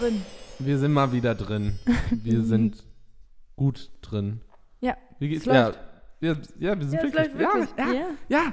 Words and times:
Wir 0.00 0.08
sind 0.10 0.16
jetzt 0.16 0.26
drin. 0.58 0.66
Wir 0.66 0.78
sind 0.78 0.92
mal 0.92 1.12
wieder 1.12 1.34
drin. 1.34 1.78
Wir 2.10 2.42
sind 2.44 2.84
gut 3.56 3.90
drin. 4.02 4.40
Ja. 4.80 4.96
Wie 5.18 5.28
geht's? 5.28 5.44
Ja, 5.44 5.72
wir, 6.20 6.38
ja, 6.58 6.78
wir 6.78 6.86
sind 6.86 6.98
Ja, 6.98 7.02
wirklich. 7.02 7.38
wirklich. 7.38 7.68
Ja, 7.78 7.92
ja, 7.92 8.06
ja. 8.28 8.52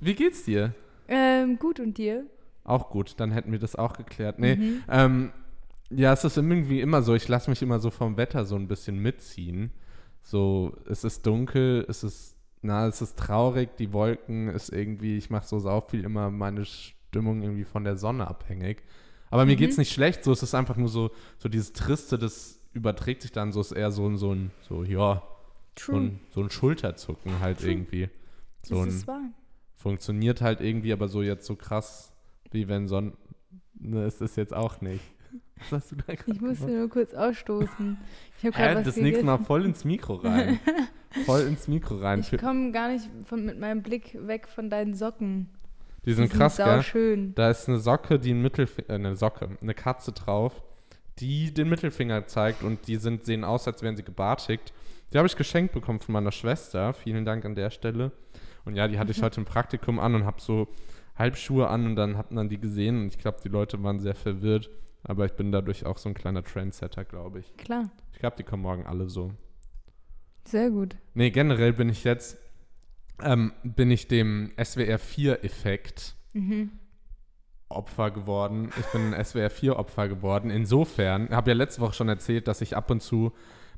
Wie 0.00 0.14
geht's 0.14 0.44
dir? 0.44 0.74
Ähm, 1.08 1.58
gut 1.58 1.80
und 1.80 1.96
dir? 1.98 2.26
Auch 2.64 2.90
gut, 2.90 3.14
dann 3.18 3.30
hätten 3.32 3.50
wir 3.52 3.58
das 3.58 3.76
auch 3.76 3.94
geklärt. 3.94 4.38
Nee, 4.38 4.56
Mhm. 4.56 4.82
ähm, 4.90 5.32
ja, 5.90 6.12
es 6.12 6.22
ist 6.24 6.36
irgendwie 6.36 6.80
immer 6.82 7.00
so, 7.02 7.14
ich 7.14 7.26
lasse 7.28 7.48
mich 7.48 7.62
immer 7.62 7.78
so 7.80 7.90
vom 7.90 8.16
Wetter 8.18 8.44
so 8.44 8.56
ein 8.56 8.68
bisschen 8.68 8.98
mitziehen. 8.98 9.70
So, 10.22 10.76
es 10.86 11.02
ist 11.04 11.26
dunkel, 11.26 11.86
es 11.88 12.04
ist, 12.04 12.36
na, 12.60 12.86
es 12.86 13.00
ist 13.00 13.18
traurig, 13.18 13.70
die 13.78 13.92
Wolken 13.94 14.48
ist 14.48 14.68
irgendwie, 14.68 15.16
ich 15.16 15.30
mache 15.30 15.46
so 15.46 15.58
sau 15.58 15.80
viel 15.80 16.04
immer 16.04 16.30
meine 16.30 16.66
Stimmung 16.66 17.40
irgendwie 17.42 17.64
von 17.64 17.84
der 17.84 17.96
Sonne 17.96 18.28
abhängig. 18.28 18.82
Aber 19.30 19.44
mir 19.46 19.54
Mhm. 19.54 19.58
geht's 19.58 19.76
nicht 19.78 19.92
schlecht, 19.92 20.24
so, 20.24 20.32
es 20.32 20.42
ist 20.42 20.54
einfach 20.54 20.76
nur 20.76 20.88
so, 20.88 21.10
so 21.38 21.48
dieses 21.48 21.72
Triste, 21.72 22.18
das 22.18 22.60
überträgt 22.72 23.22
sich 23.22 23.32
dann 23.32 23.52
so, 23.52 23.60
ist 23.60 23.72
eher 23.72 23.90
so 23.90 24.06
ein, 24.08 24.16
so 24.16 24.34
ein, 24.34 24.50
so, 24.68 24.84
ja, 24.84 25.22
so 25.78 25.96
ein, 25.96 26.20
so 26.30 26.42
ein 26.42 26.50
Schulterzucken 26.50 27.40
halt 27.40 27.60
True. 27.60 27.70
irgendwie. 27.70 28.08
So 28.62 28.76
das 28.76 28.84
ein, 28.84 28.88
ist 28.90 29.06
wahr. 29.06 29.20
funktioniert 29.76 30.40
halt 30.40 30.60
irgendwie, 30.60 30.92
aber 30.92 31.08
so 31.08 31.22
jetzt 31.22 31.46
so 31.46 31.56
krass, 31.56 32.12
wie 32.50 32.68
wenn 32.68 32.88
Sonn... 32.88 33.12
Ne, 33.80 34.04
ist 34.06 34.20
das 34.20 34.34
jetzt 34.34 34.52
auch 34.52 34.80
nicht. 34.80 35.04
Was 35.70 35.82
hast 35.82 35.92
du 35.92 35.96
da 35.96 36.14
gerade 36.14 36.32
Ich 36.32 36.40
musste 36.40 36.66
gemacht? 36.66 36.78
nur 36.80 36.88
kurz 36.88 37.14
ausstoßen. 37.14 37.96
Ich 38.38 38.44
habe 38.44 38.56
gerade 38.56 38.82
das 38.82 38.96
nächste 38.96 39.24
Mal 39.24 39.38
voll 39.38 39.64
ins 39.64 39.84
Mikro 39.84 40.14
rein. 40.14 40.58
voll 41.26 41.42
ins 41.42 41.68
Mikro 41.68 41.96
rein. 41.96 42.20
Ich 42.20 42.36
komme 42.40 42.72
gar 42.72 42.90
nicht 42.90 43.08
von, 43.26 43.44
mit 43.44 43.58
meinem 43.60 43.82
Blick 43.82 44.16
weg 44.26 44.48
von 44.48 44.68
deinen 44.68 44.94
Socken. 44.94 45.48
Die 46.08 46.14
sind 46.14 46.32
krass, 46.32 46.56
sau 46.56 46.64
gell? 46.64 46.82
schön. 46.82 47.34
Da 47.34 47.50
ist 47.50 47.68
eine 47.68 47.78
Socke, 47.78 48.18
die 48.18 48.32
ein 48.32 48.40
Mittelfinger, 48.40 48.88
äh, 48.88 48.94
eine 48.94 49.14
Socke, 49.14 49.50
eine 49.60 49.74
Katze 49.74 50.12
drauf, 50.12 50.62
die 51.18 51.52
den 51.52 51.68
Mittelfinger 51.68 52.26
zeigt 52.26 52.62
und 52.62 52.86
die 52.86 52.96
sind, 52.96 53.26
sehen 53.26 53.44
aus, 53.44 53.66
als 53.66 53.82
wären 53.82 53.94
sie 53.94 54.04
gebartigt. 54.04 54.72
Die 55.12 55.18
habe 55.18 55.26
ich 55.26 55.36
geschenkt 55.36 55.74
bekommen 55.74 56.00
von 56.00 56.14
meiner 56.14 56.32
Schwester. 56.32 56.94
Vielen 56.94 57.26
Dank 57.26 57.44
an 57.44 57.54
der 57.54 57.68
Stelle. 57.68 58.12
Und 58.64 58.74
ja, 58.74 58.88
die 58.88 58.98
hatte 58.98 59.10
ich 59.10 59.22
heute 59.22 59.40
im 59.40 59.44
Praktikum 59.44 60.00
an 60.00 60.14
und 60.14 60.24
habe 60.24 60.40
so 60.40 60.68
Halbschuhe 61.14 61.68
an 61.68 61.84
und 61.84 61.96
dann 61.96 62.16
hatten 62.16 62.36
dann 62.36 62.48
die 62.48 62.58
gesehen 62.58 63.02
und 63.02 63.08
ich 63.08 63.18
glaube, 63.18 63.38
die 63.44 63.50
Leute 63.50 63.82
waren 63.82 64.00
sehr 64.00 64.14
verwirrt. 64.14 64.70
Aber 65.02 65.26
ich 65.26 65.32
bin 65.32 65.52
dadurch 65.52 65.84
auch 65.84 65.98
so 65.98 66.08
ein 66.08 66.14
kleiner 66.14 66.42
Trendsetter, 66.42 67.04
glaube 67.04 67.40
ich. 67.40 67.54
Klar. 67.58 67.90
Ich 68.14 68.18
glaube, 68.18 68.36
die 68.38 68.44
kommen 68.44 68.62
morgen 68.62 68.86
alle 68.86 69.10
so. 69.10 69.32
Sehr 70.46 70.70
gut. 70.70 70.96
Nee, 71.12 71.28
generell 71.30 71.74
bin 71.74 71.90
ich 71.90 72.04
jetzt, 72.04 72.38
ähm, 73.22 73.52
bin 73.62 73.90
ich 73.90 74.08
dem 74.08 74.52
SWR 74.62 74.98
4-Effekt 74.98 76.14
Mhm. 76.38 76.70
Opfer 77.68 78.10
geworden. 78.10 78.70
Ich 78.80 78.86
bin 78.86 79.12
ein 79.12 79.24
SWR 79.24 79.50
4-Opfer 79.50 80.08
geworden. 80.08 80.50
Insofern, 80.50 81.28
habe 81.30 81.50
ja 81.50 81.56
letzte 81.56 81.82
Woche 81.82 81.92
schon 81.92 82.08
erzählt, 82.08 82.48
dass 82.48 82.60
ich 82.62 82.76
ab 82.76 82.90
und 82.90 83.02
zu 83.02 83.32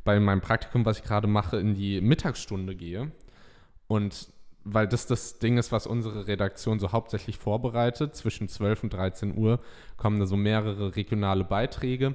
bei 0.05 0.19
meinem 0.21 0.41
Praktikum, 0.41 0.85
was 0.85 0.99
ich 0.99 1.05
gerade 1.05 1.27
mache, 1.27 1.59
in 1.59 1.75
die 1.75 2.01
Mittagsstunde 2.01 2.77
gehe. 2.77 3.11
Und 3.89 4.29
weil 4.63 4.87
das 4.87 5.07
das 5.07 5.39
Ding 5.39 5.59
ist, 5.59 5.73
was 5.73 5.87
unsere 5.87 6.29
Redaktion 6.29 6.79
so 6.79 6.93
hauptsächlich 6.93 7.39
vorbereitet, 7.39 8.15
zwischen 8.15 8.49
12 8.49 8.85
und 8.85 8.93
13 8.93 9.37
Uhr 9.37 9.59
kommen 9.97 10.21
da 10.21 10.27
so 10.27 10.37
mehrere 10.37 10.95
regionale 10.95 11.45
Beiträge. 11.45 12.15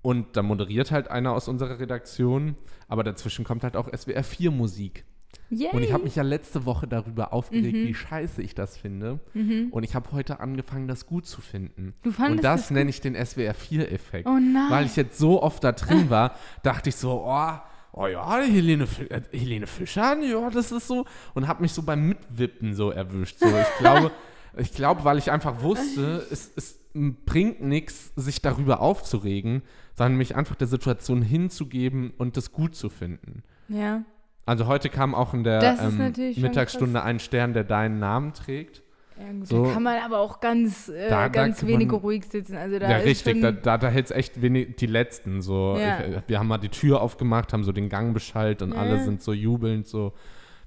Und 0.00 0.36
da 0.36 0.42
moderiert 0.42 0.92
halt 0.92 1.10
einer 1.10 1.34
aus 1.34 1.48
unserer 1.48 1.78
Redaktion, 1.78 2.56
aber 2.88 3.04
dazwischen 3.04 3.44
kommt 3.44 3.64
halt 3.64 3.76
auch 3.76 3.88
SWR 3.94 4.24
4 4.24 4.50
Musik. 4.50 5.04
Yay. 5.52 5.70
Und 5.72 5.82
ich 5.82 5.92
habe 5.92 6.04
mich 6.04 6.14
ja 6.14 6.22
letzte 6.22 6.64
Woche 6.64 6.86
darüber 6.86 7.32
aufgeregt, 7.32 7.76
Mhm. 7.76 7.88
wie 7.88 7.94
scheiße 7.94 8.40
ich 8.40 8.54
das 8.54 8.76
finde. 8.76 9.18
Mhm. 9.34 9.68
Und 9.72 9.82
ich 9.82 9.94
habe 9.96 10.12
heute 10.12 10.38
angefangen, 10.38 10.86
das 10.86 11.06
gut 11.06 11.26
zu 11.26 11.40
finden. 11.40 11.94
Du 12.02 12.12
fandest 12.12 12.38
Und 12.38 12.44
das 12.44 12.60
das 12.62 12.70
nenne 12.70 12.88
ich 12.90 13.00
den 13.00 13.14
SWR 13.16 13.54
4-Effekt. 13.54 14.28
Oh 14.28 14.38
nein. 14.38 14.70
Weil 14.70 14.86
ich 14.86 14.94
jetzt 14.94 15.18
so 15.18 15.42
oft 15.42 15.64
da 15.64 15.72
drin 15.72 16.08
war, 16.10 16.36
dachte 16.62 16.88
ich 16.90 16.96
so, 16.96 17.24
oh, 17.26 17.52
oh 17.92 18.06
ja, 18.06 18.36
Helene, 18.42 18.86
äh, 19.08 19.22
Helene 19.36 19.66
Fischer, 19.66 20.16
ja, 20.22 20.50
das 20.50 20.70
ist 20.70 20.86
so. 20.86 21.04
Und 21.34 21.48
habe 21.48 21.62
mich 21.62 21.72
so 21.72 21.82
beim 21.82 22.06
Mitwippen 22.08 22.74
so 22.74 22.90
erwischt. 22.90 23.40
So, 23.40 23.46
ich 23.46 23.78
glaube, 23.80 24.12
ich 24.56 24.72
glaube, 24.72 25.02
weil 25.04 25.18
ich 25.18 25.32
einfach 25.32 25.62
wusste, 25.62 26.24
es, 26.30 26.52
es 26.54 26.78
bringt 26.94 27.60
nichts, 27.60 28.12
sich 28.14 28.40
darüber 28.40 28.80
aufzuregen, 28.80 29.62
sondern 29.96 30.16
mich 30.16 30.36
einfach 30.36 30.54
der 30.54 30.68
Situation 30.68 31.22
hinzugeben 31.22 32.12
und 32.18 32.36
das 32.36 32.52
gut 32.52 32.76
zu 32.76 32.88
finden. 32.88 33.42
ja. 33.68 34.04
Also 34.46 34.66
heute 34.66 34.88
kam 34.88 35.14
auch 35.14 35.32
in 35.34 35.44
der 35.44 35.62
ähm, 35.80 36.12
Mittagsstunde 36.36 37.02
ein 37.02 37.18
Stern, 37.20 37.52
der 37.52 37.64
deinen 37.64 37.98
Namen 38.00 38.32
trägt. 38.32 38.82
ja 39.18 39.30
gut, 39.32 39.46
So. 39.46 39.64
da 39.66 39.72
kann 39.74 39.82
man 39.84 39.98
aber 40.02 40.18
auch 40.18 40.40
ganz, 40.40 40.88
äh, 40.88 41.08
Da- 41.08 41.22
da 41.22 41.28
ganz 41.28 41.60
kann 41.60 41.68
wenig 41.68 41.88
man- 41.88 42.00
ruhig 42.00 42.24
sitzen. 42.24 42.56
Also 42.56 42.78
da 42.78 42.90
ja, 42.90 42.96
richtig. 42.96 43.40
Da, 43.40 43.52
da, 43.52 43.78
da 43.78 43.88
hält 43.88 44.06
es 44.06 44.10
echt 44.10 44.42
wenig, 44.42 44.76
die 44.76 44.86
letzten. 44.86 45.40
So. 45.42 45.76
Ja. 45.78 46.00
Ich, 46.00 46.16
wir 46.26 46.38
haben 46.38 46.48
mal 46.48 46.58
die 46.58 46.68
Tür 46.70 47.00
aufgemacht, 47.00 47.52
haben 47.52 47.62
so 47.64 47.70
den 47.72 47.88
Gang 47.88 48.12
beschallt 48.12 48.62
und 48.62 48.72
Ja. 48.74 48.80
alle 48.80 49.04
sind 49.04 49.22
so 49.22 49.32
jubelnd 49.32 49.86
so. 49.86 50.12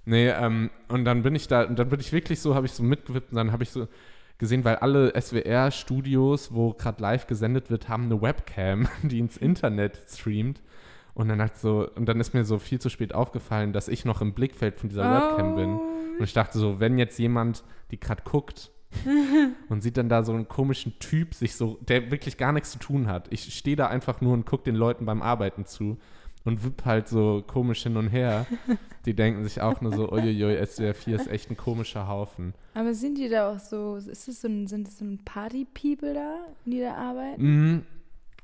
Nee, 0.06 0.30
ähm, 0.30 0.70
und 0.90 1.06
dann 1.06 1.24
bin 1.24 1.34
ich 1.36 1.48
da, 1.48 1.64
und 1.64 1.80
dann 1.80 1.90
bin 1.90 2.00
ich 2.00 2.12
wirklich 2.14 2.40
so, 2.42 2.56
habe 2.56 2.66
ich 2.66 2.74
so 2.74 2.84
mitgewippt 2.84 3.32
und 3.32 3.38
dann 3.38 3.52
habe 3.54 3.64
ich 3.64 3.70
so 3.70 3.88
gesehen, 4.38 4.64
weil 4.66 4.76
alle 4.78 5.14
SWR-Studios, 5.20 6.54
wo 6.54 6.74
gerade 6.74 7.02
live 7.02 7.28
gesendet 7.28 7.70
wird, 7.70 7.88
haben 7.90 8.06
eine 8.06 8.22
Webcam, 8.22 8.88
die 9.04 9.20
ins 9.20 9.38
Internet 9.38 10.00
streamt. 10.10 10.62
Und 11.14 11.28
dann 11.28 11.42
hat 11.42 11.58
so, 11.58 11.88
und 11.96 12.08
dann 12.08 12.20
ist 12.20 12.34
mir 12.34 12.44
so 12.44 12.58
viel 12.58 12.80
zu 12.80 12.90
spät 12.90 13.14
aufgefallen, 13.14 13.72
dass 13.72 13.88
ich 13.88 14.04
noch 14.04 14.22
im 14.22 14.34
Blickfeld 14.34 14.80
von 14.80 14.90
dieser 14.90 15.04
Webcam 15.04 15.56
bin. 15.56 15.70
Oh. 15.76 15.82
Und 16.18 16.24
ich 16.24 16.34
dachte 16.34 16.58
so, 16.58 16.80
wenn 16.80 16.98
jetzt 16.98 17.20
jemand, 17.20 17.64
die 17.92 18.00
gerade 18.00 18.24
guckt 18.24 18.72
und 19.70 19.82
sieht 19.82 19.98
dann 19.98 20.10
da 20.10 20.24
so 20.24 20.34
einen 20.34 20.48
komischen 20.48 20.98
Typ 21.00 21.34
sich 21.34 21.56
so, 21.56 21.78
der 21.82 22.12
wirklich 22.12 22.38
gar 22.38 22.52
nichts 22.52 22.72
zu 22.72 22.80
tun 22.80 23.08
hat. 23.08 23.28
Ich 23.32 23.54
stehe 23.56 23.76
da 23.76 23.88
einfach 23.88 24.22
nur 24.22 24.34
und 24.34 24.46
gucke 24.46 24.64
den 24.64 24.76
Leuten 24.76 25.06
beim 25.06 25.22
Arbeiten 25.22 25.66
zu 25.66 25.98
und 26.46 26.64
wipp 26.64 26.86
halt 26.86 27.08
so 27.08 27.44
komisch 27.46 27.84
hin 27.84 27.98
und 27.98 28.10
her. 28.10 28.46
Die 29.06 29.14
denken 29.14 29.44
sich 29.44 29.62
auch 29.62 29.82
nur 29.82 29.94
so, 29.94 30.12
uiuiui, 30.12 30.66
SWR 30.66 30.94
4 30.94 31.16
ist 31.16 31.28
echt 31.28 31.50
ein 31.50 31.58
komischer 31.58 32.08
Haufen. 32.08 32.54
Aber 32.74 32.94
sind 32.94 33.18
die 33.18 33.28
da 33.28 33.52
auch 33.52 33.60
so, 33.60 33.98
ist 33.98 34.28
das 34.28 34.42
so 34.42 34.48
ein, 34.48 34.68
sind 34.68 34.88
das 34.88 35.00
so 35.00 35.06
ein 35.06 35.20
Party-People 35.26 36.14
da, 36.14 36.38
die 36.66 36.80
da 36.80 36.96
arbeiten? 36.96 37.42
Mhm. 37.42 37.82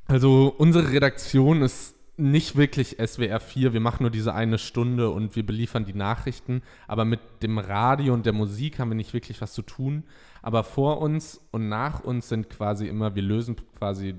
Also 0.07 0.53
unsere 0.57 0.91
Redaktion 0.91 1.61
ist 1.61 1.95
nicht 2.19 2.55
wirklich 2.55 2.97
SWR 3.03 3.39
4. 3.39 3.73
Wir 3.73 3.79
machen 3.79 4.03
nur 4.03 4.11
diese 4.11 4.33
eine 4.33 4.57
Stunde 4.57 5.09
und 5.09 5.35
wir 5.35 5.45
beliefern 5.45 5.85
die 5.85 5.93
Nachrichten. 5.93 6.61
Aber 6.87 7.05
mit 7.05 7.19
dem 7.41 7.57
Radio 7.57 8.13
und 8.13 8.25
der 8.25 8.33
Musik 8.33 8.79
haben 8.79 8.89
wir 8.89 8.95
nicht 8.95 9.13
wirklich 9.13 9.41
was 9.41 9.53
zu 9.53 9.61
tun. 9.61 10.03
Aber 10.41 10.63
vor 10.63 11.01
uns 11.01 11.41
und 11.51 11.69
nach 11.69 12.03
uns 12.03 12.29
sind 12.29 12.49
quasi 12.49 12.87
immer, 12.87 13.15
wir 13.15 13.23
lösen 13.23 13.55
quasi 13.77 14.15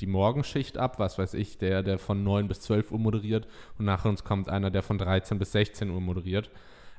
die 0.00 0.06
Morgenschicht 0.06 0.78
ab, 0.78 0.98
was 0.98 1.18
weiß 1.18 1.34
ich, 1.34 1.58
der, 1.58 1.82
der 1.82 1.98
von 1.98 2.24
9 2.24 2.48
bis 2.48 2.60
12 2.60 2.92
Uhr 2.92 2.98
moderiert. 2.98 3.46
Und 3.78 3.84
nach 3.84 4.04
uns 4.04 4.24
kommt 4.24 4.48
einer, 4.48 4.70
der 4.70 4.82
von 4.82 4.98
13 4.98 5.38
bis 5.38 5.52
16 5.52 5.90
Uhr 5.90 6.00
moderiert. 6.00 6.50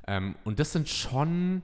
Ähm, 0.06 0.36
und 0.44 0.58
das 0.58 0.72
sind 0.72 0.88
schon 0.88 1.62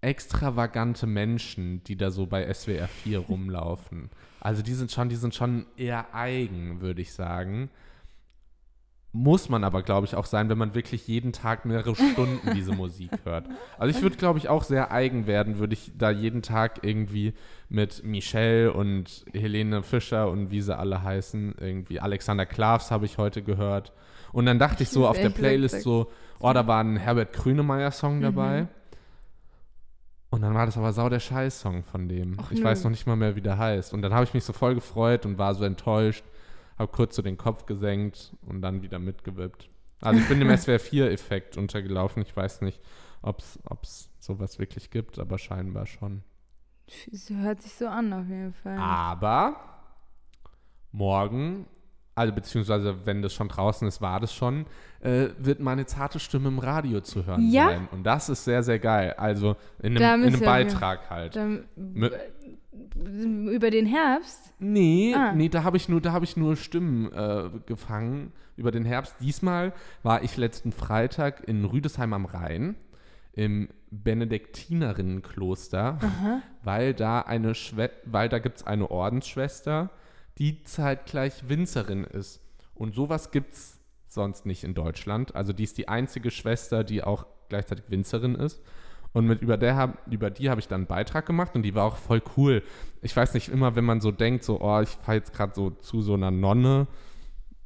extravagante 0.00 1.06
Menschen, 1.06 1.82
die 1.84 1.96
da 1.96 2.10
so 2.10 2.26
bei 2.26 2.52
SWR 2.52 2.88
4 2.88 3.18
rumlaufen. 3.18 4.10
Also 4.40 4.62
die 4.62 4.74
sind 4.74 4.92
schon, 4.92 5.08
die 5.08 5.16
sind 5.16 5.34
schon 5.34 5.66
eher 5.76 6.14
eigen, 6.14 6.80
würde 6.80 7.02
ich 7.02 7.12
sagen. 7.12 7.70
Muss 9.12 9.48
man 9.48 9.64
aber, 9.64 9.82
glaube 9.82 10.06
ich, 10.06 10.14
auch 10.14 10.26
sein, 10.26 10.50
wenn 10.50 10.58
man 10.58 10.74
wirklich 10.74 11.08
jeden 11.08 11.32
Tag 11.32 11.64
mehrere 11.64 11.96
Stunden 11.96 12.54
diese 12.54 12.72
Musik 12.76 13.10
hört. 13.24 13.48
Also 13.78 13.96
ich 13.96 14.02
würde, 14.02 14.16
glaube 14.16 14.38
ich, 14.38 14.48
auch 14.50 14.62
sehr 14.62 14.92
eigen 14.92 15.26
werden, 15.26 15.58
würde 15.58 15.72
ich 15.72 15.92
da 15.96 16.10
jeden 16.10 16.42
Tag 16.42 16.80
irgendwie 16.82 17.32
mit 17.70 18.04
Michelle 18.04 18.74
und 18.74 19.24
Helene 19.32 19.82
Fischer 19.82 20.30
und 20.30 20.50
wie 20.50 20.60
sie 20.60 20.76
alle 20.76 21.02
heißen, 21.02 21.54
irgendwie 21.58 21.98
Alexander 21.98 22.44
Klavs 22.44 22.90
habe 22.90 23.06
ich 23.06 23.16
heute 23.16 23.42
gehört. 23.42 23.92
Und 24.32 24.44
dann 24.44 24.58
dachte 24.58 24.82
ich 24.82 24.90
so 24.90 25.08
auf 25.08 25.18
der 25.18 25.30
Playlist 25.30 25.80
so, 25.80 26.10
oh, 26.40 26.52
da 26.52 26.66
war 26.66 26.84
ein 26.84 26.98
Herbert 26.98 27.32
Grönemeyer-Song 27.32 28.20
dabei. 28.20 28.62
Mhm. 28.62 28.68
Und 30.30 30.42
dann 30.42 30.54
war 30.54 30.66
das 30.66 30.76
aber 30.76 30.92
sau 30.92 31.08
der 31.08 31.20
Scheiß-Song 31.20 31.84
von 31.84 32.08
dem. 32.08 32.36
Ach 32.40 32.50
ich 32.50 32.58
nö. 32.58 32.64
weiß 32.64 32.84
noch 32.84 32.90
nicht 32.90 33.06
mal 33.06 33.16
mehr, 33.16 33.36
wie 33.36 33.40
der 33.40 33.58
heißt. 33.58 33.92
Und 33.94 34.02
dann 34.02 34.12
habe 34.12 34.24
ich 34.24 34.34
mich 34.34 34.44
so 34.44 34.52
voll 34.52 34.74
gefreut 34.74 35.24
und 35.24 35.38
war 35.38 35.54
so 35.54 35.64
enttäuscht, 35.64 36.24
habe 36.78 36.90
kurz 36.92 37.16
so 37.16 37.22
den 37.22 37.36
Kopf 37.36 37.66
gesenkt 37.66 38.34
und 38.42 38.60
dann 38.60 38.82
wieder 38.82 38.98
mitgewippt. 38.98 39.70
Also 40.00 40.20
ich 40.20 40.28
bin 40.28 40.40
dem 40.40 40.48
SWR 40.56 40.78
4-Effekt 40.80 41.56
untergelaufen. 41.56 42.22
Ich 42.22 42.36
weiß 42.36 42.60
nicht, 42.62 42.80
ob 43.22 43.40
es 43.82 44.10
sowas 44.18 44.58
wirklich 44.58 44.90
gibt, 44.90 45.18
aber 45.18 45.38
scheinbar 45.38 45.86
schon. 45.86 46.22
Es 47.12 47.30
hört 47.30 47.62
sich 47.62 47.74
so 47.74 47.86
an, 47.88 48.12
auf 48.12 48.28
jeden 48.28 48.52
Fall. 48.52 48.78
Aber 48.78 49.56
morgen, 50.92 51.66
also 52.16 52.32
beziehungsweise 52.32 52.96
wenn 53.04 53.22
das 53.22 53.32
schon 53.34 53.48
draußen 53.48 53.86
ist, 53.86 54.00
war 54.00 54.18
das 54.20 54.34
schon, 54.34 54.64
äh, 55.00 55.28
wird 55.38 55.60
meine 55.60 55.84
zarte 55.86 56.18
Stimme 56.18 56.48
im 56.48 56.58
Radio 56.58 57.00
zu 57.02 57.24
hören 57.26 57.48
Ja? 57.50 57.66
sein. 57.68 57.88
Und 57.92 58.02
das 58.04 58.28
ist 58.28 58.44
sehr, 58.44 58.62
sehr 58.64 58.78
geil. 58.78 59.14
Also 59.18 59.56
in 59.82 59.96
einem, 59.98 60.22
in 60.22 60.28
einem 60.28 60.40
wir- 60.40 60.46
Beitrag 60.46 61.10
halt. 61.10 61.36
Dann, 61.36 61.64
Mü- 61.78 62.10
über 63.50 63.70
den 63.70 63.84
Herbst? 63.86 64.52
Nee, 64.58 65.14
Ah. 65.16 65.32
nee, 65.34 65.48
da 65.50 65.62
habe 65.62 65.76
ich 65.76 65.88
nur, 65.90 66.00
da 66.00 66.12
habe 66.12 66.24
ich 66.24 66.36
nur 66.36 66.56
Stimmen 66.56 67.12
äh, 67.12 67.50
gefangen 67.66 68.32
über 68.56 68.70
den 68.70 68.84
Herbst. 68.86 69.14
Diesmal 69.20 69.72
war 70.02 70.22
ich 70.22 70.36
letzten 70.38 70.72
Freitag 70.72 71.46
in 71.46 71.64
Rüdesheim 71.66 72.14
am 72.14 72.24
Rhein 72.24 72.74
im 73.34 73.68
Benediktinerinnenkloster, 73.90 75.98
weil 76.62 76.94
da 76.94 77.20
eine 77.20 77.54
Schwe 77.54 77.90
weil 78.04 78.28
da 78.30 78.38
gibt 78.38 78.56
es 78.58 78.66
eine 78.66 78.90
Ordensschwester, 78.90 79.90
die 80.38 80.64
zeitgleich 80.64 81.48
Winzerin 81.48 82.04
ist. 82.04 82.40
Und 82.74 82.94
sowas 82.94 83.30
gibt 83.30 83.54
es 83.54 83.78
sonst 84.08 84.46
nicht 84.46 84.64
in 84.64 84.74
Deutschland. 84.74 85.34
Also 85.34 85.52
die 85.52 85.64
ist 85.64 85.78
die 85.78 85.88
einzige 85.88 86.30
Schwester, 86.30 86.84
die 86.84 87.02
auch 87.02 87.26
gleichzeitig 87.48 87.86
Winzerin 87.88 88.34
ist. 88.34 88.60
Und 89.12 89.26
mit, 89.26 89.40
über, 89.40 89.56
der, 89.56 89.96
über 90.10 90.30
die 90.30 90.50
habe 90.50 90.60
ich 90.60 90.68
dann 90.68 90.82
einen 90.82 90.88
Beitrag 90.88 91.24
gemacht 91.24 91.54
und 91.54 91.62
die 91.62 91.74
war 91.74 91.84
auch 91.84 91.96
voll 91.96 92.22
cool. 92.36 92.62
Ich 93.00 93.16
weiß 93.16 93.32
nicht, 93.32 93.48
immer 93.48 93.74
wenn 93.74 93.84
man 93.84 94.02
so 94.02 94.10
denkt, 94.10 94.44
so, 94.44 94.60
oh, 94.60 94.80
ich 94.80 94.90
fahre 94.90 95.16
jetzt 95.16 95.32
gerade 95.32 95.54
so 95.54 95.70
zu 95.70 96.02
so 96.02 96.14
einer 96.14 96.30
Nonne, 96.30 96.86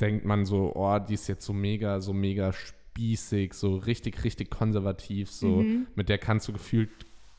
denkt 0.00 0.24
man 0.24 0.44
so, 0.44 0.72
oh, 0.76 0.98
die 1.00 1.14
ist 1.14 1.26
jetzt 1.26 1.44
so 1.44 1.52
mega, 1.52 2.00
so 2.00 2.12
mega 2.12 2.52
spießig, 2.52 3.54
so 3.54 3.76
richtig, 3.76 4.22
richtig 4.22 4.50
konservativ, 4.50 5.30
so, 5.30 5.64
mit 5.96 6.08
der 6.08 6.18
kannst 6.18 6.46
du 6.46 6.52
gefühlt 6.52 6.90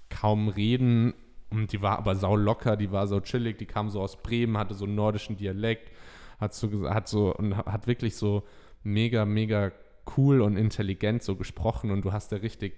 kaum 0.10 0.50
reden. 0.50 1.14
Und 1.52 1.72
die 1.74 1.82
war 1.82 1.98
aber 1.98 2.16
sau 2.16 2.36
locker, 2.36 2.78
die 2.78 2.92
war 2.92 3.08
so 3.08 3.20
chillig, 3.20 3.58
die 3.58 3.66
kam 3.66 3.90
so 3.90 4.02
aus 4.02 4.22
Bremen, 4.22 4.58
hatte 4.58 4.74
so 4.74 4.86
einen 4.86 4.96
nordischen 4.96 5.36
Dialekt, 5.36 5.92
hat 6.40 6.54
so, 6.54 6.90
hat 6.90 7.08
so, 7.10 7.36
und 7.36 7.56
hat 7.58 7.88
wirklich 7.88 8.16
so 8.16 8.44
mega, 8.84 9.26
mega 9.26 9.72
cool 10.18 10.42
und 10.42 10.56
intelligent 10.58 11.22
so 11.24 11.36
gesprochen 11.36 11.92
und 11.92 12.04
du 12.06 12.14
hast 12.14 12.32
da 12.32 12.38
richtig, 12.38 12.74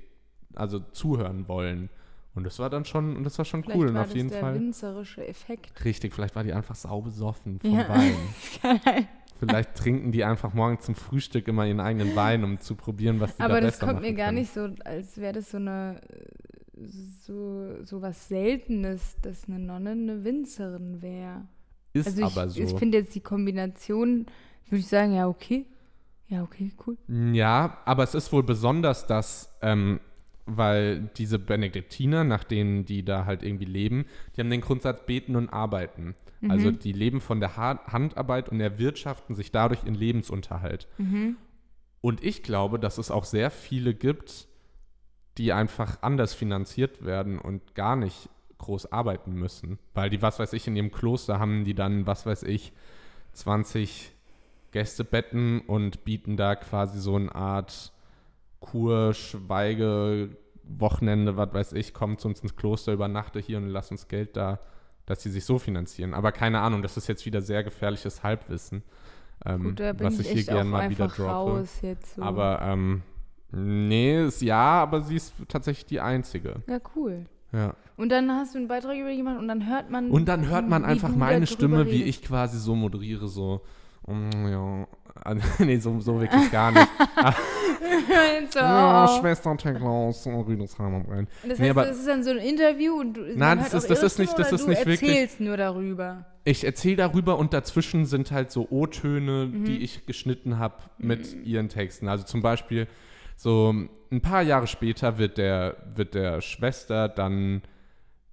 also 0.55 0.79
zuhören 0.79 1.47
wollen. 1.47 1.89
Und 2.35 2.45
das 2.45 2.57
war 2.57 2.71
dann 2.71 2.83
schon, 2.83 3.15
und 3.15 3.23
das 3.25 3.37
war 3.37 3.45
schon 3.45 3.63
Vielleicht 3.63 3.79
cool 3.79 3.87
und 3.89 3.93
war 3.93 4.01
auf 4.01 4.07
das 4.07 4.15
jeden 4.15 4.29
der 4.29 4.39
Fall. 4.39 4.55
winzerische 4.55 5.25
Effekt. 5.27 5.85
Richtig, 5.85 6.13
vielleicht 6.13 6.35
war 6.35 6.43
die 6.43 6.51
einfach 6.53 6.73
sau 6.75 6.99
besoffen 7.01 7.59
vom 7.59 7.77
Ja. 7.77 7.87
Wein. 7.89 9.07
Vielleicht 9.39 9.75
trinken 9.75 10.11
die 10.11 10.23
einfach 10.23 10.53
morgen 10.53 10.79
zum 10.79 10.95
Frühstück 10.95 11.47
immer 11.47 11.65
ihren 11.67 11.79
eigenen 11.79 12.15
Wein, 12.15 12.43
um 12.43 12.59
zu 12.59 12.75
probieren, 12.75 13.19
was 13.19 13.35
die 13.35 13.41
Aber 13.43 13.55
da 13.55 13.61
das 13.61 13.73
besser 13.75 13.85
kommt 13.87 13.99
machen 14.01 14.09
mir 14.11 14.15
gar 14.15 14.27
können. 14.27 14.39
nicht 14.39 14.53
so, 14.53 14.69
als 14.85 15.17
wäre 15.17 15.33
das 15.33 15.51
so 15.51 15.57
eine 15.57 15.99
so, 16.87 17.83
so 17.83 18.01
was 18.01 18.27
Seltenes, 18.27 19.15
dass 19.21 19.47
eine 19.47 19.59
Nonne 19.59 19.91
eine 19.91 20.23
Winzerin 20.23 21.01
wäre. 21.01 21.47
Ist 21.93 22.07
Also 22.07 22.19
ich, 22.19 22.25
aber 22.25 22.49
so. 22.49 22.61
ich 22.61 22.73
finde 22.73 22.99
jetzt 22.99 23.15
die 23.15 23.21
Kombination, 23.21 24.25
würde 24.69 24.79
ich 24.79 24.87
sagen, 24.87 25.13
ja, 25.13 25.27
okay. 25.27 25.65
Ja, 26.27 26.41
okay, 26.43 26.71
cool. 26.87 26.97
Ja, 27.07 27.79
aber 27.85 28.03
es 28.03 28.15
ist 28.15 28.31
wohl 28.31 28.43
besonders, 28.43 29.05
dass, 29.05 29.53
ähm, 29.61 29.99
weil 30.45 31.11
diese 31.17 31.37
Benediktiner, 31.37 32.23
nach 32.23 32.43
denen 32.43 32.85
die 32.85 33.05
da 33.05 33.25
halt 33.25 33.43
irgendwie 33.43 33.65
leben, 33.65 34.05
die 34.35 34.41
haben 34.41 34.49
den 34.49 34.61
Grundsatz 34.61 35.05
beten 35.05 35.35
und 35.35 35.49
arbeiten. 35.49 36.15
Also 36.49 36.71
die 36.71 36.91
leben 36.91 37.21
von 37.21 37.39
der 37.39 37.55
ha 37.55 37.79
Handarbeit 37.87 38.49
und 38.49 38.59
erwirtschaften 38.59 39.33
sich 39.33 39.51
dadurch 39.51 39.85
in 39.85 39.95
Lebensunterhalt. 39.95 40.89
Und 42.01 42.21
ich 42.21 42.43
glaube, 42.43 42.79
dass 42.79 42.97
es 42.97 43.11
auch 43.11 43.23
sehr 43.23 43.49
viele 43.49 43.93
gibt, 43.93 44.47
die 45.37 45.53
einfach 45.53 45.97
anders 46.01 46.33
finanziert 46.33 47.05
werden 47.05 47.39
und 47.39 47.75
gar 47.75 47.95
nicht 47.95 48.29
groß 48.59 48.91
arbeiten 48.91 49.33
müssen. 49.33 49.79
Weil 49.93 50.09
die, 50.09 50.21
was 50.21 50.39
weiß 50.39 50.53
ich, 50.53 50.67
in 50.67 50.75
ihrem 50.75 50.91
Kloster 50.91 51.39
haben 51.39 51.65
die 51.65 51.73
dann, 51.73 52.07
was 52.07 52.25
weiß 52.25 52.43
ich, 52.43 52.71
20 53.33 54.11
Gästebetten 54.71 55.61
und 55.61 56.03
bieten 56.03 56.37
da 56.37 56.55
quasi 56.55 56.99
so 56.99 57.15
eine 57.15 57.33
Art 57.33 57.91
Kur, 58.59 59.13
Schweige, 59.13 60.37
Wochenende, 60.63 61.35
was 61.35 61.53
weiß 61.53 61.73
ich, 61.73 61.93
komm 61.93 62.17
zu 62.17 62.27
uns 62.27 62.39
ins 62.39 62.55
Kloster, 62.55 62.93
übernachte 62.93 63.39
hier 63.39 63.57
und 63.57 63.67
lass 63.67 63.91
uns 63.91 64.07
Geld 64.07 64.37
da, 64.37 64.59
dass 65.05 65.21
sie 65.21 65.29
sich 65.29 65.45
so 65.45 65.59
finanzieren. 65.59 66.13
Aber 66.13 66.31
keine 66.31 66.61
Ahnung, 66.61 66.81
das 66.81 66.95
ist 66.95 67.07
jetzt 67.07 67.25
wieder 67.25 67.41
sehr 67.41 67.63
gefährliches 67.63 68.23
Halbwissen, 68.23 68.83
ähm, 69.45 69.63
Gut, 69.63 69.81
was 69.99 70.19
ich 70.19 70.27
ich 70.27 70.33
hier 70.33 70.43
gerne 70.45 70.69
mal 70.69 70.89
wieder 70.89 71.07
droppe. 71.07 71.65
so. 71.65 72.21
Aber 72.21 72.61
ähm, 72.61 73.03
nee, 73.55 74.25
ist 74.25 74.41
ja, 74.41 74.57
aber 74.83 75.01
sie 75.01 75.15
ist 75.15 75.33
tatsächlich 75.47 75.85
die 75.85 75.99
einzige. 75.99 76.55
ja, 76.67 76.79
cool. 76.95 77.25
Ja. 77.51 77.75
Und 77.97 78.09
dann 78.09 78.31
hast 78.31 78.55
du 78.55 78.57
einen 78.57 78.67
Beitrag 78.67 78.97
über 78.97 79.11
die 79.11 79.17
gemacht 79.17 79.37
und 79.37 79.47
dann 79.47 79.67
hört 79.69 79.89
man. 79.91 80.09
Und 80.09 80.25
dann 80.27 80.49
hört 80.49 80.67
man 80.67 80.81
wie 80.81 80.87
einfach 80.87 81.09
du 81.11 81.15
meine 81.17 81.45
Stimme, 81.45 81.85
wie 81.85 82.01
redest. 82.01 82.07
ich 82.09 82.21
quasi 82.23 82.57
so 82.57 82.73
moderiere, 82.75 83.27
so. 83.27 83.61
mm, 84.07 84.47
Ja, 84.47 84.87
Also, 85.23 85.41
nee, 85.63 85.77
so, 85.77 85.99
so 85.99 86.19
wirklich 86.19 86.51
gar 86.51 86.71
nicht. 86.71 86.87
so, 88.51 88.59
Ja, 88.59 89.05
oh. 89.05 89.19
Schwester 89.19 89.55
Teklaus, 89.57 90.25
Rüdesheim 90.25 90.95
am 90.95 91.05
Rhein. 91.05 91.27
Das 91.43 91.51
heißt, 91.51 91.59
Nee, 91.61 91.69
aber- 91.69 91.85
das 91.85 91.97
ist 91.99 92.07
dann 92.07 92.23
so 92.23 92.31
ein 92.31 92.37
Interview 92.37 92.99
und 92.99 93.13
du, 93.17 93.21
Nein, 93.35 93.59
das 93.59 93.73
ist- 93.75 93.89
das 93.89 94.01
ist 94.03 94.19
nicht- 94.19 94.37
das 94.39 94.51
ist 94.51 94.65
du 94.65 94.69
nicht 94.69 94.85
wirklich- 94.87 95.09
erzählst 95.11 95.39
nur 95.39 95.57
darüber. 95.57 96.25
Ich 96.45 96.63
erzähle 96.65 96.95
darüber 96.97 97.37
und 97.37 97.53
dazwischen 97.53 98.05
sind 98.05 98.31
halt 98.31 98.51
so 98.51 98.67
O-Töne, 98.69 99.45
Mhm. 99.51 99.65
die 99.65 99.77
ich 99.77 100.05
geschnitten 100.07 100.57
habe 100.59 100.75
mit 100.97 101.45
ihren 101.45 101.69
Texten. 101.69 102.07
Also 102.07 102.23
zum 102.25 102.41
Beispiel 102.41 102.87
so 103.35 103.73
ein 104.11 104.21
paar 104.21 104.41
Jahre 104.41 104.67
später 104.67 105.17
wird 105.17 105.37
der, 105.37 105.77
wird 105.95 106.13
der 106.13 106.41
Schwester 106.41 107.09
dann 107.09 107.61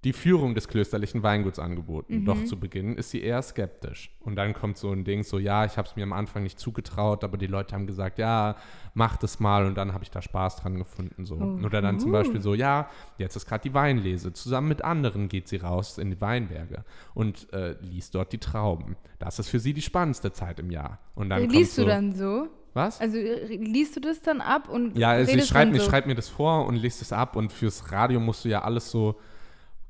die 0.05 0.15
Führung 0.15 0.55
des 0.55 0.67
klösterlichen 0.67 1.23
Weinguts 1.23 1.59
angeboten. 1.59 2.21
Mhm. 2.21 2.25
Doch 2.25 2.45
zu 2.45 2.59
Beginn 2.59 2.97
ist 2.97 3.11
sie 3.11 3.21
eher 3.21 3.43
skeptisch. 3.43 4.11
Und 4.21 4.37
dann 4.37 4.55
kommt 4.55 4.79
so 4.79 4.91
ein 4.91 5.05
Ding, 5.05 5.25
so 5.25 5.39
ja, 5.39 5.67
ich 5.67 5.77
habe 5.77 5.87
es 5.87 5.95
mir 5.95 6.05
am 6.05 6.15
Anfang 6.15 6.43
nicht 6.43 6.59
zugetraut, 6.59 7.23
aber 7.23 7.37
die 7.37 7.47
Leute 7.47 7.75
haben 7.75 7.87
gesagt, 7.87 8.19
ja, 8.19 8.57
mach 8.95 9.19
das 9.19 9.41
mal 9.41 9.67
und 9.67 9.77
dann 9.77 9.93
habe 9.93 10.03
ich 10.03 10.11
da 10.11 10.23
Spaß 10.23 10.57
dran 10.57 10.79
gefunden. 10.79 11.27
So. 11.27 11.35
Oh. 11.35 11.67
Oder 11.67 11.83
dann 11.83 11.99
zum. 11.99 12.11
Beispiel 12.11 12.41
so, 12.41 12.55
ja, 12.55 12.89
jetzt 13.19 13.37
ist 13.37 13.47
gerade 13.47 13.63
die 13.63 13.75
Weinlese. 13.75 14.33
Zusammen 14.33 14.69
mit 14.69 14.83
anderen 14.83 15.29
geht 15.29 15.49
sie 15.49 15.59
raus 15.59 15.99
in 15.99 16.11
die 16.11 16.21
Weinberge 16.21 16.85
und 17.15 17.53
äh, 17.53 17.77
liest 17.81 18.15
dort 18.15 18.33
die 18.33 18.39
Trauben. 18.39 18.97
Das 19.19 19.39
ist 19.39 19.49
für 19.49 19.61
sie 19.61 19.75
die 19.75 19.83
spannendste 19.83 20.33
Zeit 20.33 20.59
im 20.59 20.71
Jahr. 20.71 20.99
Und 21.15 21.29
dann 21.29 21.43
kommt 21.43 21.53
Liest 21.53 21.75
so, 21.75 21.83
du 21.83 21.89
dann 21.89 22.13
so? 22.15 22.49
Was? 22.75 23.01
Also 23.01 23.17
äh, 23.17 23.57
liest 23.57 23.97
du 23.97 24.01
das 24.01 24.21
dann 24.21 24.41
ab 24.41 24.69
und 24.69 24.97
Ja, 24.97 25.11
also 25.11 25.33
ich 25.33 25.45
schreibe 25.47 25.79
so? 25.79 25.85
schreib 25.89 26.07
mir 26.07 26.15
das 26.15 26.29
vor 26.29 26.67
und 26.67 26.77
lese 26.77 27.03
es 27.03 27.13
ab 27.13 27.37
und 27.37 27.53
fürs 27.53 27.91
Radio 27.93 28.21
musst 28.21 28.45
du 28.45 28.49
ja 28.49 28.63
alles 28.63 28.91
so 28.91 29.17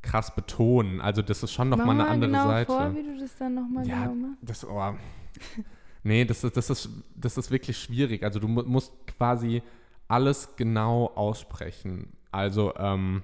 krass 0.02 0.34
betonen. 0.34 1.00
Also 1.00 1.20
das 1.22 1.42
ist 1.42 1.52
schon 1.52 1.68
nochmal 1.68 1.90
eine 1.90 2.02
mal 2.04 2.08
andere 2.08 2.30
genau 2.30 2.46
Seite. 2.48 2.66
vor, 2.72 2.94
wie 2.94 3.02
du 3.02 3.18
das 3.18 3.36
dann 3.36 3.54
nochmal 3.54 3.86
Ja, 3.86 4.02
genau 4.06 4.14
machst. 4.14 4.38
das, 4.42 4.66
oh. 4.66 4.94
nee, 6.02 6.24
das 6.24 6.42
ist, 6.44 6.56
das, 6.56 6.70
ist, 6.70 6.88
das 7.14 7.36
ist 7.36 7.50
wirklich 7.50 7.76
schwierig. 7.78 8.22
Also 8.22 8.40
du 8.40 8.48
mu 8.48 8.62
musst 8.62 8.92
quasi 9.18 9.62
alles 10.08 10.56
genau 10.56 11.06
aussprechen. 11.14 12.12
Also, 12.32 12.74
ähm, 12.76 13.22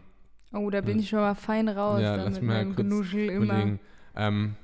Oh, 0.52 0.70
da 0.70 0.80
bin 0.80 0.98
ich 1.00 1.08
schon 1.08 1.18
mal 1.20 1.34
fein 1.34 1.68
raus 1.68 2.00
ja, 2.00 2.16
dann 2.16 2.26
lass 2.26 2.34
mit 2.34 2.42
mir 2.44 2.52
meinem 2.54 2.68
kurz 2.68 2.76
Genuschel 2.76 3.28
immer. 3.30 3.78
Ähm, 4.14 4.54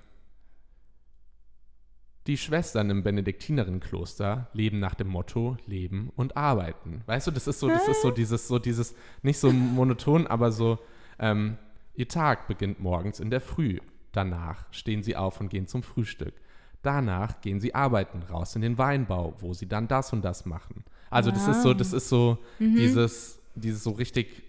die 2.27 2.37
Schwestern 2.37 2.91
im 2.91 3.03
Benediktinerinnenkloster 3.03 4.49
leben 4.53 4.79
nach 4.79 4.95
dem 4.95 5.09
Motto 5.09 5.57
Leben 5.67 6.11
und 6.15 6.37
Arbeiten. 6.37 7.03
Weißt 7.07 7.27
du, 7.27 7.31
das 7.33 7.49
ist 7.49 7.59
so, 7.59 7.69
das 7.69 7.89
ist 7.89 8.03
so 8.03 8.11
dieses, 8.11 8.47
so 8.47 8.59
dieses, 8.59 8.95
nicht 9.23 9.39
so 9.39 9.51
monoton, 9.51 10.27
aber 10.27 10.53
so, 10.53 10.79
ähm, 11.19 11.57
ihr 11.95 12.09
Tag 12.09 12.47
beginnt 12.47 12.81
morgens 12.81 13.19
in 13.19 13.31
der 13.31 13.41
Früh. 13.41 13.79
Danach 14.13 14.67
stehen 14.71 15.03
sie 15.03 15.17
auf 15.17 15.41
und 15.41 15.49
gehen 15.49 15.67
zum 15.67 15.83
Frühstück. 15.83 16.35
Danach 16.83 17.41
gehen 17.41 17.61
sie 17.61 17.75
arbeiten, 17.75 18.23
raus 18.23 18.55
in 18.55 18.63
den 18.63 18.79
Weinbau, 18.79 19.35
wo 19.39 19.53
sie 19.53 19.69
dann 19.69 19.89
das 19.89 20.13
und 20.13 20.25
das 20.25 20.47
machen. 20.47 20.85
Also 21.11 21.31
das 21.31 21.47
ist 21.47 21.63
so, 21.63 21.75
das 21.75 21.93
ist 21.93 22.09
so 22.09 22.39
dieses, 22.59 23.39
dieses 23.55 23.85
so 23.85 23.91
richtig 23.91 24.49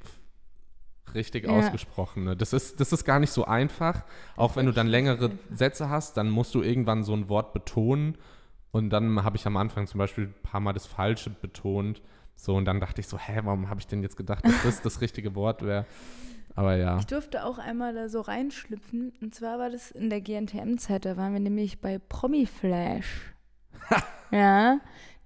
richtig 1.16 1.46
Ja. 1.46 1.52
ausgesprochene. 1.52 2.36
Das 2.36 2.54
ist, 2.54 2.80
das 2.80 2.92
ist 2.94 3.04
gar 3.06 3.20
nicht 3.20 3.32
so 3.32 3.46
einfach. 3.46 4.04
Auch 4.36 4.56
wenn 4.56 4.66
du 4.66 4.72
dann 4.72 4.88
längere 4.88 5.32
Sätze 5.52 5.90
hast, 5.90 6.18
dann 6.18 6.30
musst 6.30 6.54
du 6.56 6.62
irgendwann 6.62 7.04
so 7.04 7.14
ein 7.14 7.30
Wort 7.30 7.54
betonen. 7.54 8.18
Und 8.72 8.90
dann 8.90 9.24
habe 9.24 9.38
ich 9.38 9.46
am 9.46 9.56
Anfang 9.58 9.86
zum 9.88 10.00
Beispiel 10.00 10.26
ein 10.26 10.36
paar 10.44 10.60
Mal 10.60 10.74
das 10.74 10.86
Falsche 10.88 11.30
betont. 11.30 12.02
So, 12.36 12.56
und 12.56 12.66
dann 12.66 12.80
dachte 12.80 13.00
ich 13.02 13.08
so, 13.08 13.18
hä, 13.20 13.42
warum 13.44 13.70
habe 13.70 13.80
ich 13.80 13.88
denn 13.88 14.02
jetzt 14.02 14.18
gedacht, 14.18 14.44
dass 14.46 14.64
das 14.64 14.82
das 14.82 15.02
richtige 15.02 15.36
Wort 15.36 15.62
wäre? 15.62 15.86
Aber 16.56 16.76
ja. 16.76 16.98
Ich 16.98 17.06
durfte 17.08 17.46
auch 17.46 17.58
einmal 17.60 17.94
da 17.94 18.10
so 18.10 18.22
reinschlüpfen. 18.22 19.14
Und 19.22 19.34
zwar 19.36 19.60
war 19.60 19.70
das 19.70 19.92
in 19.92 20.10
der 20.10 20.22
GNTM-Zeit. 20.22 21.06
Da 21.06 21.18
waren 21.18 21.34
wir 21.34 21.40
nämlich 21.40 21.82
bei 21.82 22.00
Promiflash. 22.00 23.34
ja, 24.32 24.80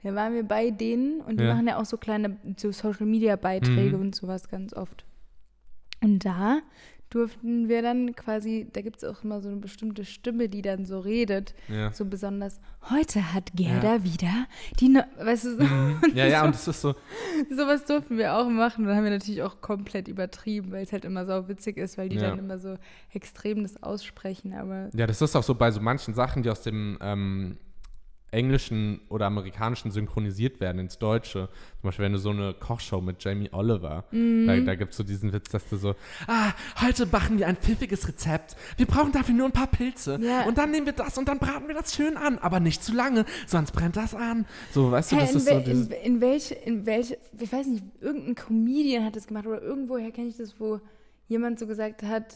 da 0.03 0.15
waren 0.15 0.34
wir 0.34 0.44
bei 0.44 0.70
denen 0.72 1.22
und 1.22 1.39
die 1.39 1.44
Ja. 1.46 1.53
machen 1.53 1.67
ja 1.67 1.77
auch 1.79 1.86
so 1.86 1.98
kleine 1.98 2.38
so 2.58 2.72
Social-Media-Beiträge 2.72 3.96
Mhm. 3.98 4.01
und 4.01 4.15
sowas 4.15 4.48
ganz 4.50 4.74
oft. 4.74 5.06
Und 6.01 6.25
da 6.25 6.60
durften 7.10 7.70
wir 7.70 7.82
dann 7.82 8.16
quasi, 8.16 8.68
da 8.74 8.82
gibt 8.82 8.98
es 8.98 9.04
auch 9.06 9.24
immer 9.24 9.39
so 9.42 9.48
eine 9.48 9.58
bestimmte 9.58 10.04
Stimme, 10.04 10.50
die 10.50 10.62
dann 10.62 10.86
so 10.86 11.00
redet. 11.00 11.56
Ja. 11.70 11.92
So 11.94 12.04
besonders, 12.06 12.60
heute 12.89 13.34
hat 13.34 13.51
Gerda 13.56 14.04
wieder 14.04 14.46
die, 14.80 14.89
ne 14.89 15.08
weißt 15.18 15.46
du, 15.46 15.56
so, 15.58 15.63
ja, 16.13 16.25
ja, 16.25 16.44
und 16.44 16.54
es 16.54 16.68
ist 16.68 16.82
so, 16.82 16.96
sowas 17.50 17.86
durften 17.86 18.18
wir 18.18 18.36
auch 18.36 18.50
machen. 18.50 18.82
Und 18.82 18.88
dann 18.89 18.98
haben 18.98 19.06
wir 19.06 19.12
natürlich 19.12 19.42
auch 19.42 19.62
komplett 19.62 20.10
übertrieben, 20.10 20.72
weil 20.72 20.84
es 20.84 20.92
halt 20.92 21.06
immer 21.06 21.25
so 21.25 21.48
witzig 21.48 21.77
ist, 21.77 21.98
weil 21.98 22.10
die 22.10 22.18
Ja. 22.18 22.30
dann 22.30 22.39
immer 22.39 22.60
so 22.60 22.75
extrem 23.13 23.63
das 23.63 23.82
aussprechen. 23.82 24.54
Aber 24.54 24.89
ja, 24.94 25.08
das 25.08 25.22
ist 25.22 25.36
auch 25.36 25.44
so 25.44 25.56
bei 25.56 25.72
so 25.72 25.80
manchen 25.80 26.13
Sachen, 26.13 26.44
die 26.44 26.50
aus 26.50 26.62
dem, 26.62 26.98
ähm, 27.01 27.58
englischen 28.32 29.00
oder 29.10 29.26
amerikanischen 29.28 29.90
synchronisiert 29.92 30.60
werden 30.60 30.80
ins 30.80 30.98
Deutsche. 30.98 31.48
Zum 31.80 31.88
Beispiel, 31.88 32.06
wenn 32.06 32.12
du 32.14 32.20
so 32.20 32.32
eine 32.32 32.54
Kochshow 32.54 33.00
mit 33.02 33.24
Jamie 33.24 33.50
Oliver, 33.54 34.04
Mhm. 34.12 34.48
da, 34.48 34.58
da 34.60 34.76
gibt 34.76 34.92
es 34.92 34.98
so 34.98 35.04
diesen 35.04 35.32
Witz, 35.32 35.50
dass 35.50 35.68
du 35.70 35.78
so, 35.78 35.96
ah, 36.28 36.52
heute 36.82 37.06
machen 37.06 37.40
wir 37.40 37.48
ein 37.48 37.56
pfiffiges 37.56 38.08
Rezept. 38.08 38.56
Wir 38.76 38.86
brauchen 38.86 39.12
dafür 39.14 39.34
nur 39.34 39.46
ein 39.46 39.54
paar 39.54 39.68
Pilze. 39.68 40.20
Ja. 40.22 40.44
Und 40.46 40.58
dann 40.58 40.72
nehmen 40.72 40.86
wir 40.86 40.94
das 40.94 41.18
und 41.18 41.28
dann 41.28 41.40
braten 41.40 41.68
wir 41.68 41.76
das 41.76 41.96
schön 41.96 42.18
an, 42.18 42.38
aber 42.40 42.60
nicht 42.60 42.84
zu 42.84 42.94
lange, 42.94 43.26
sonst 43.46 43.72
brennt 43.72 43.96
das 43.96 44.14
an. 44.14 44.46
So, 44.74 44.92
weißt 44.92 45.12
du, 45.14 45.16
Hä, 45.16 45.22
das 45.22 45.32
in, 45.32 45.38
ist 45.38 45.46
so 45.48 45.60
dieses, 45.62 45.88
in, 45.88 45.94
in 46.16 46.22
welche, 46.22 46.54
in 46.56 46.86
welche, 46.86 47.18
ich 47.40 47.52
weiß 47.52 47.68
nicht, 47.68 47.84
irgendein 48.02 48.36
Comedian 48.36 49.06
hat 49.06 49.16
das 49.16 49.28
gemacht 49.28 49.48
oder 49.48 49.62
irgendwoher 49.62 50.12
kenne 50.12 50.28
ich 50.28 50.38
das, 50.38 50.60
wo 50.60 50.82
jemand 51.30 51.60
so 51.60 51.68
gesagt 51.68 52.04
hat, 52.04 52.36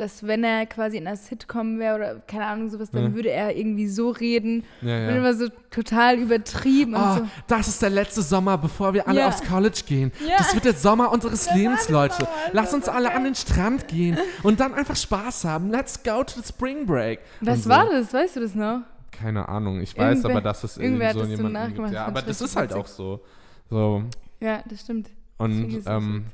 dass 0.00 0.26
wenn 0.26 0.42
er 0.44 0.66
quasi 0.66 0.96
in 0.96 1.06
einer 1.06 1.16
Sitcom 1.16 1.78
wäre 1.78 1.94
oder 1.96 2.14
keine 2.26 2.46
Ahnung 2.46 2.68
sowas, 2.70 2.90
dann 2.90 3.04
Ja. 3.04 3.14
würde 3.14 3.30
er 3.30 3.54
irgendwie 3.56 3.86
so 3.86 4.10
reden 4.10 4.64
ja, 4.80 4.96
und 4.96 5.02
ja. 5.10 5.16
immer 5.16 5.34
so 5.34 5.48
total 5.70 6.16
übertrieben 6.18 6.94
und 6.94 7.00
Oh, 7.02 7.16
so. 7.18 7.28
das 7.46 7.68
ist 7.68 7.82
der 7.82 7.90
letzte 7.90 8.22
Sommer, 8.22 8.58
bevor 8.58 8.94
wir 8.94 9.06
alle 9.06 9.20
Ja. 9.20 9.28
aufs 9.28 9.42
College 9.42 9.82
gehen. 9.86 10.10
Das 10.38 10.54
wird 10.54 10.64
der 10.64 10.74
Sommer 10.74 11.12
unseres 11.12 11.46
war 11.48 11.56
Lebens, 11.56 11.88
Leute. 11.88 12.26
Lass 12.52 12.72
uns 12.74 12.86
so 12.86 12.90
alle 12.90 13.12
an 13.12 13.24
den 13.24 13.34
Strand 13.34 13.86
gehen 13.88 14.18
und 14.42 14.58
dann 14.60 14.74
einfach 14.74 14.96
Spaß 14.96 15.44
haben. 15.44 15.70
Let's 15.70 16.02
go 16.02 16.24
to 16.24 16.40
the 16.40 16.48
Spring 16.48 16.86
Break. 16.86 17.20
Was 17.40 17.56
und 17.58 17.62
so. 17.64 17.70
war 17.70 17.86
das? 17.90 18.12
Weißt 18.12 18.36
du 18.36 18.40
das 18.40 18.54
noch? 18.54 18.80
Keine 19.10 19.48
Ahnung. 19.48 19.80
Ich 19.82 19.96
weiß 19.96 20.18
Irgendwer- 20.24 20.30
aber, 20.30 20.40
dass 20.40 20.64
es 20.64 20.76
irgendwie 20.78 21.04
irgendwer 21.04 21.08
hat 21.08 21.14
so 21.16 21.24
jemanden 21.24 21.52
nachgemacht, 21.52 21.90
gibt. 21.90 21.92
Ja, 21.94 22.06
aber 22.06 22.22
das 22.22 22.40
ist 22.40 22.56
halt 22.56 22.72
auch 22.72 22.86
so. 22.86 23.20
So. 23.68 24.04
Ja, 24.40 24.62
das 24.66 24.80
stimmt. 24.80 25.10
Und 25.36 25.76
das 25.76 25.86
ähm, 25.86 26.24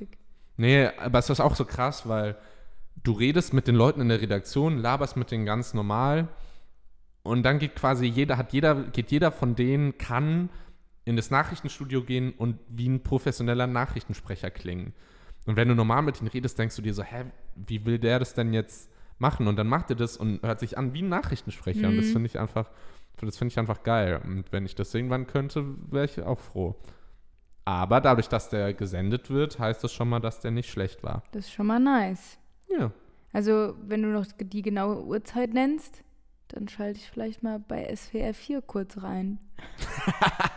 nee, 0.57 0.89
aber 0.99 1.19
es 1.19 1.29
ist 1.31 1.41
auch 1.41 1.55
so 1.57 1.65
krass, 1.65 2.09
weil 2.09 2.37
du 3.03 3.13
redest 3.13 3.53
mit 3.53 3.69
den 3.69 3.75
Leuten 3.77 4.01
in 4.01 4.09
der 4.09 4.21
Redaktion, 4.21 4.79
laberst 4.79 5.17
mit 5.17 5.31
denen 5.31 5.45
ganz 5.47 5.75
normal 5.75 6.29
und 7.23 7.43
dann 7.43 7.59
geht 7.59 7.75
quasi 7.77 8.07
jeder, 8.07 8.37
hat 8.37 8.53
jeder, 8.53 8.75
geht 8.85 9.11
jeder 9.11 9.33
von 9.33 9.55
denen, 9.55 9.99
kann 9.99 10.49
in 11.05 11.17
das 11.17 11.31
Nachrichtenstudio 11.31 12.03
gehen 12.03 12.33
und 12.37 12.59
wie 12.69 12.89
ein 12.89 13.03
professioneller 13.03 13.67
Nachrichtensprecher 13.67 14.51
klingen. 14.51 14.93
Und 15.47 15.57
wenn 15.57 15.69
du 15.69 15.75
normal 15.75 16.03
mit 16.03 16.21
ihnen 16.21 16.29
redest, 16.29 16.59
denkst 16.59 16.75
du 16.75 16.83
dir 16.83 16.95
so, 16.95 17.05
hä, 17.05 17.27
wie 17.55 17.85
will 17.87 17.99
der 18.01 18.19
das 18.19 18.35
denn 18.35 18.53
jetzt 18.53 18.91
machen? 19.19 19.47
Und 19.47 19.57
dann 19.57 19.69
macht 19.69 19.91
er 19.91 19.97
das 19.97 20.17
und 20.17 20.43
hört 20.43 20.59
sich 20.59 20.77
an 20.77 20.93
wie 20.95 21.03
ein 21.03 21.09
Nachrichtensprecher. 21.09 21.89
Und 21.89 21.97
das 21.97 22.07
Mhm. 22.07 22.13
finde 22.13 22.27
ich 22.27 22.39
einfach, 22.41 22.69
das 23.21 23.39
finde 23.39 23.53
ich 23.53 23.59
einfach 23.59 23.85
geil. 23.85 24.21
Und 24.25 24.51
wenn 24.51 24.67
ich 24.67 24.75
das 24.75 24.93
irgendwann 24.93 25.29
könnte, 25.29 25.65
wäre 25.91 26.07
ich 26.07 26.21
auch 26.23 26.41
froh. 26.41 26.75
Aber 27.65 28.01
dadurch, 28.01 28.29
dass 28.29 28.49
der 28.51 28.75
gesendet 28.75 29.31
wird, 29.31 29.59
heißt 29.61 29.83
das 29.85 29.93
schon 29.93 30.09
mal, 30.09 30.21
dass 30.21 30.41
der 30.41 30.51
nicht 30.51 30.71
schlecht 30.71 31.03
war. 31.05 31.23
Das 31.33 31.47
ist 31.47 31.53
schon 31.53 31.67
mal 31.67 31.79
nice. 31.81 32.39
Ja. 32.69 32.91
Also, 33.33 33.75
wenn 33.87 34.03
du 34.03 34.09
noch 34.09 34.27
die 34.39 34.63
genaue 34.63 35.05
Uhrzeit 35.05 35.53
nennst, 35.53 36.03
dann 36.49 36.69
schalte 36.69 36.99
ich 37.01 37.11
vielleicht 37.11 37.43
mal 37.43 37.59
bei 37.59 37.95
SWR 37.95 38.33
4 38.35 38.63
kurz 38.63 39.03
rein. 39.03 39.39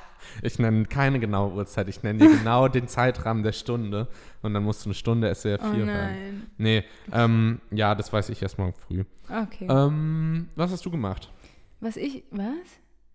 Ich 0.44 0.60
nenne 0.60 0.84
keine 0.86 1.20
genaue 1.20 1.54
Uhrzeit, 1.54 1.88
ich 1.88 2.04
nenne 2.04 2.20
dir 2.20 2.30
genau 2.38 2.68
den 2.68 2.88
Zeitrahmen 2.90 3.42
der 3.42 3.54
Stunde 3.54 4.08
und 4.42 4.54
dann 4.54 4.64
musst 4.64 4.84
du 4.86 4.90
eine 4.90 4.94
Stunde 4.94 5.34
SWR 5.34 5.58
4 5.60 5.70
Oh 5.70 5.74
hören. 5.74 5.86
nein. 5.88 6.48
Nee, 6.58 6.84
ähm, 7.14 7.62
ja, 7.72 7.96
das 7.96 8.12
weiß 8.12 8.30
ich 8.30 8.42
erst 8.42 8.58
morgen 8.58 8.74
früh. 8.74 9.06
Okay. 9.30 9.66
Ähm, 9.70 10.50
was 10.56 10.72
hast 10.72 10.86
du 10.86 10.92
gemacht? 10.92 11.32
Was 11.80 11.96
ich. 11.96 12.26
Was? 12.32 12.46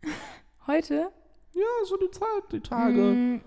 Heute? 0.66 1.10
Ja, 1.54 1.86
so 1.86 1.96
die 1.98 2.10
Zeit, 2.10 2.52
die 2.52 2.60
Tage. 2.60 3.00
Mm, 3.02 3.40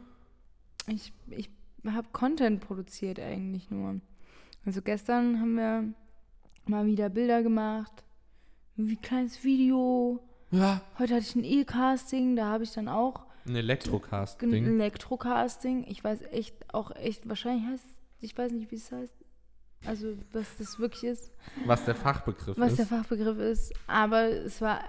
Ich, 0.87 1.11
ich 1.31 1.49
habe 1.85 2.07
Content 2.13 2.61
produziert 2.61 3.19
eigentlich 3.19 3.69
nur. 3.71 3.99
Also 4.67 4.81
gestern 4.81 5.39
haben 5.39 5.55
wir 5.55 5.93
mal 6.65 6.85
wieder 6.85 7.07
Bilder 7.07 7.41
gemacht. 7.41 8.03
Wie 8.75 8.95
ein 8.95 9.01
kleines 9.01 9.41
Video. 9.45 10.19
Ja, 10.51 10.81
Heute 10.99 11.15
hatte 11.15 11.25
ich 11.25 11.35
ein 11.35 11.45
E-Casting, 11.45 12.35
da 12.35 12.47
habe 12.47 12.65
ich 12.65 12.73
dann 12.73 12.89
auch 12.89 13.25
ein 13.45 13.53
ein 13.53 13.55
Elektrocast-Ding. 13.55 14.65
Elektro-Casting. 14.65 15.85
Ich 15.87 16.03
weiß 16.03 16.21
echt 16.33 16.73
auch 16.73 16.91
echt, 16.97 17.29
wahrscheinlich 17.29 17.65
heißt, 17.65 17.85
ich 18.19 18.37
weiß 18.37 18.51
nicht, 18.51 18.69
wie 18.69 18.75
es 18.75 18.91
heißt. 18.91 19.15
Also, 19.85 20.17
was 20.33 20.57
das 20.57 20.79
wirklich 20.79 21.03
ist, 21.03 21.31
Was 21.65 21.85
der 21.85 21.95
Fachbegriff 21.95 22.57
was 22.57 22.71
ist. 22.71 22.79
der 22.79 22.85
Fachbegriff 22.87 23.37
ist. 23.37 23.73
Aber 23.85 24.23
es 24.29 24.59
war 24.59 24.83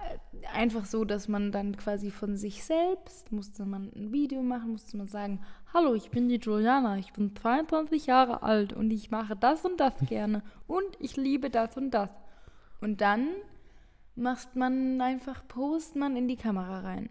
einfach 0.53 0.85
so, 0.85 1.05
dass 1.05 1.27
man 1.27 1.51
dann 1.51 1.77
quasi 1.77 2.11
von 2.11 2.35
sich 2.35 2.63
selbst 2.63 3.31
musste 3.31 3.65
man 3.65 3.91
ein 3.95 4.11
Video 4.11 4.41
machen, 4.41 4.71
musste 4.71 4.97
man 4.97 5.07
sagen, 5.07 5.39
hallo, 5.73 5.93
ich 5.93 6.09
bin 6.09 6.27
die 6.27 6.37
Juliana, 6.37 6.97
ich 6.97 7.13
bin 7.13 7.35
22 7.35 8.07
Jahre 8.07 8.43
alt 8.43 8.73
und 8.73 8.91
ich 8.91 9.11
mache 9.11 9.35
das 9.35 9.63
und 9.63 9.79
das 9.79 9.93
gerne 10.07 10.41
und 10.67 10.97
ich 10.99 11.15
liebe 11.15 11.49
das 11.49 11.77
und 11.77 11.91
das. 11.91 12.09
Und 12.81 12.99
dann 13.01 13.27
macht 14.15 14.55
man 14.55 14.99
einfach, 14.99 15.47
post 15.47 15.95
man 15.95 16.17
in 16.17 16.27
die 16.27 16.35
Kamera 16.35 16.79
rein. 16.79 17.09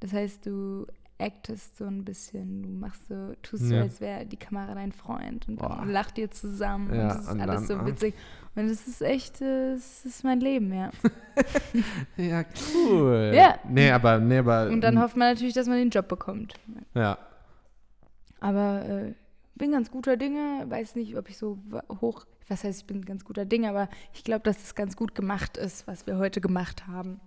Das 0.00 0.12
heißt, 0.12 0.46
du 0.46 0.86
actest 1.18 1.76
so 1.76 1.84
ein 1.84 2.04
bisschen, 2.04 2.62
du 2.62 2.68
machst 2.68 3.08
so, 3.08 3.34
tust 3.42 3.64
so, 3.64 3.74
Ja. 3.74 3.82
als 3.82 4.00
wäre 4.00 4.24
die 4.24 4.36
Kamera 4.36 4.74
dein 4.74 4.92
Freund 4.92 5.48
und 5.48 5.56
Boah. 5.56 5.78
dann 5.80 5.90
lacht 5.90 6.16
ihr 6.18 6.30
zusammen 6.30 6.94
Ja, 6.94 7.02
und 7.02 7.08
das 7.08 7.20
ist 7.20 7.28
und 7.32 7.40
alles 7.40 7.66
so 7.66 7.74
ah. 7.74 7.86
witzig. 7.86 8.14
Und 8.54 8.68
das 8.68 8.86
ist 8.88 9.02
echt, 9.02 9.40
äh, 9.40 9.74
das 9.74 10.04
ist 10.04 10.24
mein 10.24 10.40
Leben, 10.40 10.72
ja. 10.72 10.90
Ja, 12.16 12.44
cool. 12.74 13.32
Ja. 13.34 13.58
Nee, 13.68 13.90
aber, 13.90 14.18
nee, 14.18 14.38
aber. 14.38 14.68
Und 14.68 14.80
dann 14.80 15.00
hofft 15.00 15.16
man 15.16 15.32
natürlich, 15.32 15.54
dass 15.54 15.66
man 15.66 15.76
den 15.76 15.90
Job 15.90 16.08
bekommt. 16.08 16.54
Ja. 16.94 17.18
Aber 18.40 18.84
äh, 18.88 19.14
bin 19.54 19.72
ganz 19.72 19.90
guter 19.90 20.16
Dinge, 20.16 20.64
weiß 20.68 20.94
nicht, 20.94 21.16
ob 21.16 21.28
ich 21.28 21.36
so 21.36 21.58
hoch, 22.00 22.26
was 22.48 22.64
heißt, 22.64 22.80
ich 22.80 22.86
bin 22.86 23.04
ganz 23.04 23.24
guter 23.24 23.44
Dinge, 23.44 23.68
aber 23.68 23.88
ich 24.14 24.24
glaube, 24.24 24.42
dass 24.42 24.62
es 24.62 24.74
ganz 24.74 24.96
gut 24.96 25.14
gemacht 25.14 25.56
ist, 25.56 25.86
was 25.86 26.06
wir 26.06 26.18
heute 26.18 26.40
gemacht 26.40 26.86
haben. 26.86 27.20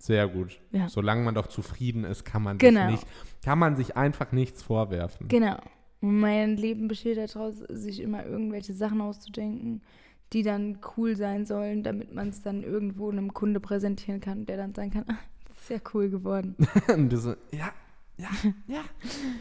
Sehr 0.00 0.26
gut. 0.28 0.58
Ja. 0.72 0.88
Solange 0.88 1.22
man 1.22 1.34
doch 1.34 1.46
zufrieden 1.46 2.04
ist, 2.04 2.24
kann 2.24 2.42
man 2.42 2.56
Genau. 2.58 2.80
sich 2.90 2.90
nicht, 2.92 3.06
kann 3.44 3.58
man 3.58 3.76
sich 3.76 3.96
einfach 3.96 4.32
nichts 4.32 4.62
vorwerfen. 4.62 5.28
Genau. 5.28 5.56
Mein 6.00 6.56
Leben 6.56 6.88
besteht 6.88 7.18
daraus, 7.18 7.56
sich 7.68 8.00
immer 8.00 8.24
irgendwelche 8.24 8.72
Sachen 8.72 9.02
auszudenken, 9.02 9.82
die 10.32 10.42
dann 10.42 10.78
cool 10.96 11.16
sein 11.16 11.44
sollen, 11.44 11.82
damit 11.82 12.14
man 12.14 12.30
es 12.30 12.40
dann 12.42 12.62
irgendwo 12.62 13.10
einem 13.10 13.34
Kunde 13.34 13.60
präsentieren 13.60 14.20
kann, 14.22 14.46
der 14.46 14.56
dann 14.56 14.74
sagen 14.74 14.90
kann, 14.90 15.04
ah, 15.08 15.18
das 15.46 15.58
ist 15.60 15.70
ja 15.70 15.76
cool 15.92 16.08
geworden. 16.08 16.56
So, 17.16 17.34
ja, 17.52 17.70
ja, 18.16 18.28
ja. 18.66 18.80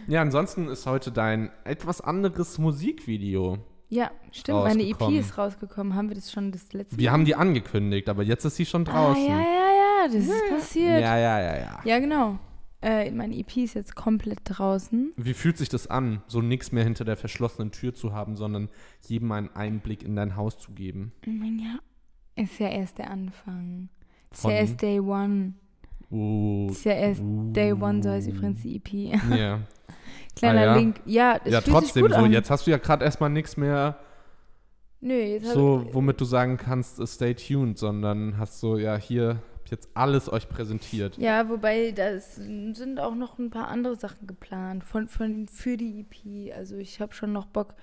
Ja, 0.08 0.22
ansonsten 0.22 0.68
ist 0.68 0.86
heute 0.86 1.12
dein 1.14 1.50
etwas 1.64 2.02
anderes 2.02 2.58
Musikvideo. 2.58 3.60
Ja, 3.88 4.12
stimmt, 4.32 4.64
meine 4.66 4.84
EP 4.84 5.02
ist 5.18 5.38
rausgekommen. 5.38 5.96
Haben 5.96 6.10
wir 6.10 6.16
das 6.16 6.32
schon 6.32 6.52
das 6.52 6.74
letzte 6.74 6.98
Wir 6.98 7.12
haben 7.12 7.26
die 7.26 7.36
angekündigt, 7.36 8.08
aber 8.10 8.22
jetzt 8.24 8.44
ist 8.46 8.58
sie 8.58 8.66
schon 8.66 8.84
draußen. 8.86 9.24
Ah, 9.24 9.28
ja, 9.28 9.40
ja, 9.40 9.44
ja, 9.44 9.79
das 10.08 10.16
ist 10.28 10.50
passiert. 10.50 11.02
ja, 11.02 11.18
ja, 11.18 11.40
ja, 11.42 11.58
ja. 11.58 11.80
Ja, 11.84 12.00
genau. 12.00 12.40
Äh, 12.82 13.12
mein 13.12 13.34
EP 13.34 13.58
ist 13.58 13.74
jetzt 13.74 13.96
komplett 13.96 14.40
draußen. 14.46 15.12
Wie 15.18 15.34
fühlt 15.34 15.58
sich 15.58 15.68
das 15.68 15.88
an, 15.88 16.22
so 16.28 16.42
nichts 16.42 16.72
mehr 16.72 16.84
hinter 16.86 17.04
der 17.04 17.18
verschlossenen 17.18 17.72
Tür 17.72 17.94
zu 17.94 18.14
haben, 18.14 18.38
sondern 18.38 18.70
jedem 19.06 19.32
einen 19.34 19.50
Einblick 19.54 20.02
in 20.04 20.16
dein 20.16 20.38
Haus 20.38 20.58
zu 20.60 20.72
geben? 20.72 21.12
Ich 21.26 21.34
mein, 21.34 21.60
ja, 21.60 21.80
ist 22.42 22.58
ja 22.60 22.70
erst 22.70 22.98
der 22.98 23.12
Anfang. 23.12 23.90
Ist 24.32 24.46
ja 24.46 24.52
erst 24.52 24.82
Day 24.82 25.00
One. 25.00 25.56
Uh, 26.12 26.70
Ist 26.72 26.86
ja 26.86 26.94
erst 26.94 27.22
uh, 27.22 27.52
Day 27.52 27.74
One, 27.74 28.02
so 28.02 28.10
heißt 28.10 28.30
übrigens 28.30 28.62
die 28.62 28.78
EP. 28.78 28.94
Ja, 29.38 29.60
Kleiner 30.36 30.62
Ah, 30.62 30.66
ja? 30.66 30.76
Link. 30.76 31.02
Ja, 31.06 31.40
es 31.44 31.52
ja 31.52 31.62
fühlt 31.62 31.74
trotzdem 31.76 32.04
sich 32.04 32.12
gut 32.12 32.12
so. 32.20 32.26
an. 32.26 32.32
Jetzt 32.32 32.50
hast 32.50 32.66
du 32.66 32.72
ja 32.72 32.78
gerade 32.78 33.04
erstmal 33.04 33.30
nichts 33.30 33.58
mehr, 33.58 34.00
Nö, 35.02 35.14
jetzt 35.14 35.52
so, 35.54 35.86
womit 35.92 36.20
du 36.20 36.26
sagen 36.26 36.58
kannst, 36.58 37.06
stay 37.08 37.34
tuned, 37.34 37.78
sondern 37.78 38.38
hast 38.38 38.60
so, 38.60 38.78
ja, 38.78 38.96
hier 38.98 39.42
jetzt 39.72 39.90
alles 39.94 40.32
euch 40.32 40.50
präsentiert. 40.50 41.18
Ja, 41.18 41.50
wobei 41.50 41.92
da 41.92 42.20
sind 42.20 43.00
auch 43.00 43.16
noch 43.16 43.40
ein 43.40 43.50
paar 43.50 43.68
andere 43.68 43.96
Sachen 43.96 44.28
geplant 44.28 44.84
von, 44.84 45.08
von, 45.08 45.48
für 45.48 45.78
die 45.78 46.02
EP. 46.02 46.56
Also 46.56 46.78
ich 46.78 47.00
habe 47.02 47.14
schon 47.14 47.32
noch 47.32 47.46
Bock, 47.46 47.76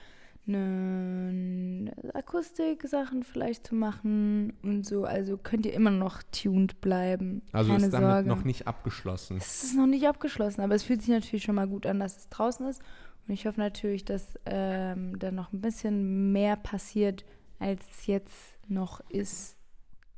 ne, 0.46 1.92
Akustik-Sachen 2.14 3.22
vielleicht 3.22 3.66
zu 3.66 3.74
machen 3.74 4.52
und 4.62 4.86
so. 4.86 5.04
Also 5.04 5.36
könnt 5.36 5.66
ihr 5.66 5.74
immer 5.74 5.90
noch 5.90 6.22
tuned 6.32 6.80
bleiben. 6.80 7.42
Also 7.52 7.72
Keine 7.72 7.86
ist 7.86 7.92
damit 7.92 8.10
Sorge. 8.10 8.28
noch 8.28 8.44
nicht 8.44 8.66
abgeschlossen. 8.66 9.36
Es 9.38 9.64
ist 9.64 9.76
noch 9.76 9.86
nicht 9.86 10.06
abgeschlossen, 10.06 10.60
aber 10.60 10.74
es 10.74 10.84
fühlt 10.84 11.02
sich 11.02 11.10
natürlich 11.10 11.44
schon 11.44 11.56
mal 11.56 11.68
gut 11.68 11.86
an, 11.86 12.00
dass 12.00 12.16
es 12.16 12.28
draußen 12.28 12.66
ist. 12.66 12.82
Und 13.26 13.34
ich 13.34 13.46
hoffe 13.46 13.60
natürlich, 13.60 14.04
dass 14.04 14.38
ähm, 14.46 15.18
da 15.18 15.32
noch 15.32 15.52
ein 15.52 15.60
bisschen 15.60 16.32
mehr 16.32 16.56
passiert, 16.56 17.24
als 17.58 17.82
es 17.90 18.06
jetzt 18.06 18.58
noch 18.68 19.00
ist. 19.08 19.56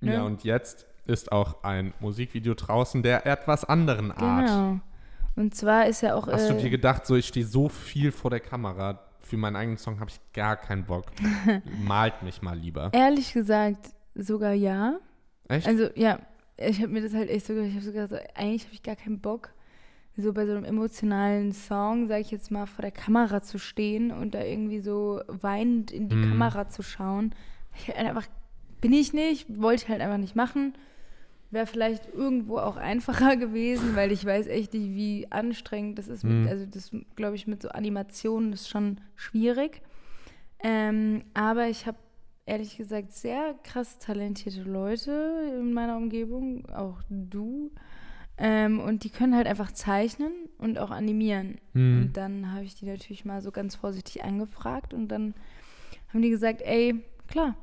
Ne? 0.01 0.15
Ja, 0.15 0.23
und 0.25 0.45
jetzt 0.45 0.88
ist 1.09 1.33
auch 1.33 1.63
ein 1.65 1.93
Musikvideo 2.01 2.55
draußen 2.55 3.03
der 3.03 3.27
etwas 3.27 3.65
anderen 3.65 4.13
Art. 4.13 4.47
Genau. 4.47 4.81
Und 5.37 5.55
zwar 5.55 5.87
ist 5.87 6.03
ja 6.03 6.15
auch. 6.15 6.27
Hast 6.29 6.51
du 6.51 6.55
äh, 6.55 6.63
dir 6.63 6.71
gedacht, 6.71 7.07
so 7.07 7.15
ich 7.17 7.27
stehe 7.27 7.47
so 7.47 7.69
viel 7.69 8.13
vor 8.13 8.31
der 8.31 8.41
Kamera, 8.41 9.01
für 9.21 9.37
meinen 9.37 9.57
eigenen 9.57 9.79
Song 9.79 10.01
habe 10.01 10.11
ich 10.11 10.21
gar 10.33 10.57
keinen 10.57 10.85
Bock. 10.85 11.07
Malt 11.85 12.23
mich 12.23 12.43
mal 12.43 12.57
lieber. 12.59 12.91
Ehrlich 12.93 13.33
gesagt, 13.33 13.91
sogar 14.15 14.53
ja. 14.53 14.99
Echt? 15.49 15.67
Also 15.67 15.89
ja, 15.95 16.19
ich 16.57 16.79
habe 16.81 16.89
mir 16.89 17.03
das 17.03 17.15
halt 17.15 17.31
echt 17.31 17.47
so 17.47 17.55
gedacht, 17.55 17.69
ich 17.71 17.75
habe 17.77 17.85
so 17.85 17.93
gedacht, 17.93 18.11
so, 18.11 18.17
eigentlich 18.35 18.65
habe 18.65 18.75
ich 18.75 18.83
gar 18.83 18.97
keinen 18.97 19.21
Bock, 19.21 19.51
so 20.17 20.33
bei 20.33 20.45
so 20.45 20.53
einem 20.53 20.65
emotionalen 20.65 21.53
Song, 21.53 22.09
sage 22.09 22.21
ich 22.23 22.31
jetzt 22.33 22.51
mal, 22.51 22.67
vor 22.67 22.83
der 22.83 22.91
Kamera 22.91 23.41
zu 23.43 23.59
stehen 23.59 24.11
und 24.11 24.35
da 24.35 24.43
irgendwie 24.43 24.81
so 24.81 25.21
weinend 25.29 25.93
in 25.93 26.09
die 26.09 26.17
Mhm. 26.17 26.31
Kamera 26.31 26.69
zu 26.69 26.83
schauen. 26.83 27.35
Ich 27.77 27.87
halt 27.89 27.99
einfach, 27.99 28.27
bin 28.81 28.93
ich 28.93 29.13
nicht, 29.13 29.47
wollte 29.61 29.85
ich 29.85 29.89
halt 29.89 30.01
einfach 30.01 30.19
nicht 30.19 30.35
machen. 30.35 30.75
Wäre 31.51 31.67
vielleicht 31.67 32.13
irgendwo 32.13 32.59
auch 32.59 32.77
einfacher 32.77 33.37
gewesen, 33.37 33.97
weil 33.97 34.13
ich 34.13 34.25
weiß 34.25 34.47
echt 34.49 34.75
nicht, 34.75 34.91
wie 34.95 35.27
anstrengend 35.31 35.99
das 35.99 36.09
ist. 36.09 36.25
Mit, 36.25 36.33
Mhm. 36.45 36.49
also 36.49 36.67
das, 36.67 36.91
glaube 37.17 37.37
ich, 37.37 37.47
mit 37.47 37.63
so 37.63 37.69
Animationen 37.71 38.53
ist 38.53 38.69
schon 38.69 39.01
schwierig. 39.17 39.81
Ähm, 40.61 41.25
aber 41.35 41.69
ich 41.69 41.87
habe 41.87 41.97
ehrlich 42.45 42.77
gesagt 42.77 43.13
sehr 43.13 43.55
krass 43.63 43.99
talentierte 43.99 44.63
Leute 44.63 45.53
in 45.59 45.73
meiner 45.73 45.97
Umgebung, 45.97 46.69
auch 46.71 47.01
du. 47.09 47.71
Ähm, 48.39 48.79
und 48.81 49.05
die 49.05 49.11
können 49.11 49.35
halt 49.35 49.47
einfach 49.47 49.73
zeichnen 49.73 50.33
und 50.59 50.79
auch 50.79 50.91
animieren. 50.91 51.59
Hm. 51.75 52.03
Und 52.03 52.17
dann 52.17 52.53
habe 52.53 52.65
ich 52.65 52.75
die 52.77 52.87
natürlich 52.87 53.25
mal 53.25 53.43
so 53.43 53.51
ganz 53.51 53.75
vorsichtig 53.75 54.23
angefragt 54.23 54.95
und 54.95 55.09
dann 55.09 55.35
haben 56.13 56.23
die 56.23 56.31
gesagt, 56.31 56.63
ey, 56.63 57.03
klar, 57.27 57.57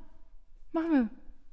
machen 0.73 0.91
wir. 0.91 1.09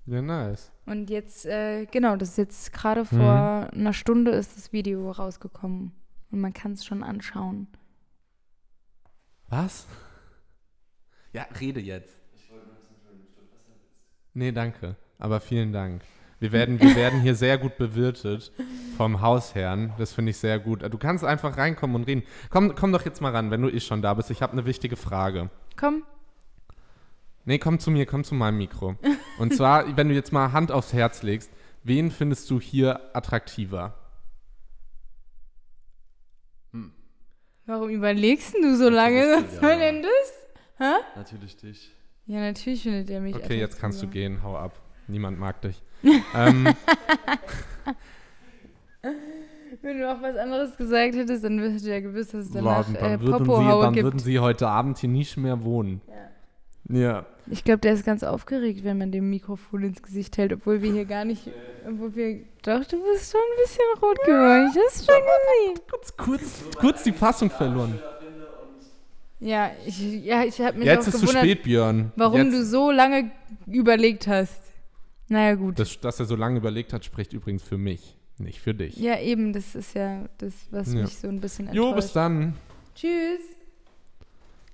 Ja, 0.07 0.21
nice. 0.21 0.73
Und 0.87 1.11
jetzt, 1.11 1.47
äh, 1.47 1.87
genau, 1.87 2.17
das 2.17 2.31
ist 2.31 2.39
jetzt 2.39 2.73
gerade 2.73 3.03
Mhm. 3.03 3.07
vor 3.07 3.69
einer 3.73 3.93
Stunde 3.93 4.33
ist 4.33 4.57
das 4.57 4.73
Video 4.73 5.11
rausgekommen. 5.11 5.93
Und 6.31 6.41
man 6.41 6.53
kann 6.53 6.73
es 6.73 6.85
schon 6.85 7.03
anschauen. 7.03 7.69
Was? 9.49 9.87
Ja, 11.33 11.47
rede 11.61 11.81
jetzt. 11.81 12.17
Nee, 14.35 14.51
danke. 14.53 14.97
Aber 15.19 15.41
vielen 15.41 15.73
Dank. 15.73 16.03
Wir 16.41 16.51
werden, 16.53 16.81
wir 16.81 16.97
werden 16.97 17.21
hier 17.21 17.37
sehr 17.37 17.57
gut 17.59 17.77
bewirtet 17.77 18.51
vom 18.97 19.21
Hausherrn. 19.21 19.93
Das 19.99 20.13
finde 20.13 20.31
ich 20.31 20.39
sehr 20.39 20.59
gut. 20.59 20.83
Du 20.83 20.99
kannst 20.99 21.23
einfach 21.23 21.57
reinkommen 21.57 21.95
und 21.95 22.05
reden. 22.09 22.25
Komm, 22.51 22.75
komm 22.75 22.91
doch 22.93 23.05
jetzt 23.05 23.21
mal 23.21 23.31
ran, 23.31 23.51
wenn 23.53 23.63
du 23.63 23.69
eh 23.69 23.79
schon 23.79 24.03
da 24.03 24.15
bist. 24.15 24.31
Ich 24.31 24.43
habe 24.43 24.53
eine 24.53 24.65
wichtige 24.67 24.97
Frage. 24.97 25.51
Komm, 25.79 26.03
Nee, 27.45 27.59
komm 27.59 27.81
zu 27.81 27.91
mir, 27.91 28.07
komm 28.07 28.23
zu 28.25 28.35
meinem 28.37 28.59
Mikro. 28.59 28.95
Und 29.39 29.55
zwar, 29.55 29.97
wenn 29.97 30.09
du 30.09 30.15
jetzt 30.15 30.33
mal 30.33 30.53
Hand 30.53 30.71
aufs 30.73 30.93
Herz 30.93 31.23
legst, 31.23 31.51
wen 31.83 32.11
findest 32.11 32.51
du 32.51 32.61
hier 32.61 33.01
attraktiver? 33.15 33.95
warum 37.73 37.91
überlegst 37.91 38.55
du 38.55 38.77
so 38.77 38.89
lange? 38.89 39.27
Natürlich, 39.27 39.53
Was 39.53 39.61
soll 39.61 39.71
ja. 39.71 39.79
denn 39.79 40.03
das? 40.03 40.33
Hä? 40.79 40.93
Natürlich 41.17 41.57
dich. 41.57 41.91
Ja, 42.27 42.41
natürlich 42.41 42.83
findet 42.83 43.11
er 43.11 43.21
mich 43.21 43.35
Okay, 43.35 43.59
jetzt 43.59 43.81
kannst 43.81 44.03
du 44.03 44.07
gehen, 44.07 44.43
hau 44.43 44.57
ab. 44.57 44.81
Niemand 45.09 45.39
mag 45.39 45.61
dich. 45.63 45.83
ähm, 46.35 46.69
Wenn 49.83 49.99
du 49.99 50.13
auch 50.13 50.23
was 50.23 50.37
anderes 50.37 50.77
gesagt 50.77 51.15
hättest, 51.17 51.45
dann 51.45 51.59
hättest 51.59 51.85
du 51.85 51.91
ja 51.91 52.01
gewusst, 52.01 52.35
dass 52.35 52.47
es 52.47 52.55
ja, 52.55 52.61
danach 52.61 52.85
dann, 52.85 52.97
äh, 52.97 53.21
würden 53.21 53.45
sie, 53.45 53.81
dann 53.81 53.93
gibt. 53.93 54.05
würden 54.05 54.19
sie 54.21 54.39
heute 54.39 54.69
Abend 54.69 54.99
hier 54.99 55.09
nicht 55.09 55.37
mehr 55.37 55.65
wohnen. 55.65 56.01
Ja. 56.07 56.15
Ich 57.51 57.65
glaube, 57.65 57.81
der 57.81 57.95
ist 57.95 58.05
ganz 58.05 58.23
aufgeregt, 58.23 58.85
wenn 58.85 58.99
man 58.99 59.11
dem 59.11 59.29
Mikrofon 59.31 59.83
ins 59.83 60.03
Gesicht 60.03 60.37
hält, 60.39 60.53
obwohl 60.53 60.83
wir 60.83 60.93
hier 60.93 61.05
gar 61.07 61.25
nicht, 61.25 61.51
obwohl 61.87 62.15
wir, 62.15 62.41
doch, 62.63 62.85
du 62.85 63.03
bist 63.13 63.33
schon 63.33 63.41
ein 63.41 63.63
bisschen 63.63 63.85
rot 64.01 64.19
geworden. 64.25 64.71
Ich 64.73 64.79
hab's 64.81 65.05
schon 65.05 65.15
gesehen. 65.17 65.87
Kurz, 65.91 66.17
kurz, 66.17 66.77
kurz 66.79 67.03
die 67.03 67.13
Fassung 67.13 67.51
verloren. 67.51 67.99
Ja, 69.41 69.73
ich, 69.85 69.99
ja, 70.25 70.45
ich 70.45 70.61
habe 70.61 70.79
mich 70.79 70.87
Jetzt 70.87 71.09
auch 71.09 71.15
ist 71.15 71.21
zu 71.21 71.27
spät, 71.27 71.65
Björn. 71.65 72.13
warum 72.15 72.43
Jetzt, 72.45 72.53
du 72.53 72.65
so 72.65 72.93
lange 72.93 73.33
überlegt 73.67 74.29
hast. 74.29 74.61
Naja, 75.29 75.55
gut. 75.57 75.79
das, 75.81 75.99
dass 75.99 76.21
er 76.21 76.27
so 76.27 76.37
lange 76.37 76.59
überlegt 76.59 76.93
hat, 76.93 77.05
spricht 77.05 77.33
übrigens 77.33 77.63
für 77.65 77.79
mich, 77.79 78.17
nicht 78.39 78.61
für 78.61 78.73
dich. 78.75 78.97
ja, 78.97 79.19
eben, 79.19 79.53
das 79.53 79.75
ist 79.75 79.95
ja 79.95 80.27
das, 80.39 80.53
was 80.71 80.93
Ja. 80.93 81.03
mich 81.03 81.19
so 81.19 81.27
ein 81.27 81.41
bisschen 81.41 81.67
enttäuscht. 81.67 81.89
Jo, 81.89 81.95
bis 81.95 82.13
dann. 82.13 82.55
Tschüss. 82.95 83.41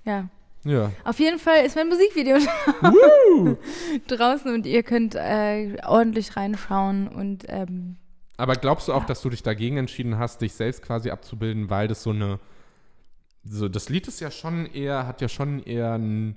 Ja, 0.05 0.27
Ja. 0.65 0.91
auf 1.05 1.19
jeden 1.19 1.39
Fall 1.39 1.65
ist 1.65 1.75
mein 1.77 1.87
Musikvideo 1.87 2.37
draußen 4.07 4.53
und 4.53 4.65
ihr 4.65 4.83
könnt 4.83 5.15
äh, 5.15 5.77
ordentlich 5.85 6.35
reinschauen 6.35 7.07
und 7.07 7.45
ähm, 7.47 7.95
Aber 8.35 8.55
glaubst 8.55 8.89
du 8.89 8.93
auch, 8.93 9.05
dass 9.05 9.21
du 9.21 9.29
dich 9.29 9.41
dagegen 9.41 9.77
entschieden 9.77 10.17
hast, 10.17 10.41
dich 10.41 10.53
selbst 10.53 10.81
quasi 10.81 11.11
abzubilden, 11.11 11.69
weil 11.69 11.87
das 11.87 12.03
so 12.03 12.09
eine. 12.09 12.39
So, 13.45 13.69
das 13.69 13.87
Lied 13.87 14.07
ist 14.09 14.19
ja 14.19 14.31
schon 14.31 14.65
eher, 14.65 15.07
hat 15.07 15.21
ja 15.21 15.29
schon 15.29 15.63
eher 15.63 15.93
ein. 15.93 16.35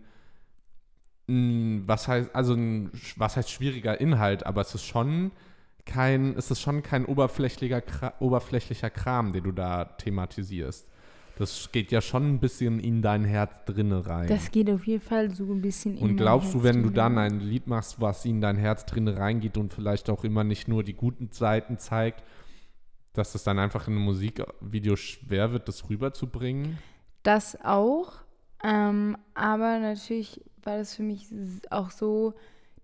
ein 1.29 1.83
was 1.87 2.07
heißt, 2.07 2.31
also 2.33 2.55
ein, 2.55 2.93
was 3.17 3.37
heißt 3.37 3.51
schwieriger 3.51 4.01
Inhalt, 4.01 4.47
aber 4.47 4.61
es 4.61 4.73
ist 4.75 4.85
schon 4.85 5.33
kein, 5.85 6.37
es 6.37 6.51
ist 6.51 6.61
schon 6.61 6.83
kein 6.83 7.05
oberflächlicher, 7.07 7.83
oberflächlicher 8.21 8.91
Kram, 8.91 9.33
den 9.33 9.45
du 9.45 9.53
da 9.53 9.85
thematisierst. 9.85 10.87
Das 11.39 11.71
geht 11.73 11.91
ja 11.93 12.01
schon 12.01 12.35
ein 12.35 12.41
bisschen 12.41 12.79
in 12.79 13.03
dein 13.03 13.25
Herz 13.25 13.65
drinne 13.65 14.07
rein. 14.07 14.29
das 14.29 14.51
geht 14.51 14.71
auf 14.71 14.87
jeden 14.87 15.03
Fall 15.03 15.31
so 15.31 15.45
ein 15.53 15.61
bisschen 15.63 15.97
in 15.97 16.03
Und 16.03 16.17
glaubst 16.17 16.55
du, 16.55 16.63
wenn 16.63 16.83
du 16.83 16.91
dann 16.91 17.19
ein 17.19 17.41
Lied 17.41 17.67
machst, 17.67 18.01
was 18.01 18.25
in 18.25 18.41
dein 18.41 18.57
Herz 18.57 18.85
drin 18.85 19.09
reingeht 19.09 19.57
und 19.57 19.73
vielleicht 19.73 20.11
auch 20.11 20.25
immer 20.25 20.45
nicht 20.45 20.69
nur 20.69 20.83
die 20.85 20.93
guten 20.95 21.31
Seiten 21.33 21.79
zeigt, 21.79 22.23
dass 23.15 23.35
es 23.35 23.45
dann 23.45 23.59
einfach 23.59 23.89
in 23.89 23.95
einem 23.95 24.05
Musikvideo 24.05 24.97
schwer 24.97 25.53
wird, 25.53 25.69
das 25.69 25.89
rüberzubringen? 25.89 26.79
Das 27.23 27.59
auch. 27.63 28.13
Ähm, 28.65 29.17
aber 29.35 29.79
natürlich 29.79 30.41
war 30.63 30.79
das 30.79 30.95
für 30.95 31.03
mich 31.03 31.27
auch 31.71 31.91
so, 31.91 32.35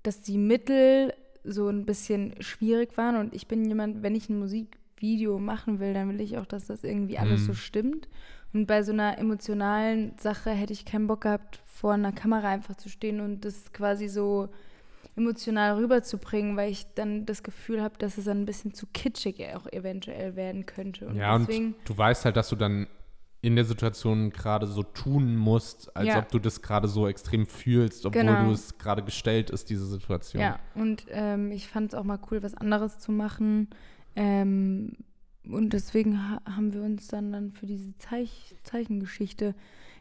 dass 0.02 0.20
die 0.20 0.38
Mittel 0.38 1.12
so 1.44 1.68
ein 1.68 1.86
bisschen 1.86 2.34
schwierig 2.40 2.96
waren. 2.96 3.16
Und 3.16 3.34
ich 3.34 3.46
bin 3.46 3.64
jemand, 3.64 4.02
wenn 4.02 4.14
ich 4.14 4.28
ein 4.28 4.38
Musikvideo 4.38 5.38
machen 5.38 5.80
will, 5.80 5.94
dann 5.94 6.08
will 6.10 6.20
ich 6.20 6.36
auch, 6.38 6.46
dass 6.46 6.66
das 6.66 6.84
irgendwie 6.84 7.18
alles 7.18 7.42
Mhm. 7.42 7.46
so 7.46 7.54
stimmt. 7.54 8.08
Und 8.58 8.66
bei 8.66 8.82
so 8.82 8.90
einer 8.92 9.18
emotionalen 9.18 10.14
Sache 10.18 10.50
hätte 10.50 10.72
ich 10.72 10.84
keinen 10.84 11.06
Bock 11.06 11.20
gehabt, 11.20 11.60
vor 11.64 11.92
einer 11.92 12.10
Kamera 12.10 12.48
einfach 12.48 12.74
zu 12.74 12.88
stehen 12.88 13.20
und 13.20 13.44
das 13.44 13.72
quasi 13.72 14.08
so 14.08 14.48
emotional 15.14 15.76
rüberzubringen, 15.76 16.56
weil 16.56 16.72
ich 16.72 16.86
dann 16.96 17.24
das 17.24 17.44
Gefühl 17.44 17.80
habe, 17.80 17.94
dass 17.98 18.18
es 18.18 18.24
dann 18.24 18.42
ein 18.42 18.46
bisschen 18.46 18.74
zu 18.74 18.86
kitschig 18.92 19.44
auch 19.54 19.66
eventuell 19.72 20.34
werden 20.34 20.66
könnte. 20.66 21.06
Und 21.06 21.14
ja, 21.16 21.36
und 21.36 21.48
du 21.84 21.96
weißt 21.96 22.24
halt, 22.24 22.36
dass 22.36 22.48
du 22.48 22.56
dann 22.56 22.88
in 23.42 23.54
der 23.54 23.64
Situation 23.64 24.30
gerade 24.30 24.66
so 24.66 24.82
tun 24.82 25.36
musst, 25.36 25.96
als 25.96 26.08
Ja. 26.08 26.18
ob 26.18 26.28
du 26.32 26.40
das 26.40 26.60
gerade 26.60 26.88
so 26.88 27.06
extrem 27.06 27.46
fühlst, 27.46 28.06
obwohl 28.06 28.22
Genau. 28.22 28.46
du 28.46 28.50
es 28.50 28.76
gerade 28.76 29.04
gestellt 29.04 29.50
ist, 29.50 29.70
diese 29.70 29.86
Situation. 29.86 30.42
Ja, 30.42 30.58
und 30.74 31.06
ähm, 31.10 31.52
ich 31.52 31.68
fand 31.68 31.92
es 31.92 31.98
auch 31.98 32.02
mal 32.02 32.18
cool, 32.32 32.42
was 32.42 32.54
anderes 32.54 32.98
zu 32.98 33.12
machen. 33.12 33.68
Ähm, 34.16 34.96
und 35.50 35.72
deswegen 35.72 36.18
ha 36.30 36.40
haben 36.44 36.72
wir 36.72 36.82
uns 36.82 37.08
dann, 37.08 37.32
dann 37.32 37.52
für 37.52 37.66
diese 37.66 37.96
Zeich 37.98 38.54
Zeichengeschichte 38.64 39.54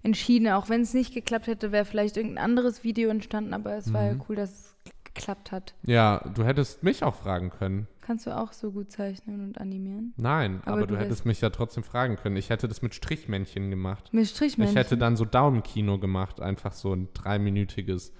entschieden. 0.03 0.47
Auch 0.49 0.69
wenn 0.69 0.81
es 0.81 0.93
nicht 0.93 1.13
geklappt 1.13 1.47
hätte, 1.47 1.71
wäre 1.71 1.85
vielleicht 1.85 2.17
irgendein 2.17 2.43
anderes 2.43 2.83
Video 2.83 3.09
entstanden, 3.09 3.53
aber 3.53 3.75
es 3.75 3.91
war 3.93 4.05
ja 4.05 4.13
Mhm. 4.13 4.23
cool, 4.29 4.35
dass 4.35 4.51
es 4.51 4.75
geklappt 5.03 5.51
hat. 5.51 5.73
ja, 5.83 6.19
du 6.35 6.43
hättest 6.43 6.83
mich 6.83 7.03
auch 7.03 7.15
fragen 7.15 7.49
können. 7.49 7.87
Kannst 8.01 8.25
du 8.25 8.37
auch 8.37 8.53
so 8.53 8.71
gut 8.71 8.89
zeichnen 8.91 9.41
und 9.43 9.57
animieren? 9.59 10.13
Nein, 10.15 10.61
Aber 10.63 10.73
aber, 10.77 10.87
du 10.87 10.93
du, 10.93 10.99
hättest 11.01 11.25
mich 11.25 11.41
ja 11.41 11.49
trotzdem 11.49 11.83
fragen 11.83 12.15
können. 12.15 12.37
Ich 12.37 12.49
hätte 12.49 12.67
das 12.69 12.81
mit 12.81 12.95
Strichmännchen 12.95 13.69
gemacht. 13.69 14.13
Mit 14.13 14.27
Strichmännchen? 14.27 14.77
Ich 14.77 14.79
hätte 14.81 14.97
dann 14.97 15.17
so 15.17 15.25
Daumenkino 15.25 15.97
gemacht, 15.99 16.39
einfach 16.39 16.71
so 16.71 16.93
ein 16.93 17.09
dreiminütiges. 17.13 18.13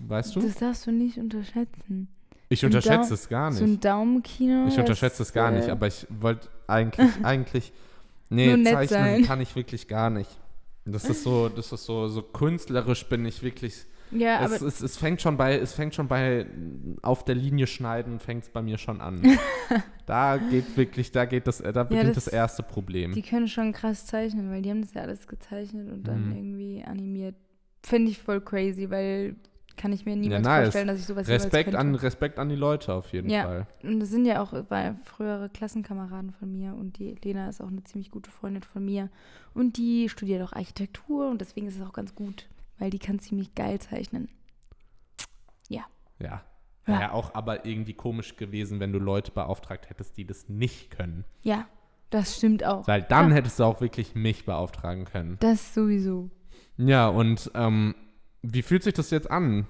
Weißt 0.00 0.36
du? 0.36 0.40
Das 0.40 0.56
darfst 0.56 0.86
du 0.86 0.92
nicht 0.92 1.18
unterschätzen. 1.18 2.08
Ich 2.48 2.64
unterschätze 2.64 3.14
es 3.14 3.28
gar 3.28 3.50
So 3.52 3.64
ein 3.64 3.70
nicht. 3.70 3.84
Daumenkino. 3.84 4.66
Ich 4.68 4.78
unterschätze 4.78 5.22
es 5.22 5.32
gar 5.32 5.50
nicht, 5.50 5.68
äh, 5.68 5.72
aber 5.72 5.86
ich 5.88 6.06
wollte 6.10 6.48
eigentlich, 6.66 7.10
eigentlich, 7.22 7.72
nee, 8.30 8.62
zeichnen 8.64 8.88
sein. 8.88 9.22
kann 9.24 9.40
ich 9.40 9.54
wirklich 9.56 9.88
gar 9.88 10.10
nicht. 10.10 10.30
Das 10.84 11.04
ist 11.10 11.24
so, 11.24 11.48
das 11.48 11.72
ist 11.72 11.84
so, 11.84 12.06
so 12.08 12.22
künstlerisch 12.22 13.08
bin 13.08 13.24
ich 13.26 13.42
wirklich. 13.42 13.84
Ja, 14.12 14.38
aber 14.38 14.54
Es, 14.54 14.62
es, 14.62 14.80
es 14.82 14.96
fängt 14.96 15.20
schon 15.20 15.36
bei, 15.36 15.58
es 15.58 15.72
fängt 15.72 15.92
schon 15.96 16.06
bei 16.06 16.46
auf 17.02 17.24
der 17.24 17.34
Linie 17.34 17.66
schneiden, 17.66 18.20
fängt 18.20 18.44
es 18.44 18.50
bei 18.50 18.62
mir 18.62 18.78
schon 18.78 19.00
an. 19.00 19.20
da 20.06 20.36
geht 20.36 20.76
wirklich, 20.76 21.10
da 21.10 21.24
geht 21.24 21.48
das, 21.48 21.58
da 21.58 21.82
beginnt 21.82 22.16
das, 22.16 22.26
das- 22.26 22.32
erste 22.32 22.62
Problem. 22.62 23.14
Die 23.14 23.22
können 23.22 23.48
schon 23.48 23.72
krass 23.72 24.06
zeichnen, 24.06 24.48
weil 24.52 24.62
die 24.62 24.70
haben 24.70 24.82
das 24.82 24.94
ja 24.94 25.02
alles 25.02 25.26
gezeichnet 25.26 25.90
und 25.90 26.04
dann 26.06 26.28
Mhm. 26.30 26.36
irgendwie 26.36 26.84
animiert. 26.84 27.34
Finde 27.82 28.12
ich 28.12 28.18
voll 28.18 28.40
crazy, 28.40 28.88
weil 28.90 29.34
kann 29.76 29.92
ich 29.92 30.04
mir 30.06 30.16
niemals 30.16 30.42
nice. 30.44 30.62
vorstellen, 30.64 30.88
dass 30.88 30.98
ich 30.98 31.06
sowas 31.06 31.28
Respekt 31.28 31.74
an, 31.74 31.94
Respekt 31.94 32.38
an 32.38 32.48
die 32.48 32.56
Leute 32.56 32.94
auf 32.94 33.12
jeden 33.12 33.28
Ja. 33.30 33.42
Fall. 33.42 33.66
Und 33.82 34.00
das 34.00 34.08
sind 34.10 34.24
ja 34.24 34.40
auch 34.42 34.52
frühere 35.04 35.48
Klassenkameraden 35.50 36.32
von 36.32 36.50
mir 36.52 36.74
und 36.74 36.98
die 36.98 37.14
Lena 37.22 37.48
ist 37.48 37.60
auch 37.60 37.68
eine 37.68 37.84
ziemlich 37.84 38.10
gute 38.10 38.30
Freundin 38.30 38.62
von 38.62 38.84
mir 38.84 39.10
und 39.54 39.76
die 39.76 40.08
studiert 40.08 40.42
auch 40.42 40.52
Architektur 40.52 41.28
und 41.30 41.40
deswegen 41.40 41.66
ist 41.66 41.76
es 41.76 41.82
auch 41.86 41.92
ganz 41.92 42.14
gut, 42.14 42.48
weil 42.78 42.90
die 42.90 42.98
kann 42.98 43.18
ziemlich 43.18 43.54
geil 43.54 43.78
zeichnen. 43.78 44.28
Ja. 45.68 45.82
Ja. 46.18 46.42
Wäre 46.86 47.12
auch 47.12 47.34
aber 47.34 47.66
irgendwie 47.66 47.94
komisch 47.94 48.36
gewesen, 48.36 48.78
wenn 48.78 48.92
du 48.92 49.00
Leute 49.00 49.32
beauftragt 49.32 49.90
hättest, 49.90 50.16
die 50.16 50.24
das 50.24 50.48
nicht 50.48 50.90
können. 50.90 51.24
Ja, 51.42 51.66
das 52.10 52.36
stimmt 52.36 52.64
auch. 52.64 52.86
Weil 52.86 53.02
dann 53.02 53.30
Ja. 53.30 53.34
hättest 53.36 53.58
du 53.58 53.64
auch 53.64 53.80
wirklich 53.80 54.14
mich 54.14 54.44
beauftragen 54.46 55.04
können. 55.04 55.36
Das 55.40 55.74
sowieso. 55.74 56.30
Ja, 56.76 57.08
und 57.08 57.50
ähm, 57.54 57.96
wie 58.52 58.62
fühlt 58.62 58.82
sich 58.82 58.94
das 58.94 59.10
jetzt 59.10 59.30
an, 59.30 59.66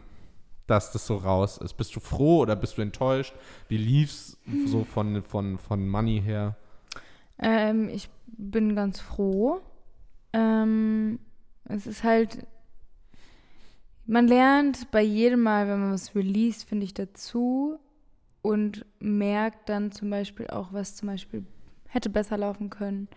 dass 0.66 0.92
das 0.92 1.06
so 1.06 1.16
raus 1.16 1.58
ist? 1.58 1.74
Bist 1.74 1.94
du 1.94 2.00
froh 2.00 2.40
oder 2.40 2.56
bist 2.56 2.76
du 2.78 2.82
enttäuscht? 2.82 3.34
Wie 3.68 3.76
lief's 3.76 4.36
so 4.66 4.84
von, 4.84 5.22
von, 5.22 5.58
von 5.58 5.88
Money 5.88 6.20
her? 6.20 6.56
Ähm, 7.38 7.88
ich 7.88 8.08
bin 8.26 8.74
ganz 8.74 9.00
froh. 9.00 9.60
Ähm, 10.32 11.18
es 11.64 11.86
ist 11.86 12.04
halt, 12.04 12.46
man 14.06 14.26
lernt 14.26 14.90
bei 14.90 15.02
jedem 15.02 15.42
Mal, 15.42 15.68
wenn 15.68 15.80
man 15.80 15.92
was 15.92 16.14
released, 16.14 16.68
finde 16.68 16.84
ich 16.84 16.94
dazu. 16.94 17.78
und 18.46 18.86
merkt 19.00 19.68
dann 19.68 19.90
zum 19.90 20.08
Beispiel 20.08 20.46
auch, 20.46 20.72
was 20.72 20.94
zum 20.94 21.08
Beispiel 21.08 21.44
hätte 21.88 22.08
besser 22.10 22.38
laufen 22.38 22.70
können, 22.70 23.08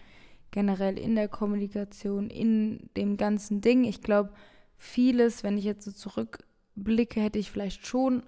generell 0.50 0.98
in 0.98 1.14
der 1.14 1.28
Kommunikation, 1.28 2.32
in 2.32 2.90
dem 2.98 3.16
ganzen 3.16 3.62
Ding. 3.62 3.84
Ich 3.84 4.02
glaube, 4.02 4.32
vieles, 4.80 5.44
wenn 5.44 5.58
ich 5.58 5.66
jetzt 5.66 5.86
so 5.86 5.92
zurückblicke, 5.92 7.22
hätte 7.22 7.38
ich 7.38 7.52
vielleicht 7.52 7.86
schon 7.86 8.24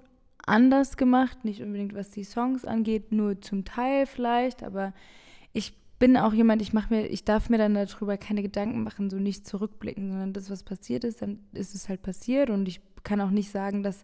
anders 0.45 0.97
gemacht, 0.97 1.45
nicht 1.45 1.61
unbedingt 1.61 1.95
was 1.95 2.11
die 2.11 2.23
Songs 2.23 2.65
angeht, 2.65 3.11
nur 3.11 3.41
zum 3.41 3.65
Teil 3.65 4.05
vielleicht, 4.05 4.63
aber 4.63 4.93
ich 5.53 5.73
bin 5.99 6.17
auch 6.17 6.33
jemand, 6.33 6.61
ich 6.61 6.73
mache 6.73 6.93
mir, 6.93 7.07
ich 7.07 7.25
darf 7.25 7.49
mir 7.49 7.57
dann 7.59 7.75
darüber 7.75 8.17
keine 8.17 8.41
Gedanken 8.41 8.83
machen, 8.83 9.09
so 9.09 9.17
nicht 9.17 9.47
zurückblicken, 9.47 10.09
sondern 10.09 10.33
das, 10.33 10.49
was 10.49 10.63
passiert 10.63 11.03
ist, 11.03 11.21
dann 11.21 11.39
ist 11.53 11.75
es 11.75 11.89
halt 11.89 12.01
passiert 12.01 12.49
und 12.49 12.67
ich 12.67 12.81
kann 13.03 13.21
auch 13.21 13.29
nicht 13.29 13.51
sagen, 13.51 13.83
dass 13.83 14.03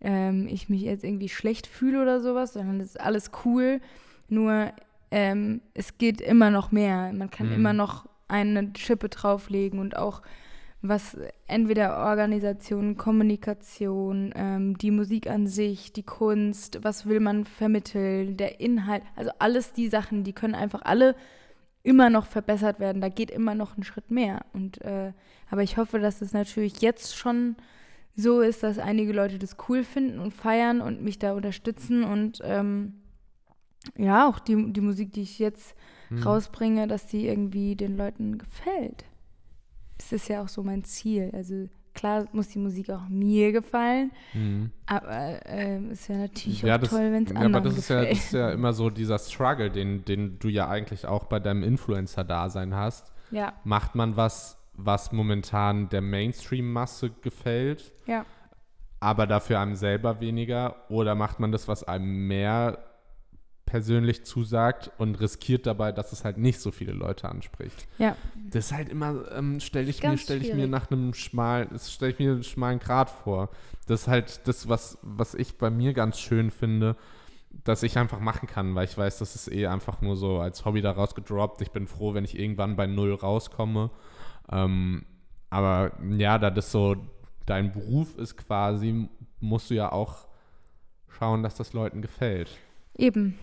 ähm, 0.00 0.46
ich 0.48 0.68
mich 0.68 0.82
jetzt 0.82 1.04
irgendwie 1.04 1.28
schlecht 1.28 1.66
fühle 1.66 2.02
oder 2.02 2.20
sowas, 2.20 2.52
sondern 2.54 2.80
es 2.80 2.90
ist 2.90 3.00
alles 3.00 3.30
cool. 3.44 3.80
Nur 4.28 4.72
ähm, 5.10 5.60
es 5.74 5.96
geht 5.98 6.20
immer 6.20 6.50
noch 6.50 6.70
mehr. 6.70 7.12
Man 7.12 7.30
kann 7.30 7.48
Mhm. 7.48 7.52
immer 7.54 7.72
noch 7.72 8.06
eine 8.28 8.72
Schippe 8.76 9.08
drauflegen 9.08 9.78
und 9.80 9.96
auch 9.96 10.22
was 10.80 11.16
entweder 11.46 12.06
Organisation, 12.06 12.96
Kommunikation, 12.96 14.32
ähm, 14.36 14.78
die 14.78 14.90
Musik 14.90 15.28
an 15.28 15.46
sich, 15.46 15.92
die 15.92 16.04
Kunst, 16.04 16.78
was 16.82 17.06
will 17.06 17.20
man 17.20 17.44
vermitteln, 17.44 18.36
der 18.36 18.60
Inhalt, 18.60 19.02
also 19.16 19.30
alles 19.38 19.72
die 19.72 19.88
Sachen, 19.88 20.22
die 20.22 20.32
können 20.32 20.54
einfach 20.54 20.82
alle 20.82 21.16
immer 21.82 22.10
noch 22.10 22.26
verbessert 22.26 22.80
werden. 22.80 23.00
Da 23.00 23.08
geht 23.08 23.30
immer 23.30 23.54
noch 23.54 23.76
ein 23.76 23.82
Schritt 23.82 24.10
mehr. 24.10 24.44
Und 24.52 24.80
äh, 24.82 25.12
aber 25.50 25.62
ich 25.62 25.76
hoffe, 25.76 25.98
dass 25.98 26.20
es 26.20 26.32
natürlich 26.32 26.80
jetzt 26.80 27.16
schon 27.16 27.56
so 28.14 28.40
ist, 28.40 28.62
dass 28.62 28.78
einige 28.78 29.12
Leute 29.12 29.38
das 29.38 29.56
cool 29.68 29.84
finden 29.84 30.18
und 30.18 30.34
feiern 30.34 30.80
und 30.80 31.02
mich 31.02 31.18
da 31.18 31.32
unterstützen 31.32 32.04
und 32.04 32.40
ähm, 32.42 32.94
ja, 33.96 34.28
auch 34.28 34.38
die, 34.38 34.72
die 34.72 34.80
Musik, 34.80 35.12
die 35.12 35.22
ich 35.22 35.38
jetzt 35.38 35.74
Hm. 36.08 36.22
rausbringe, 36.22 36.86
dass 36.86 37.06
die 37.06 37.26
irgendwie 37.26 37.76
den 37.76 37.96
Leuten 37.96 38.38
gefällt. 38.38 39.04
Das 39.98 40.12
ist 40.12 40.28
ja 40.28 40.42
auch 40.42 40.48
so 40.48 40.62
mein 40.62 40.84
Ziel. 40.84 41.30
Also 41.34 41.68
klar 41.94 42.26
muss 42.32 42.48
die 42.48 42.58
Musik 42.60 42.90
auch 42.90 43.08
mir 43.08 43.50
gefallen, 43.52 44.12
Mhm. 44.32 44.70
aber 44.86 45.40
ähm, 45.46 45.90
es 45.90 46.08
wäre 46.08 46.20
natürlich 46.20 46.62
Ja, 46.62 46.76
auch 46.76 46.80
das, 46.80 46.90
toll, 46.90 47.12
wenn 47.12 47.24
es 47.24 47.30
ja, 47.30 47.36
anderen 47.36 47.54
aber 47.56 47.64
das 47.68 47.78
ist, 47.78 47.90
ja, 47.90 48.04
das 48.04 48.18
ist 48.18 48.32
ja 48.32 48.50
immer 48.52 48.72
so 48.72 48.88
dieser 48.90 49.18
Struggle, 49.18 49.70
den, 49.70 50.04
den 50.04 50.38
du 50.38 50.48
ja 50.48 50.68
eigentlich 50.68 51.06
auch 51.06 51.24
bei 51.24 51.40
deinem 51.40 51.62
Influencer-Dasein 51.64 52.74
hast. 52.74 53.12
ja, 53.32 53.52
Macht 53.64 53.96
man 53.96 54.16
was, 54.16 54.56
was 54.74 55.10
momentan 55.10 55.88
der 55.88 56.00
Mainstream-Masse 56.02 57.10
gefällt, 57.20 57.92
ja. 58.06 58.24
aber 59.00 59.26
dafür 59.26 59.58
einem 59.58 59.74
selber 59.74 60.20
weniger? 60.20 60.76
Oder 60.88 61.16
macht 61.16 61.40
man 61.40 61.50
das, 61.50 61.66
was 61.66 61.82
einem 61.82 62.28
mehr 62.28 62.78
persönlich 63.68 64.24
zusagt 64.24 64.90
und 64.96 65.20
riskiert 65.20 65.66
dabei, 65.66 65.92
dass 65.92 66.12
es 66.12 66.24
halt 66.24 66.38
nicht 66.38 66.58
so 66.58 66.70
viele 66.70 66.92
Leute 66.92 67.28
anspricht? 67.28 67.86
Ja. 67.98 68.16
Das 68.50 68.66
ist 68.66 68.72
halt 68.72 68.88
immer, 68.88 69.30
ähm, 69.32 69.60
stelle 69.60 69.90
ich, 69.90 70.02
mir, 70.02 70.16
stell 70.16 70.42
ich 70.42 70.54
mir 70.54 70.66
nach 70.66 70.90
einem 70.90 71.12
schmalen, 71.12 71.68
das 71.70 71.92
stelle 71.92 72.12
ich 72.12 72.18
mir 72.18 72.32
einen 72.32 72.44
schmalen 72.44 72.78
Grat 72.78 73.10
vor. 73.10 73.50
Das 73.86 74.02
ist 74.02 74.08
halt 74.08 74.40
das, 74.48 74.70
was, 74.70 74.96
was 75.02 75.34
ich 75.34 75.58
bei 75.58 75.68
mir 75.68 75.92
ganz 75.92 76.18
schön 76.18 76.50
finde, 76.50 76.96
dass 77.64 77.82
ich 77.82 77.98
einfach 77.98 78.20
machen 78.20 78.48
kann, 78.48 78.74
weil 78.74 78.86
ich 78.86 78.96
weiß, 78.96 79.18
das 79.18 79.34
ist 79.34 79.52
eh 79.52 79.66
einfach 79.66 80.00
nur 80.00 80.16
so 80.16 80.38
als 80.38 80.64
Hobby 80.64 80.80
da 80.80 80.92
rausgedroppt. 80.92 81.60
Ich 81.60 81.70
bin 81.70 81.86
froh, 81.86 82.14
wenn 82.14 82.24
ich 82.24 82.38
irgendwann 82.38 82.74
bei 82.74 82.86
Null 82.86 83.12
rauskomme. 83.12 83.90
Ähm, 84.50 85.04
aber 85.50 85.92
ja, 86.16 86.38
da 86.38 86.50
das 86.50 86.72
so 86.72 86.96
dein 87.44 87.72
Beruf 87.72 88.16
ist 88.16 88.38
quasi, 88.38 89.08
musst 89.40 89.68
du 89.68 89.74
ja 89.74 89.92
auch 89.92 90.26
schauen, 91.18 91.42
dass 91.42 91.54
das 91.54 91.74
Leuten 91.74 92.00
gefällt. 92.00 92.56
Eben. 92.96 93.38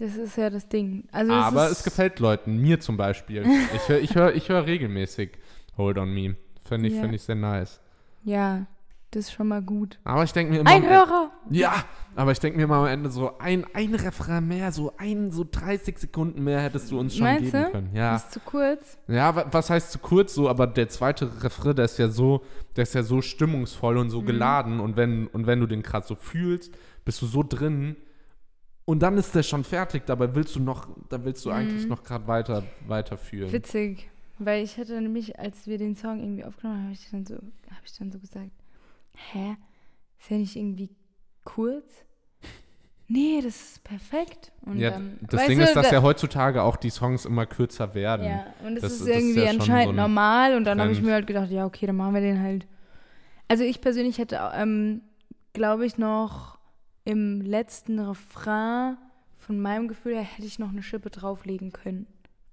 Das 0.00 0.16
ist 0.16 0.36
ja 0.36 0.48
das 0.50 0.68
Ding. 0.68 1.04
Also 1.12 1.32
Aber 1.32 1.66
ist, 1.66 1.72
es 1.78 1.82
gefällt 1.84 2.18
Leuten, 2.20 2.56
mir 2.58 2.80
zum 2.80 2.96
Beispiel. 2.96 3.44
Ich 3.76 3.88
höre 3.88 4.00
ich 4.00 4.14
hör, 4.14 4.34
ich 4.34 4.48
hör 4.48 4.66
regelmäßig 4.66 5.32
Hold 5.76 5.98
on 5.98 6.12
Me. 6.12 6.36
Finde 6.64 6.88
ich, 6.88 6.94
Ja. 6.94 7.02
find 7.02 7.14
ich 7.14 7.22
sehr 7.22 7.34
nice. 7.34 7.80
Ja, 8.22 8.66
das 9.10 9.26
ist 9.26 9.32
schon 9.32 9.48
mal 9.48 9.60
gut. 9.62 9.98
Aber 10.04 10.22
ich 10.24 10.32
denke 10.32 10.52
mir 10.52 10.60
immer. 10.60 10.70
Ein 10.70 10.88
Hörer! 10.88 11.30
Ja, 11.50 11.74
aber 12.14 12.30
ich 12.32 12.38
denke 12.38 12.58
mir 12.58 12.66
mal 12.66 12.80
am 12.80 12.86
Ende 12.86 13.10
so, 13.10 13.38
ein, 13.38 13.66
ein 13.74 13.94
Refrain 13.94 14.46
mehr, 14.46 14.70
so 14.72 14.92
ein, 14.98 15.30
so 15.32 15.44
30 15.50 15.98
Sekunden 15.98 16.44
mehr 16.44 16.60
hättest 16.60 16.90
du 16.92 16.98
uns 17.00 17.14
schon 17.16 17.24
Meinst 17.24 17.50
geben 17.52 17.64
du? 17.64 17.70
können. 17.72 17.90
Ja. 17.94 18.16
Ist 18.16 18.32
zu 18.32 18.40
kurz? 18.40 18.98
Ja, 19.08 19.34
wa- 19.34 19.46
was 19.50 19.68
heißt 19.70 19.90
zu 19.92 19.98
kurz 19.98 20.34
so, 20.34 20.48
aber 20.48 20.66
der 20.68 20.88
zweite 20.88 21.42
Refrain, 21.42 21.74
der 21.74 21.86
ist 21.86 21.98
ja 21.98 22.08
so, 22.08 22.42
der 22.76 22.82
ist 22.84 22.94
ja 22.94 23.02
so 23.02 23.20
stimmungsvoll 23.20 23.96
und 23.98 24.06
Mhm. 24.06 24.10
so 24.10 24.22
geladen 24.22 24.80
und 24.80 24.96
wenn, 24.96 25.26
und 25.28 25.46
wenn 25.46 25.60
du 25.60 25.66
den 25.66 25.82
gerade 25.82 26.06
so 26.06 26.14
fühlst, 26.14 26.72
bist 27.04 27.20
du 27.22 27.26
so 27.26 27.42
drin 27.42 27.96
und 28.90 29.00
dann 29.00 29.16
ist 29.18 29.34
der 29.34 29.42
schon 29.42 29.64
fertig, 29.64 30.02
dabei 30.06 30.34
willst 30.34 30.56
du 30.56 30.60
noch, 30.60 30.88
da 31.08 31.24
willst 31.24 31.44
du 31.44 31.50
eigentlich 31.50 31.84
Mhm. 31.84 31.88
noch 31.90 32.02
gerade 32.02 32.26
weiter, 32.26 32.62
weiter 32.86 33.16
fühlen. 33.16 33.52
Witzig. 33.52 34.10
Weil 34.38 34.64
ich 34.64 34.76
hatte 34.78 35.00
nämlich, 35.00 35.38
als 35.38 35.66
wir 35.66 35.78
den 35.78 35.94
Song 35.96 36.18
irgendwie 36.20 36.44
aufgenommen 36.44 36.78
haben, 36.78 36.84
habe 36.86 36.94
ich 36.94 37.10
dann 37.10 37.26
so, 37.26 37.34
habe 37.34 37.84
ich 37.84 37.96
dann 37.98 38.10
so 38.10 38.18
gesagt, 38.18 38.50
hä? 39.32 39.56
Ist 40.18 40.30
ja 40.30 40.36
nicht 40.38 40.56
irgendwie 40.56 40.90
kurz? 41.44 41.86
Nee, 43.12 43.40
das 43.42 43.56
ist 43.56 43.82
perfekt. 43.84 44.52
Und 44.62 44.78
Ja, 44.78 44.90
dann, 44.90 45.18
das 45.22 45.44
Ding 45.46 45.58
du, 45.58 45.64
ist, 45.64 45.74
dass 45.74 45.88
da- 45.88 45.96
ja 45.96 46.02
heutzutage 46.02 46.62
auch 46.62 46.76
die 46.76 46.90
Songs 46.90 47.24
immer 47.24 47.44
kürzer 47.44 47.92
werden. 47.94 48.24
Ja, 48.24 48.46
und 48.64 48.76
das, 48.76 48.82
Das- 48.82 48.92
ist 48.92 49.00
das 49.00 49.08
ist 49.08 49.16
irgendwie 49.16 49.42
ja 49.42 49.50
anscheinend 49.50 49.96
so 49.96 50.00
normal. 50.02 50.54
Und 50.56 50.62
dann 50.64 50.80
habe 50.80 50.92
ich 50.92 51.02
mir 51.02 51.12
halt 51.14 51.26
gedacht, 51.26 51.50
ja, 51.50 51.66
okay, 51.66 51.86
dann 51.86 51.96
machen 51.96 52.14
wir 52.14 52.20
den 52.20 52.40
halt. 52.40 52.68
Also 53.48 53.64
ich 53.64 53.80
persönlich 53.80 54.18
hätte, 54.18 54.38
ähm, 54.54 55.00
glaube 55.54 55.86
ich, 55.86 55.98
noch 55.98 56.59
im 57.04 57.40
letzten 57.40 57.98
Refrain 57.98 58.96
von 59.38 59.60
meinem 59.60 59.88
Gefühl 59.88 60.14
her 60.14 60.22
hätte 60.22 60.46
ich 60.46 60.58
noch 60.58 60.68
eine 60.70 60.82
Schippe 60.82 61.10
drauflegen 61.10 61.72
können. 61.72 62.06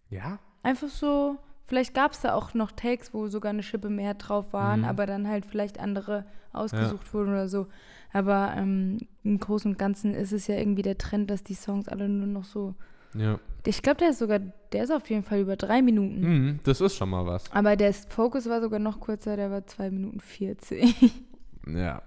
Ja? 0.09 0.39
Einfach 0.63 0.87
so, 0.89 1.37
vielleicht 1.65 1.93
gab 1.93 2.13
es 2.13 2.21
da 2.21 2.33
auch 2.33 2.53
noch 2.53 2.71
Takes, 2.71 3.13
wo 3.13 3.27
sogar 3.27 3.49
eine 3.51 3.63
Schippe 3.63 3.89
mehr 3.89 4.13
drauf 4.13 4.53
waren, 4.53 4.81
Mhm. 4.81 4.85
aber 4.85 5.05
dann 5.05 5.27
halt 5.27 5.45
vielleicht 5.45 5.79
andere 5.79 6.25
ausgesucht 6.53 7.13
wurden 7.13 7.29
oder 7.29 7.47
so. 7.49 7.67
Aber 8.13 8.53
ähm, 8.55 8.99
im 9.23 9.37
Großen 9.39 9.71
und 9.71 9.77
Ganzen 9.77 10.13
ist 10.13 10.31
es 10.31 10.47
ja 10.47 10.55
irgendwie 10.55 10.81
der 10.81 10.97
Trend, 10.97 11.29
dass 11.29 11.43
die 11.43 11.53
Songs 11.55 11.87
alle 11.89 12.07
nur 12.07 12.25
noch 12.27 12.45
so. 12.45 12.73
Ja. 13.13 13.39
Ich 13.65 13.81
glaube, 13.81 13.97
der 13.99 14.09
ist 14.11 14.19
sogar, 14.19 14.39
der 14.39 14.83
ist 14.83 14.91
auf 14.91 15.09
jeden 15.09 15.23
Fall 15.23 15.41
über 15.41 15.57
drei 15.57 15.81
Minuten. 15.81 16.21
Mhm, 16.21 16.59
das 16.63 16.79
ist 16.79 16.95
schon 16.95 17.09
mal 17.09 17.25
was. 17.25 17.51
Aber 17.51 17.75
der 17.75 17.93
Focus 17.93 18.47
war 18.49 18.61
sogar 18.61 18.79
noch 18.79 18.99
kürzer, 19.01 19.35
der 19.35 19.51
war 19.51 19.67
2 19.67 19.91
Minuten 19.91 20.19
40. 20.21 20.95
Ja. 21.75 22.01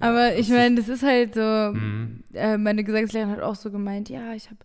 Aber 0.00 0.32
ich 0.34 0.38
das 0.38 0.48
ist- 0.48 0.52
meine, 0.54 0.74
das 0.76 0.88
ist 0.88 1.02
halt 1.02 1.34
so, 1.34 1.40
Mhm. 1.40 2.22
äh, 2.34 2.56
meine 2.58 2.84
Gesangslehrerin 2.84 3.32
hat 3.32 3.40
auch 3.42 3.54
so 3.54 3.70
gemeint, 3.70 4.08
ja, 4.08 4.34
ich 4.34 4.46
habe 4.46 4.58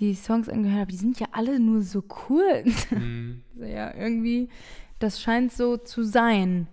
die 0.00 0.14
Songs 0.14 0.48
angehört, 0.48 0.82
aber 0.82 0.90
die 0.90 0.96
sind 0.96 1.20
ja 1.20 1.26
alle 1.32 1.60
nur 1.60 1.82
so 1.82 2.02
kurz. 2.02 2.64
Mhm. 2.90 3.42
so, 3.56 3.64
ja, 3.64 3.94
irgendwie, 3.94 4.48
das 4.98 5.20
scheint 5.20 5.52
so 5.52 5.76
zu 5.76 6.02
sein. 6.02 6.66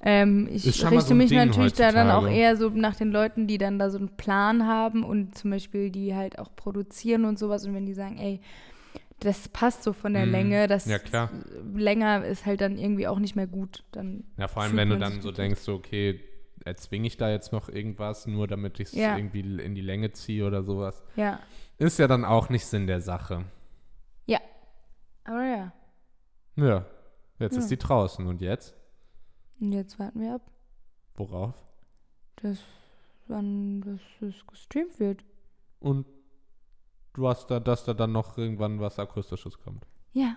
Ähm, 0.00 0.48
ich 0.52 0.64
richte 0.66 1.00
so 1.00 1.14
mich 1.14 1.28
Ding 1.30 1.38
natürlich 1.38 1.72
da 1.72 1.90
dann 1.90 2.08
auch 2.10 2.22
heutzutage. 2.22 2.36
eher 2.40 2.56
so 2.56 2.68
nach 2.70 2.94
den 2.94 3.10
Leuten, 3.10 3.46
die 3.48 3.58
dann 3.58 3.78
da 3.80 3.90
so 3.90 3.98
einen 3.98 4.10
Plan 4.16 4.66
haben 4.66 5.02
und 5.02 5.36
zum 5.36 5.50
Beispiel 5.50 5.90
die 5.90 6.14
halt 6.14 6.38
auch 6.38 6.54
produzieren 6.54 7.24
und 7.24 7.36
sowas. 7.38 7.66
Und 7.66 7.74
wenn 7.74 7.84
die 7.86 7.94
sagen, 7.94 8.16
ey, 8.18 8.40
das 9.20 9.48
passt 9.48 9.82
so 9.82 9.92
von 9.92 10.12
der 10.14 10.26
Mhm. 10.26 10.32
Länge, 10.32 10.66
das 10.68 10.86
Ja, 10.86 10.98
klar. 10.98 11.30
länger 11.74 12.24
ist 12.24 12.46
halt 12.46 12.60
dann 12.60 12.78
irgendwie 12.78 13.06
auch 13.08 13.18
nicht 13.18 13.34
mehr 13.36 13.46
gut. 13.46 13.84
Dann 13.92 14.24
Ja, 14.36 14.48
vor 14.48 14.62
allem, 14.62 14.76
wenn 14.76 14.90
du 14.90 14.98
dann 14.98 15.20
so 15.20 15.32
denkst, 15.32 15.60
so, 15.60 15.74
okay, 15.74 16.20
erzwinge 16.64 17.06
ich 17.06 17.16
da 17.16 17.30
jetzt 17.30 17.52
noch 17.52 17.68
irgendwas, 17.68 18.26
nur 18.26 18.46
damit 18.46 18.78
ich 18.80 18.88
es 18.88 18.94
Ja. 18.94 19.16
irgendwie 19.16 19.40
in 19.40 19.74
die 19.74 19.80
Länge 19.80 20.12
ziehe 20.12 20.46
oder 20.46 20.62
sowas. 20.62 21.02
Ja, 21.16 21.40
Ist 21.78 21.98
ja 21.98 22.06
dann 22.08 22.24
auch 22.24 22.48
nicht 22.48 22.66
Sinn 22.66 22.86
der 22.86 23.00
Sache. 23.00 23.44
aber 25.24 25.44
ja. 25.44 25.72
Ja, 26.56 26.86
jetzt 27.38 27.52
Ja. 27.54 27.58
ist 27.58 27.70
die 27.70 27.76
draußen. 27.76 28.26
Und 28.26 28.40
jetzt? 28.40 28.74
Und 29.60 29.72
jetzt 29.72 29.98
warten 29.98 30.22
wir 30.22 30.36
ab, 30.36 30.50
Worauf? 31.16 31.54
dass 32.36 32.58
wann 33.26 33.82
das, 33.82 34.00
das 34.20 34.46
gestreamt 34.46 34.98
wird. 34.98 35.22
Und 35.80 36.06
du 37.18 37.28
hast 37.28 37.48
da, 37.50 37.60
dass 37.60 37.84
da 37.84 37.92
dann 37.94 38.12
noch 38.12 38.38
irgendwann 38.38 38.80
was 38.80 38.98
Akustisches 38.98 39.58
kommt. 39.58 39.84
Ja. 40.12 40.36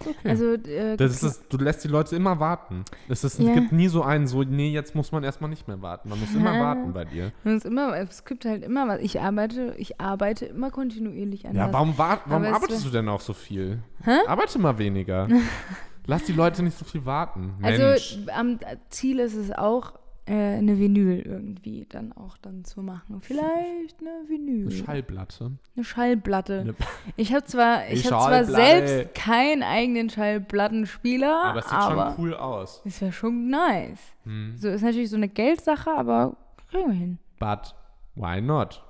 Okay. 0.00 0.14
Also, 0.28 0.54
äh, 0.54 0.96
das 0.96 1.12
ist 1.12 1.22
es, 1.22 1.48
du 1.48 1.58
lässt 1.58 1.84
die 1.84 1.88
Leute 1.88 2.16
immer 2.16 2.40
warten. 2.40 2.84
Es, 3.08 3.22
ist, 3.22 3.38
Ja. 3.38 3.50
es 3.50 3.54
gibt 3.54 3.72
nie 3.72 3.86
so 3.88 4.02
einen, 4.02 4.26
so, 4.26 4.42
nee, 4.42 4.70
jetzt 4.72 4.94
muss 4.96 5.12
man 5.12 5.22
erstmal 5.22 5.48
nicht 5.50 5.68
mehr 5.68 5.80
warten. 5.80 6.08
Man 6.08 6.18
muss 6.18 6.34
immer 6.34 6.58
warten 6.58 6.92
bei 6.92 7.04
dir. 7.04 7.30
es, 7.44 7.52
ist 7.58 7.66
immer, 7.66 7.96
es 7.96 8.24
gibt 8.24 8.44
halt 8.44 8.64
immer 8.64 8.88
was. 8.88 9.00
Ich 9.00 9.20
arbeite, 9.20 9.74
ich 9.78 10.00
arbeite 10.00 10.46
immer 10.46 10.70
kontinuierlich 10.72 11.46
an 11.46 11.54
Ja, 11.54 11.66
was. 11.66 11.72
warum, 11.74 11.98
wart, 11.98 12.22
warum 12.26 12.42
Aber 12.42 12.50
es 12.50 12.56
arbeitest 12.56 12.84
wär- 12.84 12.90
du 12.90 12.96
denn 12.98 13.08
auch 13.08 13.20
so 13.20 13.32
viel? 13.32 13.82
Hä? 14.02 14.16
Arbeite 14.26 14.58
mal 14.58 14.76
weniger. 14.78 15.28
Lass 16.06 16.24
die 16.24 16.32
Leute 16.32 16.64
nicht 16.64 16.76
so 16.76 16.84
viel 16.84 17.04
warten. 17.06 17.54
Mensch. 17.60 17.78
Also 17.80 18.30
am 18.32 18.58
Ziel 18.88 19.20
ist 19.20 19.36
es 19.36 19.52
auch, 19.52 19.92
äh, 20.26 20.32
eine 20.58 20.78
Vinyl 20.78 21.20
irgendwie 21.20 21.84
dann 21.88 22.12
auch 22.12 22.36
dann 22.38 22.64
zu 22.64 22.80
machen. 22.82 23.20
Vielleicht 23.22 24.00
eine 24.00 24.28
Vinyl. 24.28 24.66
eine 24.68 24.70
Schallplatte. 24.84 25.52
Eine 25.74 25.84
Schallplatte. 25.84 26.60
Eine- 26.60 26.74
Ich 27.16 27.32
habe 27.34 27.44
zwar, 27.44 27.88
ich 27.90 28.10
hab 28.10 28.20
zwar 28.22 28.44
selbst 28.44 29.14
keinen 29.14 29.62
eigenen 29.62 30.10
Schallplattenspieler, 30.10 31.44
Aber 31.44 31.58
es 31.58 31.64
sieht 31.64 31.74
aber 31.74 32.14
schon 32.14 32.24
cool 32.24 32.34
aus. 32.34 32.82
ist 32.84 33.00
ja 33.00 33.10
schon 33.12 33.48
nice. 33.48 34.00
Hm. 34.24 34.54
So 34.56 34.68
ist 34.68 34.82
natürlich 34.82 35.10
so 35.10 35.16
eine 35.16 35.28
Geldsache, 35.28 35.90
aber 35.90 36.36
kriegen 36.70 36.88
wir 36.88 36.94
hin. 36.96 37.18
But 37.40 37.74
why 38.14 38.40
not? 38.40 38.82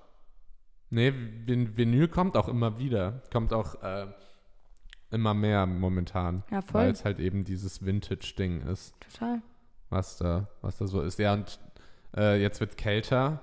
Nee, 0.90 1.12
Vin 1.46 1.74
Vinyl 1.76 2.08
kommt 2.08 2.36
auch 2.36 2.48
immer 2.48 2.78
wieder. 2.78 3.22
Kommt 3.32 3.54
auch 3.54 3.82
äh, 3.82 4.06
immer 5.10 5.32
mehr 5.32 5.64
momentan. 5.64 6.42
Ja, 6.50 6.60
voll. 6.60 6.82
Weil 6.82 6.90
es 6.90 7.06
halt 7.06 7.18
eben 7.18 7.44
dieses 7.44 7.82
Vintage-Ding 7.84 8.60
ist, 8.66 8.94
Total. 9.00 9.40
Was 9.92 10.16
da, 10.16 10.48
was 10.60 10.78
da 10.78 10.86
so 10.86 11.02
ist. 11.02 11.18
Ja, 11.18 11.34
und 11.34 11.58
äh, 12.16 12.40
jetzt 12.40 12.60
wird 12.60 12.76
kälter. 12.76 13.42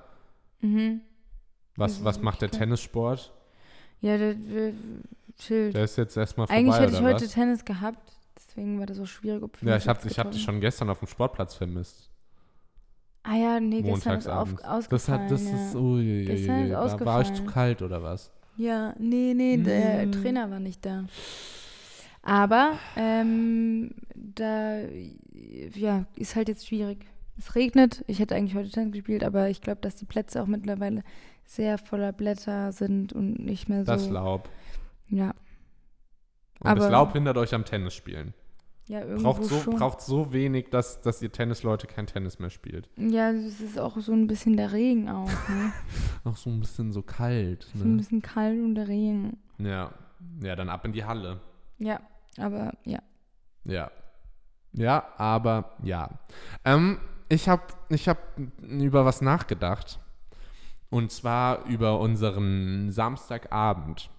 Mhm. 0.62 1.02
Was, 1.76 2.04
was 2.04 2.22
macht 2.22 2.42
der. 2.42 2.52
Tennissport? 2.52 3.32
Ja, 4.02 4.18
der, 4.18 4.34
der 4.34 4.74
chillt. 5.38 5.76
Der 5.76 5.84
ist 5.86 5.98
jetzt 5.98 6.18
erstmal 6.18 6.48
vorbei, 6.48 6.60
Eigentlich 6.60 6.80
hätte 6.80 6.94
ich 6.94 7.02
heute 7.02 7.26
was? 7.26 7.32
Tennis 7.32 7.64
gehabt, 7.64 8.12
deswegen 8.36 8.80
war 8.80 8.86
das 8.86 8.98
so 8.98 9.06
schwierig. 9.06 9.44
Ob 9.44 9.62
Ja, 9.62 9.78
ich 9.78 9.88
habe 9.88 10.00
45 10.00 10.12
ich 10.12 10.20
hab 10.20 10.32
dich 10.32 10.44
schon 10.44 10.60
gestern 10.60 10.90
auf 10.90 11.00
dem 11.00 11.08
Sportplatz 11.08 11.56
vermisst. 11.56 12.10
Ah 13.24 13.36
ja, 13.36 13.60
nee, 13.60 13.82
gestern 13.82 14.18
ist 14.18 14.28
auf, 14.28 14.54
ausgefallen. 14.64 14.88
Das 14.90 15.10
hat, 15.10 15.32
das 15.32 15.44
ja. 15.44 15.68
ist, 15.68 15.76
ui, 15.76 16.26
Gestern 16.26 16.66
ist 16.66 16.72
da 16.72 17.06
war 17.06 17.22
ich 17.22 17.34
zu 17.34 17.44
kalt 17.46 17.82
oder 17.82 18.02
was? 18.02 18.32
Ja, 18.58 18.94
nee, 18.98 19.34
nee, 19.36 19.58
der 19.58 20.06
Mm. 20.06 20.12
Trainer 20.12 20.50
war 20.52 20.60
nicht 20.60 20.86
da. 20.86 21.06
Aber 22.30 22.78
ähm, 22.96 23.92
da 24.16 24.80
ja, 25.74 26.06
ist 26.16 26.36
halt 26.36 26.48
jetzt 26.48 26.68
schwierig. 26.68 27.06
Es 27.38 27.56
regnet. 27.56 28.04
Ich 28.08 28.20
hätte 28.20 28.36
eigentlich 28.36 28.56
heute 28.56 28.70
Tennis 28.70 28.94
gespielt, 28.94 29.24
aber 29.24 29.50
ich 29.50 29.62
glaube, 29.62 29.82
dass 29.82 29.96
die 29.96 30.06
Plätze 30.06 30.42
auch 30.44 30.48
mittlerweile 30.48 31.04
sehr 31.46 31.78
voller 31.78 32.12
Blätter 32.12 32.72
sind 32.72 33.14
und 33.14 33.40
nicht 33.40 33.70
mehr 33.70 33.80
so. 33.86 33.92
Das 33.92 34.10
Laub. 34.10 34.50
Ja, 35.08 35.30
Und 36.60 36.76
das 36.78 36.86
Aber- 36.86 36.90
Laub 36.90 37.14
hindert 37.14 37.38
euch 37.38 37.54
am 37.56 37.66
Tennis 37.66 37.94
spielen. 37.96 38.34
ja 38.88 39.00
irgendwo 39.02 39.24
Braucht 39.24 39.44
so, 39.46 39.60
schon. 39.62 39.76
braucht 39.78 40.02
so 40.02 40.32
wenig, 40.34 40.70
dass, 40.70 41.02
dass 41.02 41.22
ihr 41.22 41.32
Tennisleute 41.32 41.88
kein 41.88 42.06
Tennis 42.06 42.38
mehr 42.40 42.50
spielt. 42.52 42.90
ja, 42.98 43.32
es 43.32 43.60
ist 43.62 43.80
auch 43.80 43.98
so 44.00 44.12
ein 44.12 44.28
bisschen 44.28 44.58
der 44.58 44.72
Regen 44.74 45.10
auch. 45.10 45.30
Ne? 45.50 45.72
Auch 46.26 46.36
so 46.38 46.50
ein 46.52 46.60
bisschen 46.60 46.92
so 46.92 47.02
kalt. 47.02 47.68
So 47.74 47.84
ein 47.86 47.92
Ne? 47.92 47.98
bisschen 47.98 48.22
kalt 48.22 48.60
und 48.62 48.76
der 48.76 48.88
Regen. 48.90 49.38
Ja. 49.58 49.92
ja, 50.44 50.56
dann 50.56 50.70
ab 50.70 50.84
in 50.86 50.92
die 50.94 51.06
Halle. 51.06 51.40
Ja, 51.78 52.02
aber 52.40 52.74
ja. 52.86 53.00
Ja. 53.64 53.92
Ja, 54.72 55.08
aber 55.18 55.76
ja. 55.84 56.20
Ähm, 56.64 57.00
ich 57.28 57.50
habe 57.50 57.64
ich 57.90 58.08
hab 58.08 58.20
über 58.62 59.06
was 59.06 59.22
nachgedacht. 59.22 60.00
Und 60.90 61.12
zwar 61.12 61.66
über 61.66 62.00
unseren 62.00 62.92
Samstagabend, 62.92 64.10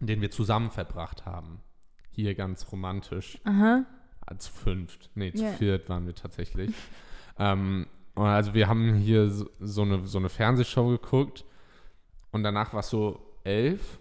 den 0.00 0.20
wir 0.20 0.30
zusammen 0.30 0.70
verbracht 0.70 1.24
haben. 1.24 1.60
Hier 2.10 2.34
ganz 2.34 2.70
romantisch. 2.72 3.38
Aha. 3.44 3.84
Zu 4.38 4.52
fünft. 4.52 5.10
Nee, 5.14 5.32
zu 5.32 5.44
Ja. 5.44 5.52
viert 5.52 5.88
waren 5.88 6.06
wir 6.06 6.14
tatsächlich. 6.14 6.74
ähm, 7.38 7.86
also 8.16 8.54
wir 8.54 8.66
haben 8.66 8.94
hier 8.96 9.30
so, 9.30 9.48
so, 9.60 9.82
eine, 9.82 10.06
so 10.06 10.18
eine 10.18 10.28
Fernsehshow 10.28 10.88
geguckt 10.88 11.44
und 12.32 12.42
danach 12.42 12.72
war 12.72 12.80
es 12.80 12.88
so 12.90 13.20
elf. 13.44 14.00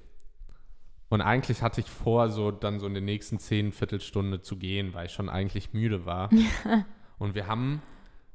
Und 1.15 1.21
eigentlich 1.21 1.62
hatte 1.62 1.80
ich 1.80 1.89
vor, 1.89 2.30
so 2.30 2.51
dann 2.51 2.82
so 2.82 2.88
in 2.88 2.93
den 2.93 3.06
nächsten 3.06 3.39
zehn 3.39 3.71
Viertelstunde 3.71 4.41
zu 4.41 4.58
gehen, 4.58 4.93
weil 4.93 5.06
ich 5.06 5.13
schon 5.13 5.30
eigentlich 5.30 5.71
müde 5.71 6.06
war. 6.06 6.30
Und 7.17 7.36
wir 7.36 7.47
haben 7.47 7.82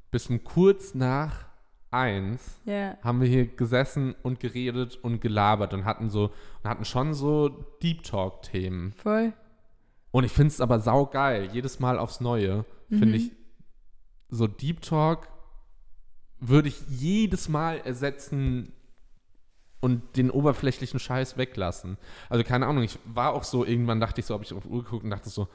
bis 0.09 0.25
um 0.31 0.43
kurz 0.43 0.95
nach 0.95 1.45
eins 1.91 2.59
Ja. 2.65 2.97
haben 3.03 3.21
wir 3.21 3.27
hier 3.27 3.45
gesessen 3.45 4.15
und 4.23 4.39
geredet 4.39 4.97
und 5.03 5.21
gelabert 5.21 5.75
und 5.75 5.85
hatten 5.85 6.09
so 6.09 6.31
und 6.63 6.69
hatten 6.69 6.85
schon 6.85 7.13
so 7.13 7.49
Deep 7.83 8.01
Talk 8.01 8.41
Themen. 8.41 8.93
Voll. 8.93 9.33
Und 10.09 10.23
ich 10.23 10.31
finde 10.31 10.47
es 10.47 10.59
aber 10.59 10.79
saugeil, 10.79 11.49
jedes 11.53 11.79
Mal 11.79 11.99
aufs 11.99 12.19
Neue, 12.19 12.65
finde 12.89 13.17
ich, 13.17 13.31
so 14.29 14.47
Deep 14.47 14.81
Talk 14.81 15.27
würde 16.39 16.69
ich 16.69 16.81
jedes 16.89 17.47
Mal 17.47 17.77
ersetzen 17.81 18.73
und 19.81 20.15
den 20.15 20.31
oberflächlichen 20.31 20.99
Scheiß 20.99 21.37
weglassen. 21.37 21.97
Also 22.29 22.43
keine 22.43 22.67
Ahnung, 22.67 22.83
ich 22.83 22.97
war 23.05 23.33
auch 23.33 23.43
so, 23.43 23.65
irgendwann 23.65 23.99
dachte 23.99 24.21
ich 24.21 24.27
so, 24.27 24.33
habe 24.33 24.43
ich 24.43 24.53
auf 24.53 24.65
Uhr 24.65 24.83
geguckt 24.83 25.03
und 25.03 25.09
dachte 25.09 25.29
so, 25.29 25.47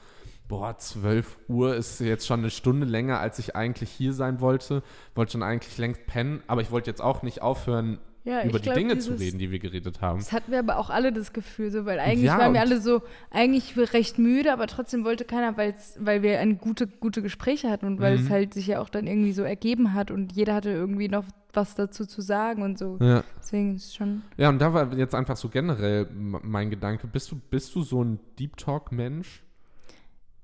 boah, 0.48 0.76
12 0.76 1.38
Uhr 1.48 1.74
ist 1.74 2.00
jetzt 2.00 2.26
schon 2.26 2.40
eine 2.40 2.50
Stunde 2.50 2.86
länger, 2.86 3.20
als 3.20 3.38
ich 3.38 3.56
eigentlich 3.56 3.90
hier 3.90 4.12
sein 4.12 4.40
wollte. 4.40 4.82
Wollte 5.14 5.32
schon 5.32 5.42
eigentlich 5.42 5.78
längst 5.78 6.06
pennen, 6.06 6.42
aber 6.46 6.60
ich 6.60 6.70
wollte 6.70 6.90
jetzt 6.90 7.00
auch 7.02 7.22
nicht 7.22 7.42
aufhören, 7.42 7.98
Ja, 8.26 8.42
über 8.44 8.58
die 8.58 8.64
glaub, 8.64 8.74
Dinge 8.74 8.98
zu 8.98 9.12
dieses- 9.12 9.20
reden, 9.20 9.38
die 9.38 9.50
wir 9.52 9.60
geredet 9.60 10.00
haben. 10.00 10.18
Das 10.18 10.32
hatten 10.32 10.50
wir 10.50 10.58
aber 10.58 10.78
auch 10.78 10.90
alle 10.90 11.12
das 11.12 11.32
Gefühl, 11.32 11.70
so, 11.70 11.86
weil 11.86 12.00
eigentlich 12.00 12.24
Ja, 12.26 12.36
waren 12.38 12.52
wir 12.54 12.60
alle 12.60 12.80
so, 12.80 13.02
eigentlich 13.30 13.76
recht 13.94 14.18
müde, 14.18 14.52
aber 14.52 14.66
trotzdem 14.66 15.04
wollte 15.04 15.24
keiner, 15.24 15.56
weil 15.56 16.22
wir 16.22 16.40
ein 16.40 16.58
gute, 16.58 16.88
gute 16.88 17.22
Gespräche 17.22 17.70
hatten 17.70 17.86
und 17.86 18.00
weil 18.00 18.18
Mhm. 18.18 18.24
es 18.24 18.30
halt 18.30 18.52
sich 18.52 18.66
ja 18.66 18.80
auch 18.80 18.88
dann 18.88 19.06
irgendwie 19.06 19.32
so 19.32 19.42
ergeben 19.44 19.94
hat 19.94 20.10
und 20.10 20.32
jeder 20.32 20.54
hatte 20.56 20.70
irgendwie 20.70 21.08
noch 21.08 21.24
was 21.52 21.74
dazu 21.76 22.04
zu 22.04 22.20
sagen 22.20 22.62
und 22.62 22.78
so. 22.78 22.98
Ja. 23.00 23.22
Deswegen 23.38 23.76
ist 23.76 23.94
schon. 23.96 24.22
Ja, 24.36 24.48
und 24.48 24.58
da 24.58 24.74
war 24.74 24.92
jetzt 24.94 25.14
einfach 25.14 25.36
so 25.36 25.48
generell 25.48 26.08
mein 26.12 26.68
Gedanke, 26.68 27.06
bist 27.06 27.30
du, 27.30 27.36
bist 27.48 27.74
du 27.76 27.82
so 27.82 28.02
ein 28.02 28.18
Deep 28.38 28.56
Talk-Mensch? 28.56 29.42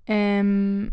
Ähm, 0.07 0.93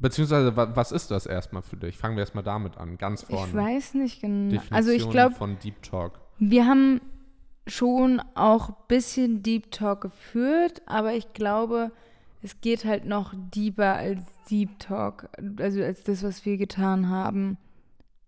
Beziehungsweise, 0.00 0.56
wa- 0.56 0.70
was 0.74 0.92
ist 0.92 1.10
das 1.10 1.26
erstmal 1.26 1.62
für 1.62 1.76
dich? 1.76 1.96
Fangen 1.98 2.16
wir 2.16 2.22
erstmal 2.22 2.44
damit 2.44 2.76
an, 2.78 2.96
ganz 2.98 3.22
vorne. 3.22 3.48
ich 3.48 3.54
weiß 3.54 3.94
nicht 3.94 4.20
genau. 4.20 4.50
Definition 4.50 4.76
Also 4.76 4.90
ich 4.90 5.08
glaube, 5.10 5.34
von 5.34 5.58
Deep 5.58 5.82
Talk. 5.82 6.20
wir 6.38 6.66
haben 6.66 7.00
schon 7.66 8.20
auch 8.34 8.70
ein 8.70 8.74
bisschen 8.88 9.42
Deep 9.42 9.70
Talk 9.70 10.00
geführt, 10.00 10.82
aber 10.86 11.12
ich 11.12 11.32
glaube, 11.34 11.92
es 12.42 12.60
geht 12.62 12.84
halt 12.86 13.04
noch 13.04 13.34
deeper 13.54 13.94
als 13.94 14.22
Deep 14.50 14.78
Talk, 14.78 15.28
also 15.58 15.82
als 15.82 16.02
das, 16.02 16.22
was 16.22 16.44
wir 16.46 16.56
getan 16.56 17.08
haben. 17.10 17.58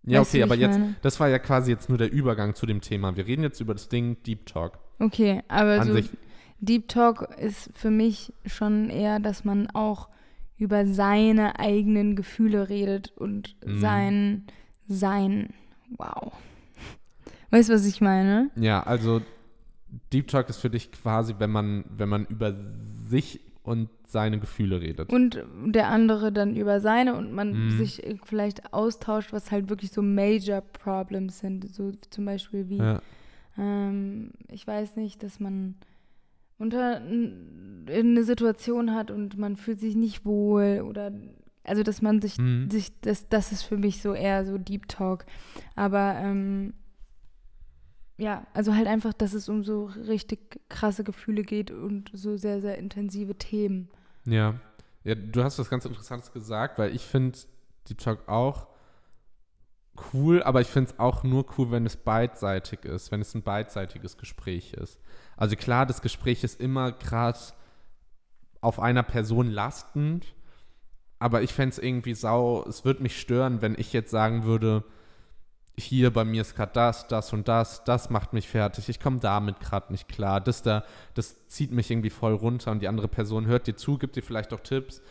Ja, 0.05 0.21
Weißt 0.21 0.35
du, 0.35 0.39
okay, 0.39 0.39
wie 0.39 0.43
aber 0.53 0.61
jetzt, 0.61 0.79
meine? 0.79 0.95
das 1.01 1.19
war 1.21 1.29
ja 1.29 1.39
quasi 1.39 1.71
jetzt 1.71 1.89
nur 1.89 1.97
der 1.97 2.13
Übergang 2.13 2.55
zu 2.55 2.67
dem 2.67 2.81
Thema. 2.81 3.17
Wir 3.17 3.27
reden 3.27 3.43
jetzt 3.43 3.61
über 3.61 3.73
das 3.73 3.89
Ding 3.89 4.23
Deep 4.25 4.47
Talk. 4.47 4.79
Okay, 4.99 5.43
aber 5.49 5.81
An 5.81 5.87
so. 5.97 6.09
Deep 6.61 6.89
Talk 6.89 7.29
ist 7.39 7.71
für 7.75 7.91
mich 7.91 8.33
schon 8.47 8.91
eher, 8.91 9.19
dass 9.21 9.45
man 9.45 9.69
auch 9.71 10.09
über 10.63 10.87
seine 10.87 11.59
eigenen 11.59 12.15
Gefühle 12.17 12.69
redet 12.69 13.13
und 13.17 13.57
Mhm. 13.67 13.79
sein 13.81 14.45
Sein. 14.89 15.51
Wow. 15.97 16.33
Weißt 17.51 17.69
du, 17.69 17.75
was 17.75 17.85
ich 17.87 18.01
meine? 18.01 18.51
Ja, 18.57 18.83
also 18.83 19.21
Deep 20.13 20.29
Talk 20.29 20.49
ist 20.49 20.59
für 20.59 20.71
dich 20.71 20.91
quasi, 20.93 21.35
wenn 21.39 21.51
man, 21.51 21.85
wenn 21.97 22.09
man 22.09 22.25
über 22.27 22.55
sich 23.09 23.41
und 23.63 23.89
seine 24.07 24.39
Gefühle 24.39 24.81
redet. 24.81 25.11
Und 25.13 25.43
der 25.67 25.89
andere 25.89 26.33
dann 26.33 26.57
über 26.57 26.81
seine 26.81 27.15
und 27.17 27.33
man 27.33 27.67
Mhm. 27.67 27.71
sich 27.79 28.03
vielleicht 28.25 28.73
austauscht, 28.73 29.33
was 29.33 29.51
halt 29.51 29.69
wirklich 29.71 29.91
so 29.93 30.03
Major 30.03 30.61
Problems 30.61 31.39
sind. 31.41 31.73
So 31.75 31.93
zum 32.11 32.25
Beispiel 32.25 32.69
wie, 32.69 32.79
ja. 32.79 33.01
ähm, 33.59 34.33
ich 34.49 34.67
weiß 34.67 34.97
nicht, 34.97 35.23
dass 35.23 35.41
man 35.41 35.75
unter 36.63 37.03
eine 37.03 38.25
Situation 38.25 38.95
hat 38.95 39.11
und 39.11 39.37
man 39.37 39.57
fühlt 39.57 39.81
sich 39.81 39.97
nicht 39.97 40.25
wohl 40.25 40.85
oder 40.89 41.13
also 41.65 41.83
dass 41.83 42.03
man 42.03 42.21
sich, 42.21 42.39
Mhm. 42.39 42.71
sich 42.71 43.01
das, 43.03 43.29
das 43.29 43.53
ist 43.53 43.63
für 43.63 43.77
mich 43.77 44.03
so 44.03 44.15
eher 44.15 44.45
so 44.45 44.59
Deep 44.59 44.89
Talk. 44.89 45.25
Aber 45.77 46.15
ähm, 46.17 46.75
ja, 48.19 48.47
also 48.53 48.75
halt 48.75 48.87
einfach, 48.87 49.13
dass 49.13 49.33
es 49.33 49.49
um 49.49 49.63
so 49.65 49.85
richtig 49.87 50.61
krasse 50.69 51.05
Gefühle 51.05 51.43
geht 51.43 51.71
und 51.71 52.11
so 52.13 52.37
sehr, 52.37 52.61
sehr 52.61 52.79
intensive 52.79 53.37
Themen. 53.37 53.89
Ja. 54.25 54.61
ja, 55.05 55.15
du 55.15 55.43
hast 55.45 55.59
was 55.59 55.71
ganz 55.71 55.85
Interessantes 55.85 56.33
gesagt, 56.33 56.79
weil 56.79 56.95
ich 56.95 57.03
finde 57.03 57.39
Deep 57.89 57.99
Talk 57.99 58.29
auch 58.29 58.69
cool, 60.13 60.43
aber 60.43 60.61
ich 60.61 60.69
finde 60.69 60.91
es 60.91 60.99
auch 60.99 61.23
nur 61.23 61.47
cool, 61.59 61.71
wenn 61.71 61.87
es 61.87 61.97
beidseitig 61.97 62.85
ist, 62.85 63.13
wenn 63.13 63.21
es 63.21 63.35
ein 63.35 63.43
beidseitiges 63.43 64.17
Gespräch 64.17 64.73
ist. 64.75 64.99
Also 65.37 65.57
klar, 65.57 65.87
das 65.87 66.03
Gespräch 66.03 66.45
ist 66.45 66.61
immer 66.61 66.93
krass 66.93 67.55
auf 68.61 68.79
einer 68.79 69.03
Person 69.03 69.51
lastend, 69.51 70.35
aber 71.19 71.43
ich 71.43 71.53
fände 71.53 71.73
es 71.73 71.79
irgendwie 71.79 72.15
sau, 72.15 72.65
es 72.69 72.85
würde 72.85 73.03
mich 73.03 73.21
stören, 73.21 73.63
wenn 73.63 73.75
ich 73.79 73.93
jetzt 73.93 74.11
sagen 74.11 74.45
würde, 74.45 74.85
hier 75.79 76.13
bei 76.13 76.25
mir 76.25 76.43
ist 76.43 76.55
gerade 76.55 76.73
das, 76.75 77.09
das 77.09 77.33
und 77.33 77.49
das, 77.49 77.83
das 77.85 78.11
macht 78.11 78.33
mich 78.33 78.49
fertig, 78.49 78.89
ich 78.89 79.01
komme 79.01 79.21
damit 79.21 79.61
gerade 79.61 79.91
nicht 79.91 80.09
klar, 80.09 80.41
das 80.41 80.63
da, 80.63 80.85
das 81.15 81.47
zieht 81.49 81.73
mich 81.73 81.91
irgendwie 81.91 82.11
voll 82.11 82.35
runter 82.35 82.71
und 82.71 82.81
die 82.81 82.89
andere 82.89 83.09
Person 83.09 83.47
hört 83.47 83.67
dir 83.67 83.77
zu, 83.77 83.99
gibt 83.99 84.17
dir 84.17 84.23
vielleicht 84.23 84.53
auch 84.53 84.61
Tipps 84.61 85.03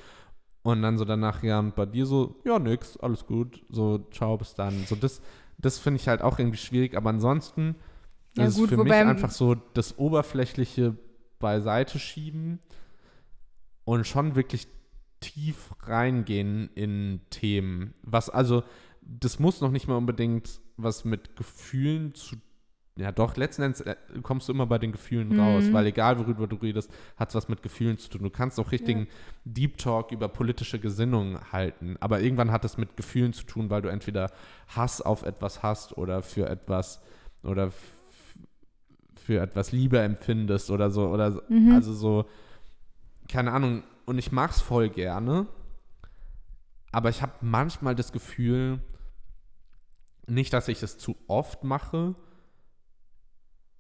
und 0.64 0.82
dann 0.82 0.98
so 0.98 1.06
danach, 1.06 1.44
ja, 1.44 1.60
und 1.60 1.76
bei 1.76 1.86
dir 1.86 2.06
so, 2.06 2.36
ja, 2.46 2.60
nix, 2.60 2.98
alles 2.98 3.26
gut, 3.26 3.64
so, 3.70 4.06
ciao, 4.12 4.38
bis 4.38 4.54
dann. 4.54 4.86
So, 4.86 4.96
das, 4.96 5.22
das 5.58 5.80
finde 5.80 6.00
ich 6.00 6.08
halt 6.08 6.22
auch 6.22 6.38
irgendwie 6.38 6.58
schwierig, 6.58 6.96
aber 6.96 7.10
ansonsten 7.10 7.76
Ja, 8.38 8.46
ist 8.46 8.56
gut, 8.56 8.70
für 8.70 8.84
mich 8.84 8.94
einfach 8.94 9.32
so 9.32 9.56
das 9.56 9.98
Oberflächliche 9.98 10.96
beiseite 11.40 12.00
schieben 12.00 12.60
und 13.84 14.06
schon 14.08 14.36
wirklich 14.36 14.68
tief 15.20 15.72
reingehen 15.84 16.70
in 16.76 17.22
Themen. 17.30 17.94
Was 18.04 18.30
also, 18.30 18.64
das 19.02 19.40
muss 19.40 19.62
noch 19.62 19.72
nicht 19.72 19.88
mal 19.88 19.96
unbedingt 19.98 20.62
was 20.78 21.06
mit 21.06 21.36
Gefühlen 21.36 22.14
zu 22.16 22.38
ja, 22.98 23.12
doch, 23.12 23.38
letzten 23.38 23.62
Endes 23.64 23.82
äh, 23.82 23.96
kommst 24.22 24.50
du 24.50 24.52
immer 24.54 24.66
bei 24.66 24.78
den 24.78 24.92
Gefühlen 24.92 25.40
raus, 25.40 25.64
Mhm. 25.64 25.74
weil 25.74 25.86
egal 25.88 26.20
worüber 26.20 26.46
du 26.46 26.58
redest, 26.58 26.92
hat 27.16 27.30
es 27.30 27.36
was 27.36 27.48
mit 27.48 27.64
Gefühlen 27.64 27.98
zu 27.98 28.10
tun. 28.10 28.22
Du 28.24 28.30
kannst 28.30 28.60
auch 28.60 28.72
richtigen 28.74 29.02
Ja. 29.02 29.06
Deep 29.46 29.78
Talk 29.78 30.12
über 30.12 30.28
politische 30.28 30.78
Gesinnung 30.78 31.40
halten, 31.54 31.96
aber 32.02 32.20
irgendwann 32.20 32.52
hat 32.52 32.66
es 32.66 32.78
mit 32.78 32.98
Gefühlen 32.98 33.32
zu 33.32 33.46
tun, 33.46 33.70
weil 33.70 33.82
du 33.82 33.88
entweder 33.90 34.30
Hass 34.68 35.02
auf 35.02 35.24
etwas 35.24 35.64
hast 35.64 35.98
oder 35.98 36.22
für 36.22 36.50
etwas 36.50 37.02
oder 37.44 37.72
für 39.22 39.42
etwas 39.42 39.72
Liebe 39.72 40.00
empfindest 40.00 40.70
oder 40.72 40.92
so. 40.92 41.08
Oder 41.08 41.42
Mhm. 41.50 41.74
also 41.74 41.94
so, 41.94 42.26
keine 43.30 43.52
Ahnung. 43.52 43.84
Und 44.06 44.18
ich 44.18 44.32
mag 44.32 44.52
es 44.52 44.62
voll 44.62 44.90
gerne. 44.90 45.48
Aber 46.92 47.10
ich 47.10 47.22
habe 47.22 47.32
manchmal 47.42 47.96
das 47.96 48.12
Gefühl, 48.12 48.82
nicht, 50.28 50.52
dass 50.54 50.68
ich 50.68 50.84
es 50.84 50.98
zu 50.98 51.16
oft 51.28 51.64
mache, 51.64 52.16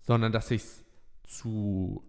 sondern 0.02 0.32
dass 0.32 0.52
ich 0.52 0.64
es 0.64 0.84
zu 1.24 2.04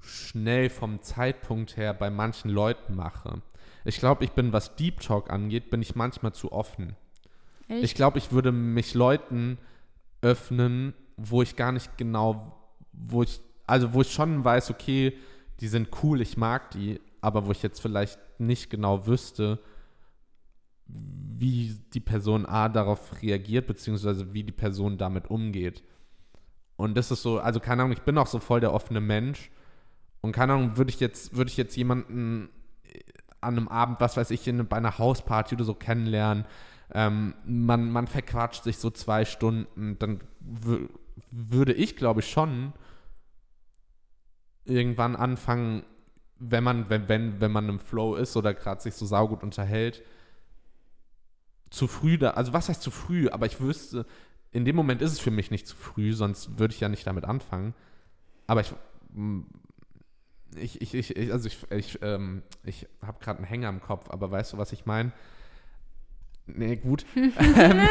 schnell 0.00 0.70
vom 0.70 1.02
Zeitpunkt 1.02 1.76
her 1.76 1.92
bei 1.94 2.10
manchen 2.10 2.50
Leuten 2.50 2.94
mache. 2.94 3.42
Ich 3.84 3.98
glaube, 3.98 4.24
ich 4.24 4.32
bin, 4.32 4.52
was 4.52 4.76
Deep 4.76 5.00
Talk 5.00 5.30
angeht, 5.30 5.70
bin 5.70 5.82
ich 5.82 5.96
manchmal 5.96 6.32
zu 6.32 6.52
offen. 6.52 6.94
Echt? 7.68 7.84
Ich 7.84 7.94
glaube, 7.94 8.18
ich 8.18 8.32
würde 8.32 8.52
mich 8.52 8.94
Leuten 8.94 9.58
öffnen, 10.20 10.94
wo 11.18 11.42
ich 11.42 11.56
gar 11.56 11.72
nicht 11.72 11.98
genau, 11.98 12.56
wo 12.92 13.22
ich, 13.22 13.40
also 13.66 13.92
wo 13.92 14.00
ich 14.00 14.12
schon 14.12 14.44
weiß, 14.44 14.70
okay, 14.70 15.12
die 15.60 15.68
sind 15.68 15.88
cool, 16.02 16.20
ich 16.20 16.36
mag 16.36 16.70
die, 16.70 17.00
aber 17.20 17.46
wo 17.46 17.50
ich 17.50 17.62
jetzt 17.62 17.80
vielleicht 17.80 18.18
nicht 18.38 18.70
genau 18.70 19.06
wüsste, 19.06 19.58
wie 20.86 21.76
die 21.92 22.00
Person 22.00 22.46
A 22.46 22.68
darauf 22.68 23.20
reagiert, 23.20 23.66
beziehungsweise 23.66 24.32
wie 24.32 24.44
die 24.44 24.52
Person 24.52 24.96
damit 24.96 25.28
umgeht. 25.28 25.82
Und 26.76 26.96
das 26.96 27.10
ist 27.10 27.22
so, 27.22 27.40
also 27.40 27.60
keine 27.60 27.82
Ahnung, 27.82 27.92
ich 27.92 28.02
bin 28.02 28.16
auch 28.16 28.28
so 28.28 28.38
voll 28.38 28.60
der 28.60 28.72
offene 28.72 29.00
Mensch. 29.00 29.50
Und 30.20 30.32
keine 30.32 30.54
Ahnung, 30.54 30.76
würde 30.76 30.90
ich 30.90 31.00
jetzt, 31.00 31.36
würde 31.36 31.50
ich 31.50 31.56
jetzt 31.56 31.76
jemanden 31.76 32.48
äh, 32.84 33.00
an 33.40 33.56
einem 33.56 33.68
Abend, 33.68 34.00
was 34.00 34.16
weiß 34.16 34.30
ich, 34.30 34.46
in, 34.46 34.66
bei 34.66 34.76
einer 34.76 34.98
Hausparty 34.98 35.56
oder 35.56 35.64
so 35.64 35.74
kennenlernen, 35.74 36.44
ähm, 36.94 37.34
man, 37.44 37.90
man 37.90 38.06
verquatscht 38.06 38.64
sich 38.64 38.78
so 38.78 38.90
zwei 38.90 39.24
Stunden, 39.24 39.98
dann 39.98 40.20
würde 41.30 41.72
ich, 41.72 41.96
glaube 41.96 42.20
ich, 42.20 42.30
schon 42.30 42.72
irgendwann 44.64 45.16
anfangen, 45.16 45.82
wenn 46.38 46.62
man, 46.62 46.88
wenn, 46.90 47.08
wenn, 47.08 47.40
wenn 47.40 47.50
man 47.52 47.68
im 47.68 47.78
Flow 47.80 48.14
ist 48.14 48.36
oder 48.36 48.54
gerade 48.54 48.80
sich 48.80 48.94
so 48.94 49.06
saugut 49.06 49.42
unterhält, 49.42 50.02
zu 51.70 51.86
früh 51.86 52.16
da, 52.18 52.30
also 52.30 52.52
was 52.52 52.68
heißt 52.68 52.82
zu 52.82 52.90
früh, 52.90 53.28
aber 53.28 53.46
ich 53.46 53.60
wüsste, 53.60 54.06
in 54.52 54.64
dem 54.64 54.76
Moment 54.76 55.02
ist 55.02 55.12
es 55.12 55.20
für 55.20 55.30
mich 55.30 55.50
nicht 55.50 55.66
zu 55.66 55.76
früh, 55.76 56.12
sonst 56.14 56.58
würde 56.58 56.72
ich 56.74 56.80
ja 56.80 56.88
nicht 56.88 57.06
damit 57.06 57.24
anfangen. 57.24 57.74
Aber 58.46 58.62
ich, 58.62 58.72
ich, 60.56 60.80
ich 60.94 61.16
ich- 61.16 61.32
also 61.32 61.46
ich, 61.46 61.70
ich, 61.70 61.98
ähm, 62.02 62.42
ich 62.64 62.86
habe 63.02 63.18
gerade 63.20 63.38
einen 63.38 63.46
Hänger 63.46 63.68
im 63.68 63.80
Kopf, 63.80 64.10
aber 64.10 64.30
weißt 64.30 64.52
du, 64.54 64.58
was 64.58 64.72
ich 64.72 64.86
meine? 64.86 65.12
Nee, 66.54 66.76
gut. 66.76 67.04
Ähm, 67.14 67.88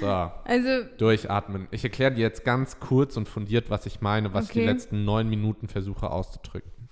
so, 0.00 0.06
Also, 0.06 0.84
durchatmen. 0.98 1.68
Ich 1.70 1.84
erkläre 1.84 2.12
dir 2.12 2.20
jetzt 2.22 2.44
ganz 2.44 2.80
kurz 2.80 3.16
und 3.16 3.28
fundiert, 3.28 3.68
was 3.70 3.84
ich 3.86 4.00
meine, 4.00 4.32
was 4.32 4.46
ich 4.46 4.52
die 4.52 4.60
Okay. 4.60 4.66
letzten 4.68 5.04
neun 5.04 5.28
Minuten 5.28 5.68
versuche 5.68 6.10
auszudrücken. 6.10 6.88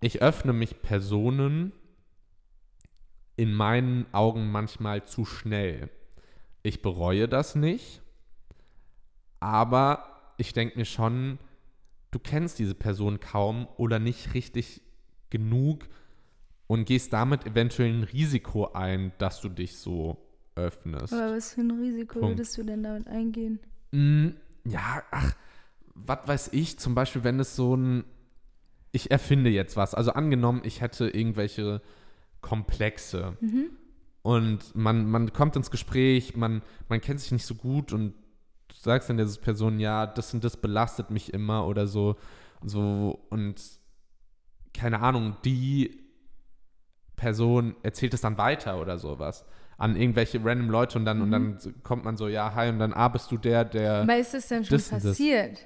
Ich 0.00 0.22
öffne 0.22 0.52
mich 0.52 0.80
Personen 0.82 1.72
in 3.36 3.52
meinen 3.54 4.06
Augen 4.12 4.50
manchmal 4.50 5.04
zu 5.04 5.24
schnell. 5.24 5.90
Ich 6.62 6.80
bereue 6.82 7.28
das 7.28 7.54
nicht, 7.54 8.00
aber 9.40 10.32
ich 10.38 10.52
denke 10.52 10.78
mir 10.78 10.84
schon, 10.84 11.38
du 12.10 12.18
kennst 12.18 12.58
diese 12.58 12.74
Person 12.74 13.20
kaum 13.20 13.68
oder 13.76 13.98
nicht 13.98 14.34
richtig 14.34 14.82
genug 15.30 15.88
und 16.72 16.84
gehst 16.86 17.12
damit 17.12 17.46
eventuell 17.46 17.90
ein 17.92 18.02
Risiko 18.04 18.72
ein, 18.72 19.12
dass 19.18 19.40
du 19.40 19.48
dich 19.48 19.76
so 19.76 20.16
öffnest. 20.54 21.12
aber 21.12 21.36
was 21.36 21.52
für 21.54 21.60
ein 21.62 21.70
Risiko 21.70 22.20
Punkt. 22.20 22.38
würdest 22.38 22.56
du 22.58 22.62
denn 22.62 22.82
damit 22.82 23.06
eingehen? 23.08 23.58
Mm, 23.92 24.28
ja, 24.64 25.02
ach, 25.10 25.34
was 25.94 26.18
weiß 26.26 26.48
ich, 26.52 26.78
zum 26.78 26.94
Beispiel, 26.94 27.24
wenn 27.24 27.38
es 27.40 27.56
so 27.56 27.76
ein, 27.76 28.04
ich 28.92 29.10
erfinde 29.10 29.50
jetzt 29.50 29.76
was, 29.76 29.94
also 29.94 30.12
angenommen, 30.12 30.62
ich 30.64 30.80
hätte 30.80 31.08
irgendwelche 31.08 31.80
Komplexe 32.40 33.36
Mhm. 33.40 33.70
und 34.22 34.74
man, 34.74 35.10
man 35.10 35.32
kommt 35.32 35.56
ins 35.56 35.70
Gespräch, 35.70 36.36
man, 36.36 36.62
man 36.88 37.00
kennt 37.00 37.20
sich 37.20 37.32
nicht 37.32 37.46
so 37.46 37.54
gut 37.54 37.92
und 37.92 38.14
du 38.68 38.74
sagst 38.76 39.08
dann 39.10 39.16
dieser 39.18 39.40
Person, 39.40 39.78
ja, 39.80 40.06
das 40.06 40.32
und 40.34 40.42
das 40.44 40.56
belastet 40.56 41.10
mich 41.10 41.32
immer 41.32 41.66
oder 41.66 41.86
so, 41.86 42.16
so 42.64 43.24
und 43.30 43.60
keine 44.74 45.00
Ahnung, 45.00 45.36
die 45.44 46.01
Person 47.22 47.76
erzählt 47.84 48.14
es 48.14 48.20
dann 48.20 48.36
weiter 48.36 48.80
oder 48.80 48.98
sowas 48.98 49.44
an 49.78 49.94
irgendwelche 49.96 50.44
random 50.44 50.70
Leute 50.70 50.98
und 50.98 51.04
dann, 51.04 51.22
und 51.22 51.30
dann 51.30 51.58
so- 51.58 51.70
kommt 51.84 52.04
man 52.04 52.16
so, 52.16 52.26
ja, 52.28 52.52
hi, 52.54 52.68
und 52.68 52.78
dann, 52.80 52.92
ah, 52.92 53.08
bist 53.08 53.30
du 53.30 53.36
der, 53.36 53.64
der. 53.64 54.02
Aber 54.02 54.16
ist 54.16 54.34
das 54.34 54.48
denn 54.48 54.64
schon 54.64 54.78
passiert? 54.80 55.58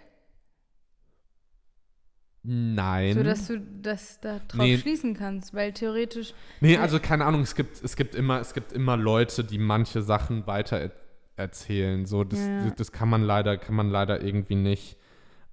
Nein. 2.42 3.14
So 3.14 3.22
dass 3.24 3.46
du 3.48 3.58
das 3.60 4.20
da 4.20 4.38
drauf 4.46 4.60
Nee. 4.66 4.78
schließen 4.78 5.14
kannst, 5.14 5.52
weil 5.54 5.72
theoretisch. 5.72 6.32
nee, 6.60 6.76
also 6.76 7.00
keine 7.00 7.24
Ahnung, 7.24 7.40
es 7.40 7.54
gibt, 7.56 7.82
es 7.82 7.96
gibt 7.96 8.14
immer, 8.14 8.38
es 8.40 8.54
gibt 8.54 8.72
immer 8.72 8.96
Leute, 8.96 9.42
die 9.42 9.58
manche 9.58 10.00
Sachen 10.02 10.46
weiter 10.46 10.78
er 10.78 10.92
erzählen. 11.36 12.06
So, 12.06 12.22
das, 12.24 12.38
Ja. 12.38 12.70
das 12.70 12.92
kann 12.92 13.08
man 13.08 13.22
leider, 13.22 13.58
kann 13.58 13.74
man 13.74 13.90
leider 13.90 14.22
irgendwie 14.22 14.54
nicht 14.54 14.96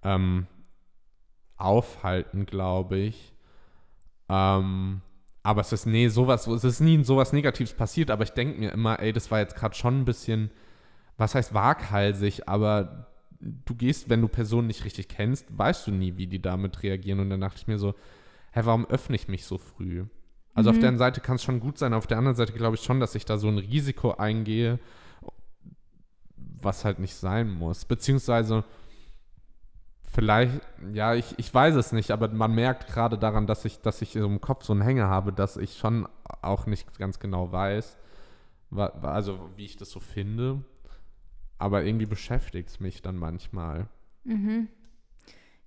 ähm, 0.04 0.48
aufhalten, 1.58 2.46
glaube 2.46 2.98
ich. 2.98 3.34
Ähm, 4.30 5.02
aber 5.44 5.62
es 5.62 5.72
ist, 5.74 5.86
nee, 5.86 6.08
sowas, 6.08 6.48
es 6.48 6.64
ist 6.64 6.80
nie 6.80 7.04
sowas 7.04 7.34
Negatives 7.34 7.74
passiert, 7.74 8.10
aber 8.10 8.24
ich 8.24 8.32
denke 8.32 8.60
mir 8.60 8.72
immer, 8.72 9.00
ey, 9.00 9.12
das 9.14 9.30
war 9.30 9.40
jetzt 9.40 9.56
gerade 9.56 9.76
schon 9.76 10.00
ein 10.02 10.06
bisschen, 10.06 10.50
was 11.18 11.36
heißt 11.36 11.54
waghalsig, 11.54 12.48
aber 12.48 13.08
du 13.40 13.76
gehst, 13.76 14.10
wenn 14.10 14.22
du 14.22 14.30
Personen 14.30 14.68
nicht 14.68 14.86
richtig 14.86 15.10
kennst, 15.10 15.46
weißt 15.58 15.88
du 15.88 15.92
nie, 15.92 16.16
wie 16.18 16.28
die 16.28 16.42
damit 16.42 16.82
reagieren. 16.82 17.20
Und 17.20 17.30
dann 17.30 17.42
dachte 17.42 17.58
ich 17.58 17.68
mir 17.68 17.78
so, 17.78 17.94
hä, 18.54 18.62
warum 18.64 18.86
öffne 18.86 19.18
ich 19.18 19.28
mich 19.28 19.46
so 19.46 19.58
früh? 19.58 20.06
Also 20.54 20.70
auf 20.70 20.78
Mhm. 20.78 20.82
der 20.82 20.90
einen 20.90 20.98
Seite 20.98 21.20
kann 21.20 21.36
es 21.36 21.44
schon 21.44 21.60
gut 21.60 21.78
sein, 21.78 21.94
auf 21.94 22.08
der 22.08 22.18
anderen 22.18 22.38
Seite 22.38 22.54
glaube 22.54 22.76
ich 22.78 22.84
schon, 22.84 23.02
dass 23.02 23.16
ich 23.16 23.26
da 23.26 23.38
so 23.38 23.50
ein 23.50 23.58
Risiko 23.58 24.12
eingehe, 24.12 24.80
was 26.62 26.86
halt 26.86 27.00
nicht 27.00 27.16
sein 27.16 27.50
muss. 27.50 27.86
Beziehungsweise 27.86 28.64
vielleicht, 30.14 30.62
ja, 30.94 31.16
ich, 31.16 31.34
ich 31.38 31.54
weiß 31.54 31.76
es 31.76 31.92
nicht, 31.92 32.12
aber 32.12 32.30
man 32.30 32.54
merkt 32.54 32.88
gerade 32.88 33.18
daran, 33.18 33.48
dass 33.48 33.66
ich, 33.66 33.82
dass 33.82 34.02
ich 34.02 34.16
im 34.16 34.42
Kopf 34.42 34.64
so 34.64 34.74
einen 34.74 34.82
Hänger 34.82 35.10
habe, 35.10 35.34
dass 35.34 35.58
ich 35.58 35.78
schon 35.78 36.08
auch 36.42 36.66
nicht 36.68 36.98
ganz 36.98 37.20
genau 37.20 37.52
weiß, 37.52 37.98
also 38.72 39.50
wie 39.56 39.66
ich 39.66 39.76
das 39.76 39.90
so 39.90 40.00
finde. 40.00 40.64
Aber 41.58 41.84
irgendwie 41.84 42.06
beschäftigt 42.06 42.70
es 42.70 42.80
mich 42.80 43.02
dann 43.02 43.18
manchmal. 43.18 43.88
Mhm. 44.24 44.68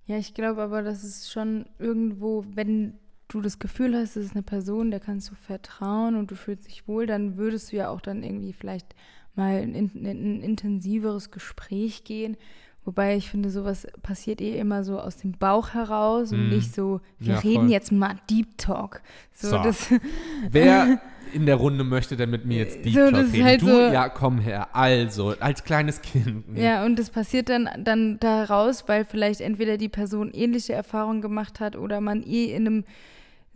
Ja, 0.05 0.17
ich 0.17 0.33
glaube 0.33 0.61
aber, 0.61 0.83
das 0.83 1.03
ist 1.03 1.31
schon 1.31 1.65
irgendwo, 1.79 2.45
wenn 2.53 2.99
du 3.27 3.41
das 3.41 3.59
Gefühl 3.59 3.95
hast, 3.95 4.15
es 4.15 4.27
ist 4.27 4.35
eine 4.35 4.43
Person, 4.43 4.91
der 4.91 4.99
kannst 4.99 5.29
du 5.29 5.35
vertrauen 5.35 6.15
und 6.15 6.31
du 6.31 6.35
fühlst 6.35 6.67
dich 6.67 6.87
wohl, 6.87 7.07
dann 7.07 7.35
würdest 7.37 7.71
du 7.71 7.77
ja 7.77 7.89
auch 7.89 7.99
dann 7.99 8.23
irgendwie 8.23 8.53
vielleicht 8.53 8.95
mal 9.35 9.61
in, 9.61 9.75
in 9.75 10.07
ein 10.07 10.41
intensiveres 10.41 11.31
Gespräch 11.31 12.03
gehen. 12.03 12.37
Wobei 12.87 13.17
ich 13.17 13.29
finde, 13.29 13.49
sowas 13.49 13.85
passiert 14.01 14.39
eh 14.39 14.57
immer 14.57 14.85
so 14.85 14.97
aus 14.97 15.17
dem 15.17 15.33
Bauch 15.33 15.73
heraus 15.73 16.31
und 16.31 16.45
Mhm. 16.45 16.55
nicht 16.55 16.73
so, 16.73 17.01
wir 17.19 17.33
Ja, 17.33 17.39
reden 17.41 17.63
voll. 17.63 17.71
jetzt 17.71 17.91
mal 17.91 18.15
Deep 18.29 18.57
Talk. 18.57 19.01
So, 19.33 19.49
So. 19.49 19.57
das, 19.57 19.89
Wer 20.49 21.01
in 21.33 21.45
der 21.45 21.55
Runde 21.57 21.83
möchte 21.83 22.15
denn 22.15 22.29
mit 22.29 22.45
mir 22.45 22.59
jetzt 22.59 22.85
Deep 22.85 22.93
So, 22.93 23.11
Talk 23.11 23.33
reden? 23.33 23.43
halt 23.43 23.61
du, 23.61 23.65
so- 23.65 23.79
ja, 23.91 24.07
komm 24.07 24.39
her. 24.39 24.69
Also, 24.73 25.35
als 25.41 25.65
kleines 25.65 26.01
Kind. 26.01 26.49
Nee. 26.53 26.63
Ja, 26.63 26.85
und 26.85 26.97
das 26.97 27.09
passiert 27.09 27.49
dann, 27.49 27.67
dann 27.83 28.21
daraus, 28.21 28.87
weil 28.87 29.03
vielleicht 29.03 29.41
entweder 29.41 29.77
die 29.77 29.89
Person 29.89 30.31
ähnliche 30.31 30.71
Erfahrungen 30.71 31.21
gemacht 31.21 31.59
hat 31.59 31.75
oder 31.75 31.99
man 31.99 32.23
eh 32.23 32.45
in 32.55 32.65
einem, 32.67 32.83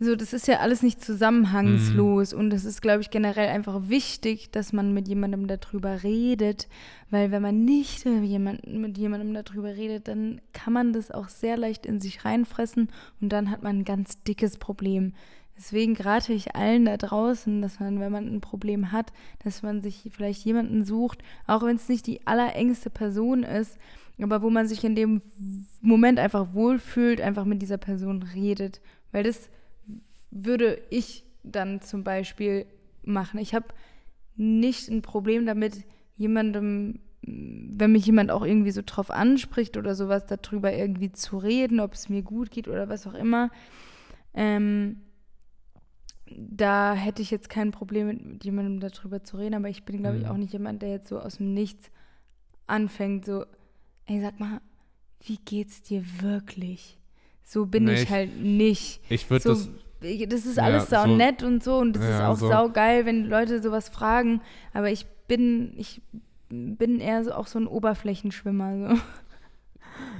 so, 0.02 0.16
das 0.16 0.32
ist 0.32 0.48
ja 0.48 0.58
alles 0.58 0.82
nicht 0.82 1.04
zusammenhangslos 1.04 2.32
und 2.34 2.52
es 2.52 2.64
ist, 2.64 2.82
glaube 2.82 3.00
ich, 3.00 3.10
generell 3.10 3.48
einfach 3.48 3.88
wichtig, 3.88 4.50
dass 4.50 4.72
man 4.72 4.92
mit 4.92 5.08
jemandem 5.08 5.46
darüber 5.46 6.02
redet, 6.02 6.68
weil 7.10 7.30
wenn 7.30 7.42
man 7.42 7.64
nicht 7.64 8.04
mit 8.04 8.24
jemandem, 8.24 8.80
mit 8.80 8.98
jemandem 8.98 9.34
darüber 9.34 9.76
redet, 9.76 10.08
dann 10.08 10.40
kann 10.52 10.72
man 10.72 10.92
das 10.92 11.10
auch 11.10 11.28
sehr 11.28 11.56
leicht 11.56 11.86
in 11.86 12.00
sich 12.00 12.24
reinfressen 12.24 12.88
und 13.20 13.28
dann 13.30 13.50
hat 13.50 13.62
man 13.62 13.80
ein 13.80 13.84
ganz 13.84 14.22
dickes 14.22 14.58
Problem. 14.58 15.12
Deswegen 15.56 15.96
rate 15.96 16.32
ich 16.32 16.56
allen 16.56 16.86
da 16.86 16.96
draußen, 16.96 17.62
dass 17.62 17.78
man, 17.78 18.00
wenn 18.00 18.10
man 18.10 18.26
ein 18.26 18.40
Problem 18.40 18.90
hat, 18.90 19.12
dass 19.44 19.62
man 19.62 19.82
sich 19.82 20.10
vielleicht 20.10 20.44
jemanden 20.44 20.84
sucht, 20.84 21.18
auch 21.46 21.62
wenn 21.62 21.76
es 21.76 21.88
nicht 21.88 22.06
die 22.06 22.26
allerengste 22.26 22.90
Person 22.90 23.42
ist, 23.42 23.78
aber 24.20 24.42
wo 24.42 24.50
man 24.50 24.66
sich 24.66 24.84
in 24.84 24.94
dem 24.94 25.22
Moment 25.80 26.18
einfach 26.18 26.54
wohlfühlt, 26.54 27.20
einfach 27.20 27.44
mit 27.44 27.62
dieser 27.62 27.78
Person 27.78 28.22
redet. 28.22 28.80
Weil 29.10 29.24
das 29.24 29.50
würde 30.32 30.80
ich 30.90 31.24
dann 31.44 31.80
zum 31.80 32.02
Beispiel 32.04 32.66
machen. 33.04 33.38
Ich 33.38 33.54
habe 33.54 33.66
nicht 34.34 34.88
ein 34.88 35.02
Problem 35.02 35.44
damit, 35.46 35.84
jemandem, 36.16 37.00
wenn 37.22 37.92
mich 37.92 38.06
jemand 38.06 38.30
auch 38.30 38.42
irgendwie 38.44 38.70
so 38.70 38.80
drauf 38.84 39.10
anspricht 39.10 39.76
oder 39.76 39.94
sowas, 39.94 40.24
darüber 40.26 40.72
irgendwie 40.72 41.12
zu 41.12 41.38
reden, 41.38 41.78
ob 41.80 41.92
es 41.92 42.08
mir 42.08 42.22
gut 42.22 42.50
geht 42.50 42.66
oder 42.66 42.88
was 42.88 43.06
auch 43.06 43.14
immer. 43.14 43.50
Ähm, 44.34 45.02
da 46.34 46.94
hätte 46.94 47.20
ich 47.20 47.30
jetzt 47.30 47.50
kein 47.50 47.70
Problem 47.72 48.06
mit, 48.06 48.44
jemandem 48.44 48.80
darüber 48.80 49.22
zu 49.22 49.36
reden, 49.36 49.54
aber 49.54 49.68
ich 49.68 49.84
bin, 49.84 49.98
glaube 49.98 50.16
ich, 50.16 50.24
Mhm. 50.24 50.28
auch 50.30 50.36
nicht 50.36 50.52
jemand, 50.52 50.80
der 50.82 50.90
jetzt 50.90 51.08
so 51.08 51.18
aus 51.20 51.36
dem 51.36 51.52
Nichts 51.52 51.90
anfängt, 52.66 53.26
so, 53.26 53.44
ey, 54.06 54.20
sag 54.22 54.40
mal, 54.40 54.60
wie 55.24 55.36
geht's 55.44 55.82
dir 55.82 56.02
wirklich? 56.22 56.98
So 57.44 57.66
bin 57.66 57.84
Nee, 57.84 57.94
ich 57.94 58.02
ich- 58.04 58.10
halt 58.10 58.40
nicht. 58.40 59.00
Ich 59.10 59.28
würde 59.30 59.42
So, 59.42 59.50
das. 59.50 59.68
Das 60.28 60.46
ist 60.46 60.56
Ja, 60.56 60.64
alles 60.64 60.88
sau 60.90 61.04
so- 61.06 61.16
nett 61.16 61.42
und 61.42 61.62
so 61.62 61.78
und 61.78 61.94
das 61.94 62.02
ist 62.04 62.10
Ja, 62.10 62.28
auch 62.28 62.36
so. 62.36 62.48
sau 62.48 62.68
geil, 62.70 63.06
wenn 63.06 63.26
Leute 63.26 63.62
sowas 63.62 63.88
fragen, 63.88 64.40
aber 64.72 64.90
ich 64.90 65.06
bin, 65.28 65.72
ich 65.76 66.02
bin 66.48 67.00
eher 67.00 67.24
so 67.24 67.32
auch 67.32 67.46
so 67.46 67.58
ein 67.58 67.66
Oberflächenschwimmer. 67.66 68.88
So. 68.90 69.00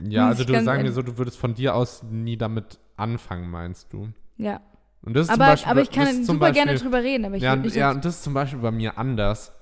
Ja, 0.09 0.29
also 0.29 0.45
du 0.45 0.63
sagen 0.63 0.83
mir 0.83 0.93
so, 0.93 1.03
du 1.03 1.19
würdest 1.19 1.39
von 1.39 1.55
dir 1.55 1.75
aus 1.75 2.03
nie 2.03 2.37
damit 2.37 2.79
anfangen, 2.97 3.51
meinst 3.51 3.93
du? 3.93 4.09
Ja, 4.37 4.61
Und 5.03 5.15
das 5.15 5.27
ist 5.27 5.31
aber, 5.31 5.45
zum 5.45 5.47
Beispiel, 5.53 5.71
aber 5.71 5.83
ich 5.83 5.91
kann 5.91 6.07
ist 6.09 6.27
super 6.27 6.53
gerne 6.53 6.73
Beispiel- 6.73 6.91
drüber 6.91 7.03
reden, 7.03 7.25
aber 7.25 7.37
ich 7.37 7.43
ja, 7.43 7.57
nicht 7.57 7.75
ja, 7.77 7.91
und 7.91 8.05
das 8.05 8.17
ist 8.17 8.23
zum 8.23 8.35
Beispiel 8.35 8.61
bei 8.61 8.71
mir 8.71 8.99
anders. 8.99 9.53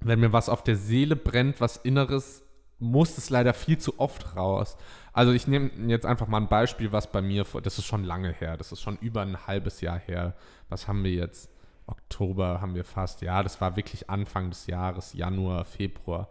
Wenn 0.00 0.20
mir 0.20 0.32
was 0.32 0.48
auf 0.48 0.62
der 0.62 0.76
Seele 0.76 1.16
brennt, 1.16 1.60
was 1.60 1.76
Inneres, 1.78 2.43
muss 2.84 3.18
es 3.18 3.30
leider 3.30 3.54
viel 3.54 3.78
zu 3.78 3.98
oft 3.98 4.36
raus. 4.36 4.76
Also 5.12 5.32
ich 5.32 5.46
nehme 5.46 5.70
jetzt 5.88 6.06
einfach 6.06 6.26
mal 6.28 6.38
ein 6.40 6.48
Beispiel, 6.48 6.92
was 6.92 7.10
bei 7.10 7.22
mir, 7.22 7.44
vor- 7.44 7.62
das 7.62 7.78
ist 7.78 7.86
schon 7.86 8.04
lange 8.04 8.32
her, 8.32 8.56
das 8.56 8.72
ist 8.72 8.82
schon 8.82 8.96
über 8.98 9.22
ein 9.22 9.46
halbes 9.46 9.80
Jahr 9.80 9.98
her. 9.98 10.34
Was 10.68 10.86
haben 10.88 11.04
wir 11.04 11.12
jetzt? 11.12 11.50
Oktober 11.86 12.60
haben 12.60 12.74
wir 12.74 12.84
fast. 12.84 13.20
Ja, 13.22 13.42
das 13.42 13.60
war 13.60 13.76
wirklich 13.76 14.08
Anfang 14.08 14.50
des 14.50 14.66
Jahres, 14.66 15.12
Januar, 15.12 15.64
Februar. 15.64 16.28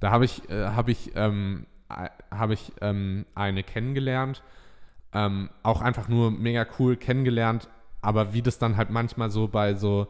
Da 0.00 0.10
habe 0.10 0.24
ich, 0.24 0.48
äh, 0.50 0.66
habe 0.68 0.92
ich, 0.92 1.12
ähm, 1.16 1.66
äh, 1.88 2.08
habe 2.30 2.54
ich 2.54 2.72
ähm, 2.80 3.26
eine 3.34 3.62
kennengelernt. 3.62 4.42
Ähm, 5.12 5.50
auch 5.62 5.80
einfach 5.80 6.08
nur 6.08 6.30
mega 6.30 6.66
cool 6.78 6.96
kennengelernt. 6.96 7.68
Aber 8.02 8.34
wie 8.34 8.42
das 8.42 8.58
dann 8.58 8.76
halt 8.76 8.90
manchmal 8.90 9.30
so 9.30 9.48
bei 9.48 9.74
so 9.74 10.08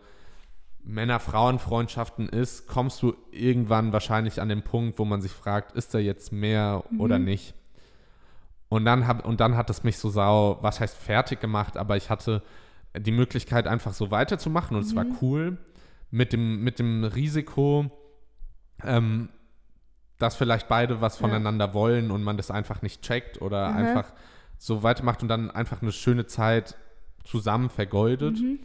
Männer-Frauen-Freundschaften 0.84 2.28
ist, 2.28 2.66
kommst 2.66 3.02
du 3.02 3.14
irgendwann 3.30 3.92
wahrscheinlich 3.92 4.40
an 4.40 4.48
den 4.48 4.62
Punkt, 4.62 4.98
wo 4.98 5.04
man 5.04 5.22
sich 5.22 5.32
fragt, 5.32 5.72
ist 5.72 5.94
da 5.94 5.98
jetzt 5.98 6.32
mehr 6.32 6.84
oder 6.98 7.18
nicht? 7.18 7.54
Und 8.68 8.84
dann, 8.84 9.06
hab, 9.06 9.24
und 9.26 9.40
dann 9.40 9.56
hat 9.56 9.70
es 9.70 9.84
mich 9.84 9.98
so 9.98 10.10
sau, 10.10 10.58
was 10.60 10.80
heißt 10.80 10.96
fertig 10.96 11.40
gemacht, 11.40 11.76
aber 11.76 11.96
ich 11.96 12.10
hatte 12.10 12.42
die 12.96 13.12
Möglichkeit, 13.12 13.66
einfach 13.66 13.92
so 13.92 14.10
weiterzumachen 14.10 14.76
und 14.76 14.84
es 14.84 14.94
war 14.94 15.06
cool. 15.22 15.58
Mit 16.10 16.32
dem, 16.32 16.62
mit 16.62 16.78
dem 16.78 17.02
Risiko, 17.04 17.90
ähm, 18.84 19.28
dass 20.18 20.36
vielleicht 20.36 20.68
beide 20.68 21.00
was 21.00 21.16
voneinander 21.16 21.74
wollen 21.74 22.10
und 22.10 22.22
man 22.22 22.36
das 22.36 22.50
einfach 22.50 22.82
nicht 22.82 23.02
checkt 23.02 23.42
oder 23.42 23.70
Mhm. 23.70 23.76
einfach 23.76 24.12
so 24.58 24.82
weitermacht 24.82 25.22
und 25.22 25.28
dann 25.28 25.50
einfach 25.50 25.82
eine 25.82 25.92
schöne 25.92 26.26
Zeit 26.26 26.76
zusammen 27.24 27.68
vergeudet. 27.68 28.40
Mhm. 28.40 28.60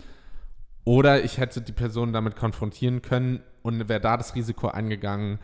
Oder 0.89 1.23
ich 1.23 1.37
hätte 1.37 1.61
die 1.61 1.71
Person 1.71 2.13
damit 2.13 2.35
konfrontieren 2.35 3.03
können 3.03 3.43
und 3.61 3.87
wäre 3.89 4.01
da 4.01 4.17
das 4.17 4.33
Risiko 4.33 4.69
eingegangen, 4.69 5.37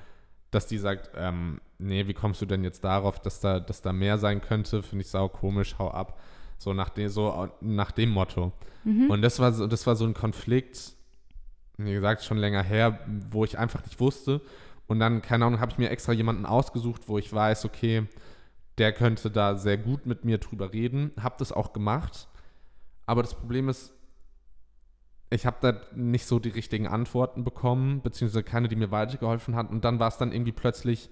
dass 0.50 0.66
die 0.66 0.80
sagt, 0.80 1.12
ähm, 1.16 1.62
nee, 1.78 2.08
wie 2.08 2.16
kommst 2.16 2.42
du 2.42 2.48
denn 2.48 2.64
jetzt 2.64 2.84
darauf, 2.84 3.20
dass 3.20 3.42
da, 3.42 3.60
dass 3.60 3.84
da 3.84 3.94
mehr 3.94 4.18
sein 4.18 4.42
könnte? 4.42 4.82
Finde 4.82 5.04
ich 5.04 5.12
sau 5.12 5.30
komisch, 5.30 5.76
hau 5.78 5.92
ab. 5.92 6.20
So 6.58 6.74
nach 6.74 6.90
dem, 6.90 7.10
so 7.10 7.48
nach 7.62 7.92
dem 7.92 8.10
Motto. 8.10 8.54
Und 9.08 9.22
das 9.22 9.38
war 9.38 9.52
so, 9.52 9.68
das 9.68 9.86
war 9.86 9.96
so 9.96 10.06
ein 10.06 10.16
Konflikt, 10.16 10.96
wie 11.78 11.94
gesagt, 11.94 12.24
schon 12.24 12.38
länger 12.38 12.64
her, 12.64 13.02
wo 13.30 13.46
ich 13.46 13.60
einfach 13.60 13.84
nicht 13.84 14.00
wusste. 14.00 14.42
Und 14.88 15.00
dann, 15.00 15.22
keine 15.22 15.46
Ahnung, 15.46 15.60
habe 15.60 15.72
ich 15.72 15.78
mir 15.78 15.92
extra 15.92 16.12
jemanden 16.14 16.48
ausgesucht, 16.48 17.04
wo 17.06 17.20
ich 17.20 17.32
weiß, 17.32 17.66
okay, 17.66 18.08
der 18.80 18.94
könnte 18.94 19.30
da 19.30 19.58
sehr 19.58 19.78
gut 19.78 20.08
mit 20.08 20.26
mir 20.26 20.40
drüber 20.40 20.74
reden. 20.74 21.12
Habe 21.22 21.36
das 21.38 21.52
auch 21.52 21.72
gemacht. 21.72 22.30
Aber 23.06 23.22
das 23.22 23.36
Problem 23.36 23.70
ist, 23.70 23.95
ich 25.30 25.46
habe 25.46 25.58
da 25.62 25.82
nicht 25.96 26.26
so 26.26 26.40
die 26.40 26.50
richtigen 26.50 26.88
Antworten 26.88 27.44
bekommen, 27.44 28.02
beziehungsweise 28.02 28.44
keine, 28.44 28.68
die 28.68 28.76
mir 28.76 28.92
weitergeholfen 28.92 29.56
hat. 29.56 29.70
Und 29.70 29.84
dann 29.84 30.00
war 30.00 30.08
es 30.08 30.18
dann 30.18 30.32
irgendwie 30.32 30.52
plötzlich 30.52 31.10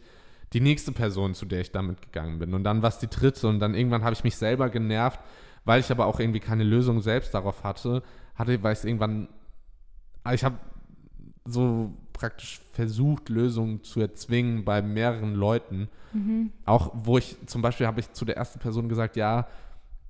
die 0.54 0.62
nächste 0.62 0.92
Person, 0.92 1.34
zu 1.34 1.46
der 1.46 1.62
ich 1.62 1.72
damit 1.72 2.02
gegangen 2.02 2.40
bin. 2.40 2.54
Und 2.54 2.64
dann 2.64 2.82
war 2.82 2.90
es 2.90 3.00
die 3.00 3.08
dritte. 3.08 3.48
Und 3.48 3.60
dann 3.60 3.74
irgendwann 3.74 4.04
habe 4.04 4.14
ich 4.14 4.24
mich 4.24 4.38
selber 4.38 4.70
genervt, 4.70 5.20
weil 5.66 5.80
ich 5.80 5.92
aber 5.92 6.06
auch 6.06 6.20
irgendwie 6.20 6.40
keine 6.40 6.64
Lösung 6.64 7.02
selbst 7.02 7.34
darauf 7.34 7.64
hatte. 7.64 8.04
Hatte, 8.36 8.62
weil 8.62 8.74
ich 8.74 8.84
irgendwann, 8.84 9.30
ich 10.32 10.44
habe 10.44 10.58
so 11.46 11.92
praktisch 12.14 12.62
versucht, 12.72 13.30
Lösungen 13.30 13.84
zu 13.84 14.00
erzwingen 14.00 14.64
bei 14.64 14.82
mehreren 14.82 15.34
Leuten. 15.34 15.90
Auch 16.66 16.92
wo 16.94 17.18
ich, 17.18 17.36
zum 17.48 17.64
Beispiel 17.64 17.88
habe 17.88 18.00
ich 18.00 18.12
zu 18.14 18.24
der 18.24 18.38
ersten 18.38 18.60
Person 18.60 18.88
gesagt, 18.90 19.16
ja, 19.16 19.48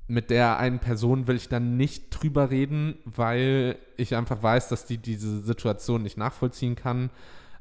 mit 0.08 0.30
der 0.30 0.58
einen 0.58 0.80
Person 0.80 1.28
will 1.28 1.36
ich 1.36 1.50
dann 1.50 1.78
nicht 1.78 2.10
drüber 2.10 2.50
reden, 2.50 2.96
weil 3.06 3.78
ich 3.98 4.16
einfach 4.16 4.42
weiß, 4.44 4.70
dass 4.70 4.86
die 4.86 4.98
diese 4.98 5.42
Situation 5.42 6.04
nicht 6.04 6.18
nachvollziehen 6.18 6.76
kann, 6.76 7.10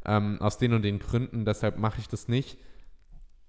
ähm, 0.05 0.41
aus 0.41 0.59
den 0.59 0.73
und 0.73 0.83
den 0.83 0.99
Gründen, 0.99 1.45
deshalb 1.45 1.79
mache 1.79 2.01
ich 2.01 2.09
das 2.09 2.29
nicht. 2.29 2.59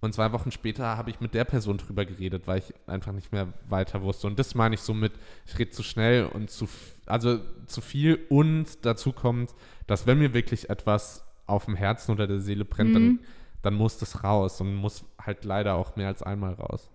Und 0.03 0.13
zwei 0.13 0.33
Wochen 0.33 0.51
später 0.51 0.97
habe 0.97 1.09
ich 1.09 1.21
mit 1.21 1.33
der 1.33 1.45
Person 1.45 1.77
drüber 1.77 2.03
geredet, 2.03 2.45
weil 2.45 2.59
ich 2.59 2.73
einfach 2.87 3.13
nicht 3.13 3.31
mehr 3.31 3.47
weiter 3.69 4.01
wusste. 4.01 4.27
Und 4.27 4.37
das 4.37 4.53
meine 4.53 4.75
ich 4.75 4.81
so 4.81 4.93
mit, 4.93 5.13
ich 5.45 5.57
rede 5.57 5.71
zu 5.71 5.81
schnell 5.81 6.25
und 6.25 6.49
zu, 6.49 6.67
also 7.05 7.39
zu 7.67 7.79
viel. 7.79 8.19
Und 8.27 8.85
dazu 8.85 9.13
kommt, 9.13 9.55
dass 9.87 10.05
wenn 10.05 10.19
mir 10.19 10.33
wirklich 10.33 10.69
etwas 10.69 11.25
auf 11.45 11.65
dem 11.65 11.75
Herzen 11.75 12.11
oder 12.11 12.27
der 12.27 12.41
Seele 12.41 12.65
brennt, 12.65 12.93
dann, 12.93 13.19
dann 13.61 13.75
muss 13.75 13.97
das 13.97 14.25
raus 14.25 14.59
und 14.59 14.75
muss 14.75 15.05
halt 15.17 15.45
leider 15.45 15.75
auch 15.75 15.95
mehr 15.95 16.07
als 16.07 16.21
einmal 16.21 16.53
raus. 16.55 16.89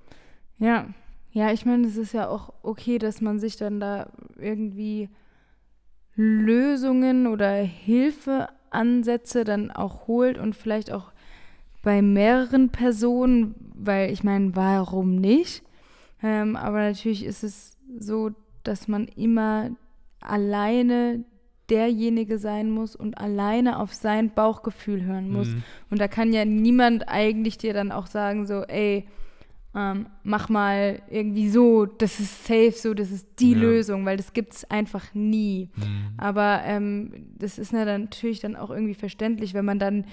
Ja, 0.59 0.89
ja, 1.33 1.53
ich 1.53 1.67
meine, 1.67 1.87
es 1.87 1.97
ist 1.97 2.13
ja 2.13 2.29
auch 2.29 2.53
okay, 2.63 2.99
dass 2.99 3.21
man 3.21 3.39
sich 3.39 3.57
dann 3.57 3.81
da 3.81 4.11
irgendwie 4.39 5.09
Lösungen 6.15 7.27
oder 7.27 7.53
Hilfeansätze 7.53 9.45
dann 9.45 9.71
auch 9.71 10.09
holt 10.09 10.39
und 10.39 10.57
vielleicht 10.57 10.91
auch 10.93 11.13
bei 11.83 12.03
mehreren 12.03 12.71
Personen, 12.71 13.55
weil 13.75 14.11
ich 14.11 14.25
meine, 14.25 14.57
warum 14.57 15.17
nicht? 15.17 15.63
Ähm, 16.23 16.57
aber 16.57 16.79
natürlich 16.81 17.25
ist 17.25 17.45
es 17.45 17.77
so, 17.99 18.31
dass 18.65 18.89
man 18.89 19.07
immer 19.07 19.71
alleine 20.21 21.25
derjenige 21.71 22.39
sein 22.39 22.71
muss 22.71 22.97
und 22.97 23.19
alleine 23.19 23.79
auf 23.79 23.95
sein 23.95 24.31
Bauchgefühl 24.35 25.05
hören 25.05 25.31
muss. 25.31 25.49
Mhm. 25.49 25.63
Und 25.91 26.01
da 26.01 26.09
kann 26.09 26.33
ja 26.33 26.45
niemand 26.45 27.09
eigentlich 27.09 27.59
dir 27.59 27.75
dann 27.75 27.93
auch 27.93 28.07
sagen, 28.07 28.47
so, 28.47 28.63
ey, 28.63 29.07
ähm, 29.79 30.07
mach 30.25 30.49
mal 30.49 31.01
irgendwie 31.09 31.49
so, 31.49 31.87
das 31.87 32.19
ist 32.19 32.47
safe, 32.47 32.73
so, 32.73 32.95
das 32.95 33.13
ist 33.13 33.29
die 33.39 33.53
Ja. 33.53 33.59
Lösung, 33.59 34.05
weil 34.05 34.17
das 34.17 34.33
gibt 34.33 34.55
es 34.55 34.69
einfach 34.69 35.15
nie. 35.15 35.71
Mhm. 35.77 36.15
Aber 36.17 36.63
ähm, 36.65 37.29
das 37.39 37.59
ist 37.59 37.73
natürlich 37.73 38.41
dann 38.41 38.57
auch 38.57 38.71
irgendwie 38.71 38.95
verständlich, 38.95 39.55
wenn 39.55 39.65
man 39.65 39.79
dann 39.79 40.05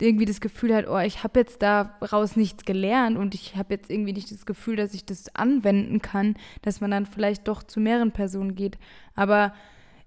irgendwie 0.00 0.24
das 0.24 0.40
Gefühl 0.40 0.74
hat, 0.74 0.86
oh, 0.88 0.98
ich 0.98 1.22
habe 1.22 1.38
jetzt 1.38 1.60
daraus 1.60 2.34
nichts 2.34 2.64
gelernt 2.64 3.18
und 3.18 3.34
ich 3.34 3.56
habe 3.56 3.74
jetzt 3.74 3.90
irgendwie 3.90 4.14
nicht 4.14 4.32
das 4.32 4.46
Gefühl, 4.46 4.76
dass 4.76 4.94
ich 4.94 5.04
das 5.04 5.34
anwenden 5.34 6.00
kann, 6.00 6.36
dass 6.62 6.80
man 6.80 6.90
dann 6.90 7.04
vielleicht 7.04 7.46
doch 7.46 7.62
zu 7.62 7.78
mehreren 7.78 8.12
Personen 8.12 8.54
geht. 8.54 8.78
Aber 9.14 9.52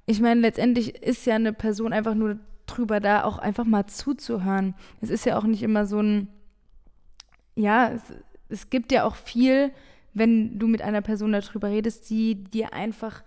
ich 0.08 0.20
meine, 0.22 0.42
letztendlich 0.42 0.96
ist 1.04 1.28
ja 1.28 1.36
eine 1.36 1.54
Person 1.54 1.94
einfach 1.94 2.16
nur 2.16 2.40
drüber 2.66 3.00
da, 3.00 3.26
auch 3.26 3.38
einfach 3.38 3.66
mal 3.66 3.86
zuzuhören. 3.86 4.74
Es 5.02 5.12
ist 5.12 5.28
ja 5.28 5.38
auch 5.38 5.44
nicht 5.44 5.62
immer 5.62 5.86
so 5.86 6.00
ein, 6.00 6.30
ja, 7.56 7.92
es, 7.92 8.02
es 8.54 8.70
gibt 8.70 8.92
ja 8.92 9.04
auch 9.04 9.16
viel, 9.16 9.72
wenn 10.14 10.60
du 10.60 10.68
mit 10.68 10.82
einer 10.82 11.02
Person 11.02 11.32
darüber 11.34 11.70
redest, 11.70 12.10
die 12.10 12.36
dir 12.36 12.72
einfach 12.74 13.24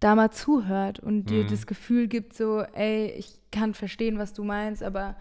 da 0.00 0.14
mal 0.14 0.30
zuhört 0.30 1.00
und 1.00 1.26
dir 1.30 1.44
Mhm. 1.44 1.48
das 1.48 1.66
Gefühl 1.66 2.06
gibt, 2.06 2.34
so, 2.34 2.60
ey, 2.60 3.10
ich 3.18 3.40
kann 3.50 3.74
verstehen, 3.74 4.18
was 4.18 4.32
du 4.32 4.44
meinst, 4.44 4.82
aber 4.82 5.16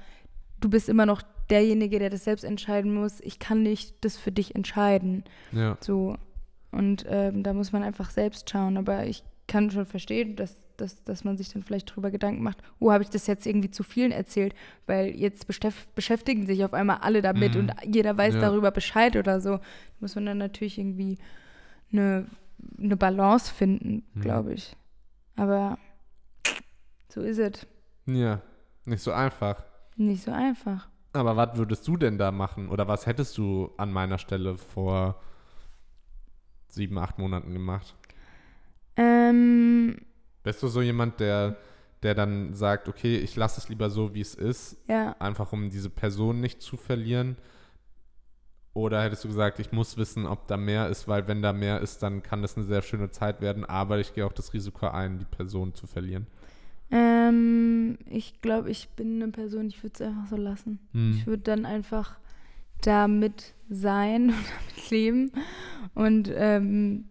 du 0.59 0.69
bist 0.69 0.87
immer 0.89 1.05
noch 1.05 1.23
derjenige, 1.49 1.97
der 1.99 2.09
das 2.09 2.25
selbst 2.25 2.43
entscheiden 2.43 2.93
muss. 2.93 3.21
Ich 3.21 3.39
kann 3.39 3.63
nicht 3.63 3.95
das 4.01 4.17
für 4.17 4.31
dich 4.31 4.53
entscheiden. 4.53 5.23
Ja. 5.53 5.77
So. 5.79 6.17
Und 6.71 7.05
ähm, 7.07 7.41
da 7.43 7.53
muss 7.53 7.71
man 7.71 7.81
einfach 7.83 8.09
selbst 8.11 8.49
schauen. 8.49 8.77
Aber 8.77 9.05
ich 9.05 9.23
kann 9.47 9.71
schon 9.71 9.85
verstehen, 9.85 10.35
dass, 10.35 10.55
dass, 10.77 11.03
dass 11.03 11.23
man 11.23 11.37
sich 11.37 11.51
dann 11.51 11.63
vielleicht 11.63 11.93
drüber 11.95 12.11
Gedanken 12.11 12.43
macht, 12.43 12.57
oh, 12.79 12.91
habe 12.91 13.03
ich 13.03 13.09
das 13.09 13.27
jetzt 13.27 13.45
irgendwie 13.45 13.71
zu 13.71 13.83
vielen 13.83 14.11
erzählt? 14.11 14.53
Weil 14.85 15.07
jetzt 15.15 15.49
beschäf- 15.49 15.87
beschäftigen 15.95 16.45
sich 16.45 16.63
auf 16.63 16.73
einmal 16.73 16.97
alle 16.99 17.21
damit 17.21 17.55
Mhm. 17.55 17.61
und 17.61 17.73
jeder 17.83 18.17
weiß 18.17 18.35
Ja. 18.35 18.41
darüber 18.41 18.71
Bescheid 18.71 19.15
oder 19.15 19.41
so. 19.41 19.57
Da 19.57 19.61
muss 19.99 20.15
man 20.15 20.25
dann 20.27 20.37
natürlich 20.37 20.77
irgendwie 20.77 21.17
eine, 21.91 22.27
eine 22.77 22.95
Balance 22.97 23.53
finden, 23.53 24.03
Mhm. 24.13 24.21
glaube 24.21 24.53
ich. 24.53 24.75
Aber 25.35 25.77
so 27.09 27.21
ist 27.21 27.39
es. 27.39 27.65
Ja, 28.05 28.41
nicht 28.85 29.01
so 29.01 29.11
einfach. 29.11 29.63
Nicht 29.95 30.23
so 30.23 30.31
einfach. 30.31 30.87
Aber 31.13 31.35
was 31.35 31.57
würdest 31.57 31.87
du 31.87 31.97
denn 31.97 32.17
da 32.17 32.31
machen? 32.31 32.69
Oder 32.69 32.87
was 32.87 33.05
hättest 33.07 33.37
du 33.37 33.71
an 33.77 33.91
meiner 33.91 34.17
Stelle 34.19 34.57
vor 34.57 35.19
sieben, 36.67 36.97
acht 36.99 37.17
Monaten 37.17 37.53
gemacht? 37.53 37.95
Ähm, 38.95 39.97
Bist 40.47 40.63
du 40.63 40.69
so 40.69 40.81
jemand, 40.81 41.19
der, 41.19 41.57
der 42.03 42.15
dann 42.15 42.53
sagt, 42.53 42.87
okay, 42.87 43.17
ich 43.17 43.35
lasse 43.35 43.59
es 43.59 43.67
lieber 43.67 43.89
so, 43.89 44.13
wie 44.13 44.21
es 44.21 44.33
ist, 44.33 44.77
ja. 44.87 45.13
einfach 45.19 45.51
um 45.51 45.69
diese 45.69 45.89
Person 45.89 46.39
nicht 46.39 46.61
zu 46.61 46.77
verlieren? 46.77 47.35
Oder 48.73 49.03
hättest 49.03 49.25
du 49.25 49.27
gesagt, 49.27 49.59
ich 49.59 49.73
muss 49.73 49.97
wissen, 49.97 50.25
ob 50.25 50.47
da 50.47 50.55
mehr 50.55 50.87
ist, 50.87 51.09
weil 51.09 51.27
wenn 51.27 51.41
da 51.41 51.51
mehr 51.51 51.81
ist, 51.81 52.01
dann 52.01 52.23
kann 52.23 52.41
das 52.41 52.55
eine 52.55 52.65
sehr 52.65 52.81
schöne 52.81 53.11
Zeit 53.11 53.41
werden, 53.41 53.65
aber 53.65 53.99
ich 53.99 54.13
gehe 54.13 54.25
auch 54.25 54.31
das 54.31 54.53
Risiko 54.53 54.87
ein, 54.87 55.19
die 55.19 55.25
Person 55.25 55.73
zu 55.73 55.85
verlieren. 55.85 56.27
Ähm, 56.91 57.97
ich 58.05 58.39
glaube, 58.39 58.69
ich 58.69 58.87
bin 58.95 59.21
eine 59.21 59.33
Person, 59.33 59.67
ich 59.67 59.83
würde 59.83 59.95
es 59.95 60.01
einfach 60.01 60.27
so 60.29 60.37
lassen. 60.37 60.79
Hm. 60.93 61.17
Ich 61.17 61.27
würde 61.27 61.43
dann 61.43 61.65
einfach 61.65 62.19
damit 62.81 63.53
sein 63.67 64.29
und 64.29 64.35
damit 64.77 64.91
leben. 64.91 65.31
Und 65.93 66.31
ähm, 66.33 67.09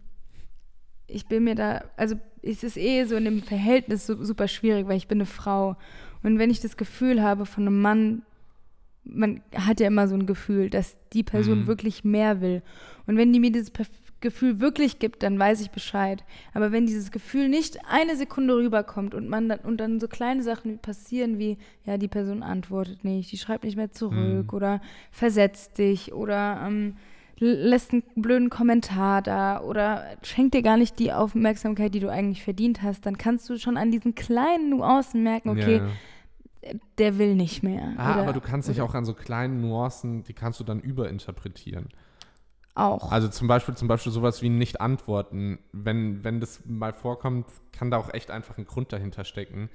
ich 1.05 1.27
bin 1.27 1.43
mir 1.43 1.53
da, 1.53 1.83
also 1.97 2.15
es 2.41 2.63
ist 2.63 2.77
eh 2.77 3.03
so 3.05 3.15
in 3.15 3.25
dem 3.25 3.41
Verhältnis 3.41 4.05
so, 4.07 4.23
super 4.23 4.47
schwierig, 4.47 4.87
weil 4.87 4.97
ich 4.97 5.07
bin 5.07 5.17
eine 5.19 5.25
Frau. 5.25 5.75
Und 6.23 6.39
wenn 6.39 6.49
ich 6.49 6.59
das 6.61 6.77
Gefühl 6.77 7.21
habe 7.21 7.45
von 7.45 7.63
einem 7.67 7.81
Mann, 7.81 8.21
man 9.03 9.41
hat 9.55 9.79
ja 9.79 9.87
immer 9.87 10.07
so 10.07 10.15
ein 10.15 10.25
Gefühl, 10.25 10.69
dass 10.69 10.97
die 11.13 11.23
Person 11.23 11.61
Mhm. 11.61 11.67
wirklich 11.67 12.03
mehr 12.03 12.41
will. 12.41 12.61
Und 13.05 13.15
wenn 13.17 13.31
die 13.31 13.39
mir 13.39 13.51
dieses 13.51 13.71
Gefühl 14.19 14.59
wirklich 14.59 14.99
gibt, 14.99 15.21
dann 15.23 15.37
weiß 15.39 15.61
ich 15.61 15.69
Bescheid. 15.69 16.25
Aber 16.53 16.71
wenn 16.71 16.87
dieses 16.87 17.11
Gefühl 17.11 17.47
nicht 17.49 17.77
eine 17.89 18.15
Sekunde 18.17 18.55
rüberkommt 18.55 19.13
und 19.13 19.29
man 19.29 19.47
dann, 19.47 19.59
und 19.59 19.77
dann 19.77 19.99
so 19.99 20.07
kleine 20.07 20.41
Sachen 20.43 20.79
passieren 20.79 21.37
wie, 21.39 21.57
ja, 21.85 21.97
die 21.97 22.07
Person 22.07 22.41
antwortet 22.43 23.03
nicht, 23.05 23.31
die 23.31 23.37
schreibt 23.37 23.63
nicht 23.63 23.77
mehr 23.77 23.91
zurück 23.91 24.51
Mhm. 24.51 24.53
oder 24.57 24.81
versetzt 25.11 25.77
dich 25.77 26.13
oder 26.13 26.63
ähm, 26.67 26.95
lässt 27.39 27.91
einen 27.93 28.03
blöden 28.15 28.49
Kommentar 28.49 29.21
da 29.21 29.61
oder 29.61 30.03
schenkt 30.23 30.53
dir 30.53 30.63
gar 30.63 30.77
nicht 30.77 30.97
die 30.99 31.13
Aufmerksamkeit, 31.13 31.93
die 31.93 31.99
du 31.99 32.09
eigentlich 32.09 32.43
verdient 32.43 32.81
hast, 32.81 33.05
dann 33.05 33.17
kannst 33.17 33.49
du 33.49 33.57
schon 33.57 33.77
an 33.77 33.91
diesen 33.91 34.15
kleinen 34.15 34.69
Nuancen 34.71 35.23
merken, 35.23 35.49
okay, 35.49 35.77
Ja. 36.63 36.71
der 36.97 37.17
will 37.19 37.35
nicht 37.35 37.61
mehr. 37.63 37.93
Ah, 37.97 38.13
oder, 38.13 38.21
aber 38.23 38.33
du 38.33 38.41
kannst 38.41 38.67
dich 38.69 38.81
auch 38.81 38.93
an 38.95 39.05
so 39.05 39.13
kleinen 39.13 39.61
Nuancen, 39.61 40.23
die 40.23 40.33
kannst 40.33 40.59
du 40.59 40.63
dann 40.63 40.79
überinterpretieren. 40.79 41.89
auch. 42.75 43.11
Also 43.11 43.27
zum 43.27 43.47
Beispiel, 43.47 43.75
zum 43.75 43.87
Beispiel 43.87 44.11
sowas 44.11 44.41
wie 44.41 44.49
nicht 44.49 44.81
antworten. 44.81 45.57
Wenn, 45.71 46.23
wenn 46.23 46.39
das 46.39 46.61
mal 46.65 46.93
vorkommt, 46.93 47.45
kann 47.71 47.89
da 47.91 47.97
auch 47.97 48.13
echt 48.13 48.29
einfach 48.31 48.57
ein 48.57 48.65
Grund 48.65 48.91
dahinter 48.93 49.23
stecken. 49.23 49.69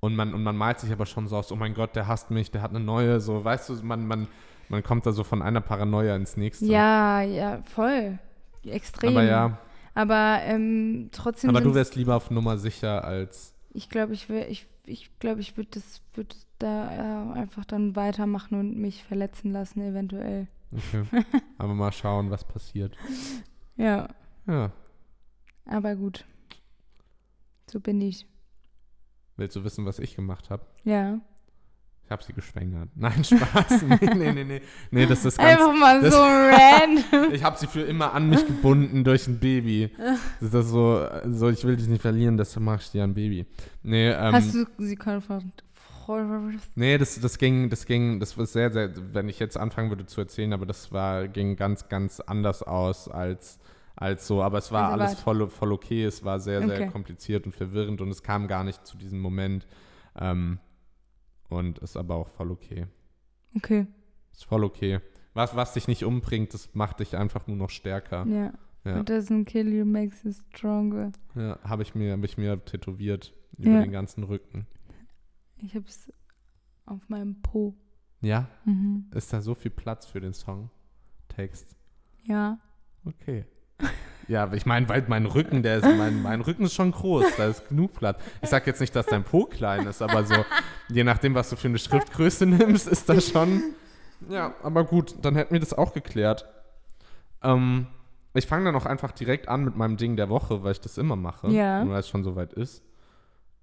Und 0.00 0.14
man, 0.14 0.32
und 0.32 0.42
man 0.42 0.56
malt 0.56 0.78
sich 0.78 0.92
aber 0.92 1.06
schon 1.06 1.26
so 1.26 1.36
aus, 1.36 1.50
oh 1.52 1.56
mein 1.56 1.74
Gott, 1.74 1.96
der 1.96 2.06
hasst 2.06 2.30
mich, 2.30 2.50
der 2.50 2.62
hat 2.62 2.70
eine 2.70 2.80
neue, 2.80 3.20
so, 3.20 3.44
weißt 3.44 3.68
du, 3.68 3.74
man, 3.84 4.06
man, 4.06 4.28
man 4.68 4.82
kommt 4.82 5.06
da 5.06 5.12
so 5.12 5.24
von 5.24 5.42
einer 5.42 5.60
Paranoia 5.60 6.14
ins 6.16 6.36
nächste. 6.36 6.66
Ja, 6.66 7.22
ja, 7.22 7.62
voll. 7.62 8.18
Extrem. 8.64 9.10
Aber 9.10 9.22
ja, 9.24 9.58
Aber 9.94 10.40
ähm, 10.42 11.08
trotzdem. 11.12 11.50
aber 11.50 11.60
du 11.60 11.74
wärst 11.74 11.96
lieber 11.96 12.16
auf 12.16 12.30
Nummer 12.30 12.58
sicher 12.58 13.04
als, 13.04 13.54
Ich 13.72 13.88
glaube, 13.88 14.12
ich 14.14 14.28
will, 14.28 14.44
ich, 14.48 14.66
ich 14.86 15.16
glaube, 15.18 15.40
ich 15.40 15.56
würde 15.56 15.70
das, 15.72 16.02
würde 16.14 16.34
da 16.58 17.32
äh, 17.34 17.38
einfach 17.38 17.64
dann 17.64 17.96
weitermachen 17.96 18.58
und 18.58 18.76
mich 18.76 19.04
verletzen 19.04 19.52
lassen, 19.52 19.80
eventuell. 19.80 20.48
okay. 20.72 21.04
aber 21.58 21.74
mal 21.74 21.92
schauen, 21.92 22.30
was 22.30 22.44
passiert. 22.44 22.96
Ja, 23.76 24.08
Ja. 24.46 24.72
aber 25.66 25.94
gut. 25.96 26.24
So 27.70 27.80
bin 27.80 28.00
ich. 28.00 28.26
Willst 29.36 29.54
du 29.56 29.62
wissen, 29.64 29.86
was 29.86 29.98
ich 29.98 30.16
gemacht 30.16 30.50
habe? 30.50 30.66
Ja. 30.84 31.20
Ich 32.08 32.10
habe 32.10 32.22
sie 32.24 32.32
geschwängert. 32.32 32.88
Nein, 32.94 33.22
Spaß. 33.22 33.82
nee, 33.82 33.98
nee, 34.14 34.32
nee, 34.32 34.44
nee. 34.44 34.62
Nee, 34.90 35.04
das 35.04 35.26
ist 35.26 35.36
ganz, 35.36 35.60
Einfach 35.60 35.74
mal 35.78 36.00
das- 36.00 36.14
so 36.14 36.20
random. 36.22 37.32
Ich 37.34 37.44
habe 37.44 37.58
sie 37.58 37.66
für 37.66 37.82
immer 37.82 38.14
an 38.14 38.30
mich 38.30 38.46
gebunden 38.46 39.04
durch 39.04 39.26
ein 39.28 39.38
Baby. 39.38 39.90
Das 40.40 40.54
ist 40.54 40.70
so, 40.70 41.06
so 41.26 41.50
ich 41.50 41.64
will 41.64 41.76
dich 41.76 41.86
nicht 41.86 42.00
verlieren, 42.00 42.38
deshalb 42.38 42.64
mache 42.64 42.80
ich 42.80 42.90
dir 42.92 43.04
ein 43.04 43.12
Baby. 43.12 43.44
Nee, 43.82 44.08
ähm, 44.08 44.32
Hast 44.32 44.54
du 44.54 44.64
sie 44.78 44.96
konfrontiert? 44.96 45.64
nee 46.76 46.96
das, 46.96 47.20
das 47.20 47.36
ging, 47.36 47.68
das 47.68 47.84
ging, 47.84 48.20
das 48.20 48.38
war 48.38 48.46
sehr, 48.46 48.72
sehr, 48.72 48.90
wenn 49.12 49.28
ich 49.28 49.38
jetzt 49.38 49.58
anfangen 49.58 49.90
würde 49.90 50.06
zu 50.06 50.22
erzählen, 50.22 50.54
aber 50.54 50.64
das 50.64 50.90
war, 50.90 51.28
ging 51.28 51.56
ganz, 51.56 51.90
ganz 51.90 52.20
anders 52.20 52.62
aus 52.62 53.06
als, 53.10 53.58
als 53.96 54.26
so. 54.26 54.42
Aber 54.42 54.56
es 54.56 54.72
war 54.72 54.92
Also 54.92 55.04
alles 55.04 55.20
voll, 55.20 55.50
voll 55.50 55.72
okay. 55.72 56.04
Es 56.06 56.24
war 56.24 56.40
sehr, 56.40 56.66
sehr 56.66 56.76
Okay. 56.80 56.88
kompliziert 56.90 57.44
und 57.44 57.54
verwirrend 57.54 58.00
und 58.00 58.08
es 58.08 58.22
kam 58.22 58.48
gar 58.48 58.64
nicht 58.64 58.86
zu 58.86 58.96
diesem 58.96 59.20
Moment. 59.20 59.66
Ähm, 60.18 60.58
und 61.48 61.78
ist 61.78 61.96
aber 61.96 62.16
auch 62.16 62.28
voll 62.28 62.50
okay. 62.50 62.86
Okay, 63.56 63.86
Ist 64.32 64.44
voll 64.44 64.64
okay. 64.64 65.00
Was, 65.34 65.54
was 65.56 65.72
dich 65.74 65.88
nicht 65.88 66.04
umbringt, 66.04 66.52
das 66.54 66.74
macht 66.74 67.00
dich 67.00 67.16
einfach 67.16 67.46
nur 67.46 67.56
noch 67.56 67.70
stärker. 67.70 68.26
ja. 68.26 68.52
Ja. 68.84 68.98
What 69.00 69.10
doesn't 69.10 69.44
kill 69.44 69.68
you 69.74 69.84
makes 69.84 70.22
you 70.22 70.30
stronger. 70.32 71.10
Ja, 71.34 71.58
habe 71.64 71.82
ich 71.82 71.94
mir, 71.96 72.12
habe 72.12 72.24
ich 72.24 72.38
mir 72.38 72.64
tätowiert 72.64 73.34
über 73.58 73.70
Ja. 73.72 73.80
den 73.82 73.90
ganzen 73.90 74.22
Rücken. 74.22 74.66
Ich 75.56 75.74
hab's 75.74 76.10
auf 76.86 77.08
meinem 77.08 77.42
Po. 77.42 77.74
Ja, 78.20 78.48
Mhm. 78.64 79.06
ist 79.12 79.32
da 79.32 79.42
so 79.42 79.54
viel 79.56 79.72
Platz 79.72 80.06
für 80.06 80.20
den 80.20 80.32
Song? 80.32 80.70
Text. 81.26 81.76
Ja. 82.22 82.58
Okay. 83.04 83.44
Ja, 84.28 84.42
aber 84.42 84.56
ich 84.56 84.66
meine, 84.66 84.88
weil 84.90 85.04
mein 85.08 85.24
Rücken, 85.24 85.62
der 85.62 85.78
ist, 85.78 85.84
mein, 85.84 86.22
mein 86.22 86.42
Rücken 86.42 86.64
ist 86.64 86.74
schon 86.74 86.92
groß, 86.92 87.24
da 87.38 87.46
ist 87.46 87.68
genug 87.68 87.94
Platz. 87.94 88.20
Ich 88.42 88.50
sag 88.50 88.66
jetzt 88.66 88.80
nicht, 88.80 88.94
dass 88.94 89.06
dein 89.06 89.24
Po 89.24 89.46
klein 89.46 89.86
ist, 89.86 90.02
aber 90.02 90.24
so, 90.24 90.34
je 90.88 91.02
nachdem, 91.02 91.34
was 91.34 91.48
du 91.48 91.56
für 91.56 91.68
eine 91.68 91.78
Schriftgröße 91.78 92.44
nimmst, 92.44 92.88
ist 92.88 93.08
das 93.08 93.30
schon. 93.30 93.62
Ja, 94.28 94.54
aber 94.62 94.84
gut, 94.84 95.14
dann 95.22 95.34
hätten 95.34 95.54
wir 95.54 95.60
das 95.60 95.72
auch 95.72 95.94
geklärt. 95.94 96.46
Ähm, 97.42 97.86
ich 98.34 98.46
fange 98.46 98.66
dann 98.66 98.76
auch 98.76 98.84
einfach 98.84 99.12
direkt 99.12 99.48
an 99.48 99.64
mit 99.64 99.76
meinem 99.76 99.96
Ding 99.96 100.16
der 100.16 100.28
Woche, 100.28 100.62
weil 100.62 100.72
ich 100.72 100.80
das 100.80 100.98
immer 100.98 101.16
mache. 101.16 101.48
Ja. 101.48 101.80
Und 101.80 101.90
weil 101.90 102.00
es 102.00 102.08
schon 102.08 102.22
soweit 102.22 102.52
ist. 102.52 102.82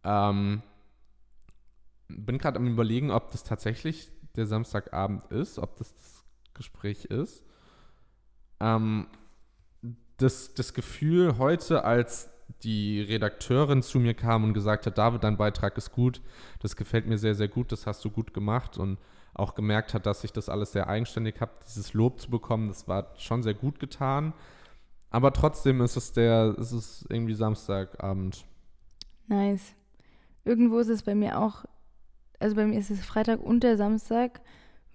Ähm, 0.03 0.63
bin 2.07 2.39
gerade 2.39 2.57
am 2.57 2.67
überlegen, 2.67 3.11
ob 3.11 3.31
das 3.31 3.43
tatsächlich 3.43 4.09
der 4.35 4.47
Samstagabend 4.47 5.25
ist, 5.31 5.59
ob 5.59 5.77
das 5.77 5.93
das 5.95 6.25
Gespräch 6.53 7.05
ist. 7.05 7.43
Ähm, 8.59 9.07
das, 10.17 10.53
das 10.53 10.73
Gefühl 10.73 11.37
heute, 11.37 11.83
als 11.83 12.29
die 12.63 13.01
Redakteurin 13.01 13.81
zu 13.81 13.99
mir 13.99 14.13
kam 14.13 14.43
und 14.43 14.53
gesagt 14.53 14.85
hat, 14.85 14.97
David, 14.97 15.23
dein 15.23 15.37
Beitrag 15.37 15.77
ist 15.77 15.91
gut, 15.91 16.21
das 16.59 16.75
gefällt 16.75 17.05
mir 17.05 17.17
sehr, 17.17 17.35
sehr 17.35 17.47
gut, 17.47 17.71
das 17.71 17.85
hast 17.85 18.03
du 18.05 18.09
gut 18.09 18.33
gemacht 18.33 18.77
und 18.77 18.97
auch 19.33 19.55
gemerkt 19.55 19.93
hat, 19.93 20.05
dass 20.05 20.23
ich 20.23 20.31
das 20.31 20.47
alles 20.47 20.71
sehr 20.71 20.87
eigenständig 20.87 21.41
habe, 21.41 21.51
dieses 21.65 21.93
Lob 21.93 22.21
zu 22.21 22.29
bekommen, 22.29 22.69
das 22.69 22.87
war 22.87 23.13
schon 23.17 23.43
sehr 23.43 23.53
gut 23.53 23.79
getan. 23.79 24.33
Aber 25.09 25.33
trotzdem 25.33 25.81
ist 25.81 25.97
es 25.97 26.13
der, 26.13 26.55
ist 26.57 26.71
es 26.71 27.05
irgendwie 27.09 27.33
Samstagabend. 27.33 28.45
Nice. 29.27 29.73
Irgendwo 30.43 30.79
ist 30.79 30.89
es 30.89 31.03
bei 31.03 31.15
mir 31.15 31.39
auch, 31.39 31.65
also 32.39 32.55
bei 32.55 32.65
mir 32.65 32.79
ist 32.79 32.91
es 32.91 33.05
Freitag 33.05 33.41
und 33.41 33.63
der 33.63 33.77
Samstag, 33.77 34.41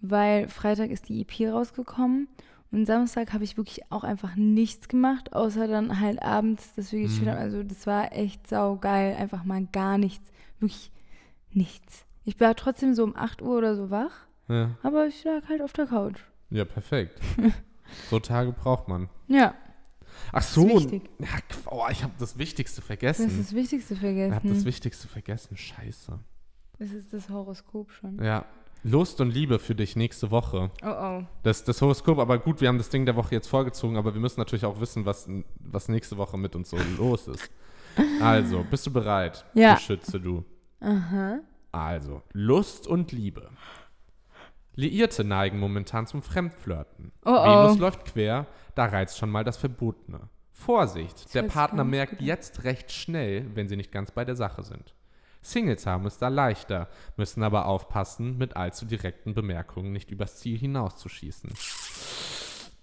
weil 0.00 0.48
Freitag 0.48 0.90
ist 0.90 1.08
die 1.08 1.20
EP 1.20 1.52
rausgekommen 1.52 2.28
und 2.72 2.86
Samstag 2.86 3.32
habe 3.32 3.44
ich 3.44 3.56
wirklich 3.56 3.80
auch 3.90 4.04
einfach 4.04 4.36
nichts 4.36 4.88
gemacht, 4.88 5.32
außer 5.32 5.66
dann 5.66 6.00
halt 6.00 6.22
abends, 6.22 6.74
dass 6.76 6.92
wir 6.92 7.00
gespielt 7.02 7.26
Mhm. 7.26 7.30
haben. 7.32 7.38
Also 7.38 7.62
das 7.62 7.86
war 7.86 8.12
echt 8.12 8.46
saugeil, 8.46 9.16
einfach 9.16 9.44
mal 9.44 9.66
gar 9.72 9.98
nichts, 9.98 10.30
wirklich 10.60 10.90
nichts. 11.52 12.04
Ich 12.24 12.38
war 12.40 12.54
trotzdem 12.54 12.94
so 12.94 13.02
um 13.04 13.16
8 13.16 13.42
Uhr 13.42 13.58
oder 13.58 13.74
so 13.74 13.90
wach, 13.90 14.12
Ja, 14.48 14.70
aber 14.82 15.06
ich 15.06 15.24
lag 15.24 15.48
halt 15.48 15.62
auf 15.62 15.72
der 15.72 15.86
Couch. 15.86 16.18
ja 16.50 16.64
perfekt. 16.64 17.20
so 18.10 18.20
Tage 18.20 18.52
braucht 18.52 18.86
man. 18.88 19.08
Ja, 19.26 19.54
Ach 20.32 20.40
das 20.40 20.54
so. 20.54 20.68
ist. 20.78 20.92
Ja, 20.92 21.28
oh, 21.66 21.86
ich 21.90 22.02
habe 22.02 22.12
das 22.18 22.36
Wichtigste 22.38 22.80
Du 22.80 22.86
vergessen. 22.86 23.26
hast 23.28 23.38
das 23.38 23.54
Wichtigste 23.54 23.94
ich 23.94 24.00
habe 24.00 24.12
das 24.12 24.40
vergessen. 24.42 24.64
Wichtigste 24.64 25.08
vergessen. 25.08 25.56
Scheiße. 25.56 26.18
Das 26.78 26.90
ist 26.92 27.12
das 27.12 27.28
Horoskop 27.30 27.90
schon. 27.92 28.22
Ja. 28.22 28.44
Lust 28.82 29.20
und 29.20 29.30
Liebe 29.30 29.58
für 29.58 29.74
dich 29.74 29.96
nächste 29.96 30.30
Woche. 30.30 30.70
Oh 30.82 30.88
oh. 30.88 31.22
Das, 31.42 31.64
das 31.64 31.82
Horoskop, 31.82 32.18
aber 32.18 32.38
gut, 32.38 32.60
wir 32.60 32.68
haben 32.68 32.78
das 32.78 32.88
Ding 32.88 33.04
der 33.04 33.16
Woche 33.16 33.34
jetzt 33.34 33.48
vorgezogen, 33.48 33.96
aber 33.96 34.14
wir 34.14 34.20
müssen 34.20 34.40
natürlich 34.40 34.64
auch 34.64 34.80
wissen, 34.80 35.04
was, 35.04 35.28
was 35.58 35.88
nächste 35.88 36.16
Woche 36.16 36.38
mit 36.38 36.56
uns 36.56 36.70
so 36.70 36.78
los 36.96 37.28
ist. 37.28 37.50
Also, 38.20 38.64
bist 38.70 38.86
du 38.86 38.92
bereit? 38.92 39.44
Ja. 39.54 39.74
Du 39.74 39.80
Schütze, 39.80 40.20
du. 40.20 40.44
Aha. 40.80 41.40
Also, 41.72 42.22
Lust 42.32 42.86
und 42.86 43.12
Liebe. 43.12 43.50
Liierte 44.74 45.24
neigen 45.24 45.58
momentan 45.58 46.06
zum 46.06 46.22
Fremdflirten. 46.22 47.12
Oh, 47.24 47.30
oh. 47.30 47.64
Venus 47.64 47.78
läuft 47.78 48.04
quer, 48.06 48.46
da 48.74 48.86
reizt 48.86 49.18
schon 49.18 49.30
mal 49.30 49.44
das 49.44 49.56
Verbotene. 49.56 50.28
Vorsicht, 50.52 51.34
der 51.34 51.42
hört 51.42 51.50
sich 51.50 51.54
Partner 51.54 51.84
merkt 51.84 52.20
jetzt 52.20 52.64
recht 52.64 52.92
schnell, 52.92 53.46
wenn 53.54 53.68
sie 53.68 53.76
nicht 53.76 53.92
ganz 53.92 54.10
bei 54.10 54.24
der 54.24 54.36
Sache 54.36 54.62
sind. 54.62 54.94
Singles 55.42 55.86
haben 55.86 56.06
es 56.06 56.18
da 56.18 56.28
leichter, 56.28 56.88
müssen 57.16 57.42
aber 57.42 57.66
aufpassen, 57.66 58.36
mit 58.38 58.56
allzu 58.56 58.84
direkten 58.86 59.34
Bemerkungen 59.34 59.92
nicht 59.92 60.10
übers 60.10 60.36
Ziel 60.36 60.58
hinauszuschießen. 60.58 61.50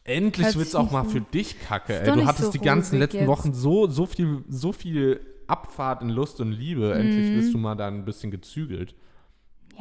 Endlich 0.03 0.55
wird's 0.55 0.74
auch 0.76 0.91
mal 0.91 1.03
für 1.03 1.20
dich 1.22 1.60
kacke, 1.60 1.99
ey. 1.99 2.12
Du 2.14 2.26
hattest 2.26 2.45
so 2.45 2.51
die 2.51 2.60
ganzen 2.60 2.97
letzten 2.99 3.18
jetzt. 3.20 3.28
Wochen 3.28 3.53
so, 3.53 3.88
so 3.89 4.05
viel, 4.05 4.43
so 4.47 4.72
viel 4.72 5.20
Abfahrt 5.47 6.01
in 6.01 6.10
Lust 6.10 6.39
und 6.39 6.51
Liebe. 6.51 6.93
Endlich 6.93 7.30
Mhm. 7.32 7.36
wirst 7.36 7.53
du 7.53 7.58
mal 7.58 7.76
da 7.76 7.88
ein 7.88 8.05
bisschen 8.05 8.32
gezügelt. 8.32 8.95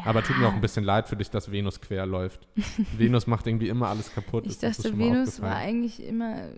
Aber 0.05 0.23
tut 0.23 0.37
mir 0.39 0.47
auch 0.49 0.53
ein 0.53 0.61
bisschen 0.61 0.85
leid 0.85 1.09
für 1.09 1.17
dich, 1.17 1.31
dass 1.31 1.51
Venus 1.51 1.81
quer 1.81 2.05
läuft. 2.07 2.47
Venus 2.99 3.27
macht 3.27 3.47
irgendwie 3.47 3.69
immer 3.69 3.89
alles 3.89 4.13
kaputt. 4.13 4.47
Ich 4.47 4.59
das 4.59 4.77
dachte, 4.79 4.99
Venus 4.99 5.41
war 5.41 5.55
eigentlich 5.57 6.03
immer 6.05 6.49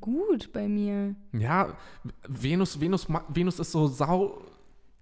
gut 0.00 0.52
bei 0.52 0.66
mir. 0.66 1.14
Ja, 1.32 1.76
Venus, 2.26 2.80
Venus, 2.80 3.06
Venus 3.28 3.60
ist 3.60 3.70
so 3.72 3.86
sau, 3.86 4.42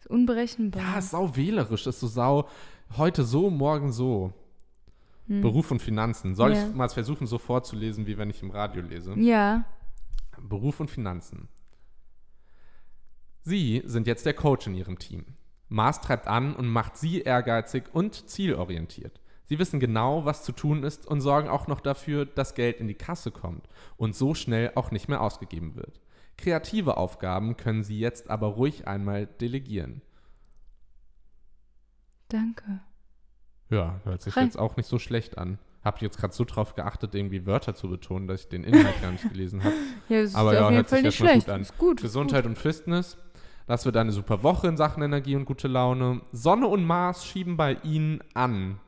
unberechenbar. 0.09 0.83
ja, 0.83 0.99
ist 0.99 1.11
sau 1.11 1.35
wählerisch, 1.37 1.87
ist 1.87 2.01
so 2.01 2.07
sau, 2.07 2.49
heute 2.97 3.25
so, 3.25 3.51
morgen 3.51 3.93
so. 3.93 4.33
Beruf 5.31 5.71
und 5.71 5.83
Finanzen. 5.83 6.35
Soll 6.35 6.53
Hm. 6.53 6.57
Ja. 6.59 6.69
ich 6.71 6.75
mal 6.75 6.89
versuchen, 6.89 7.27
so 7.27 7.37
vorzulesen, 7.37 8.07
wie 8.07 8.17
wenn 8.17 8.31
ich 8.31 8.43
im 8.43 8.51
Radio 8.51 8.81
lese? 8.83 9.13
ja. 9.19 9.65
Beruf 10.41 10.79
und 10.81 10.89
Finanzen. 10.91 11.49
Sie 13.43 13.83
sind 13.85 14.07
jetzt 14.07 14.25
der 14.27 14.35
Coach 14.35 14.67
in 14.67 14.75
Ihrem 14.75 14.99
Team. 14.99 15.25
Mars 15.69 16.01
treibt 16.01 16.29
an 16.29 16.55
und 16.55 16.69
macht 16.69 16.97
Sie 16.97 17.21
ehrgeizig 17.21 17.85
und 17.93 18.29
zielorientiert. 18.29 19.21
Sie 19.47 19.59
wissen 19.59 19.81
genau, 19.81 20.25
was 20.25 20.45
zu 20.45 20.53
tun 20.53 20.83
ist 20.83 21.07
und 21.07 21.21
sorgen 21.23 21.49
auch 21.49 21.67
noch 21.67 21.81
dafür, 21.81 22.25
dass 22.27 22.55
Geld 22.55 22.79
in 22.81 22.87
die 22.89 22.95
Kasse 22.95 23.31
kommt 23.31 23.67
und 23.97 24.15
so 24.15 24.35
schnell 24.35 24.73
auch 24.75 24.91
nicht 24.91 25.09
mehr 25.09 25.21
ausgegeben 25.23 25.75
wird. 25.75 26.01
Kreative 26.39 26.97
Aufgaben 26.97 27.57
können 27.57 27.83
Sie 27.83 27.99
jetzt 27.99 28.31
aber 28.31 28.47
ruhig 28.47 28.87
einmal 28.89 29.27
delegieren. 29.27 30.01
Danke. 32.29 32.81
Ja, 33.71 34.01
hört 34.05 34.23
sich 34.23 34.35
Hi. 34.37 34.45
jetzt 34.45 34.59
auch 34.59 34.77
nicht 34.77 34.89
so 34.89 34.99
schlecht 34.99 35.37
an. 35.39 35.59
Hab 35.85 36.01
jetzt 36.03 36.19
gerade 36.19 36.35
so 36.35 36.45
drauf 36.45 36.75
geachtet, 36.75 37.15
irgendwie 37.15 37.47
Wörter 37.47 37.75
zu 37.75 37.89
betonen, 37.89 38.27
dass 38.27 38.43
ich 38.43 38.49
den 38.49 38.65
Inhalt 38.65 39.01
gar 39.01 39.11
nicht 39.13 39.29
gelesen 39.29 39.63
habe. 39.63 39.75
Ja, 40.09 40.23
das 40.23 40.35
Aber 40.35 40.53
ist 40.53 40.59
ja, 40.59 40.65
auf 40.65 40.71
jeden 40.71 40.77
hört 40.77 40.89
sich 40.89 40.97
Fall 40.97 41.03
nicht 41.03 41.21
erstmal 41.21 41.35
gut 41.35 41.43
schlecht. 41.43 41.51
an. 41.51 41.61
Ist 41.61 41.77
gut. 41.79 41.97
ist 41.99 42.03
Gesundheit 42.03 42.47
und 42.47 42.57
Fitness. 42.57 43.19
Das 43.67 43.85
wird 43.85 43.99
eine 43.99 44.11
super 44.11 44.43
Woche 44.43 44.67
in 44.69 44.79
Sachen 44.79 45.03
Energie 45.03 45.37
und 45.37 45.45
gute 45.45 45.69
Laune. 45.69 46.23
Sonne 46.33 46.67
und 46.67 46.85
Mars 46.85 47.27
schieben 47.27 47.59
bei 47.59 47.75
Ihnen 47.85 48.21
an. 48.33 48.81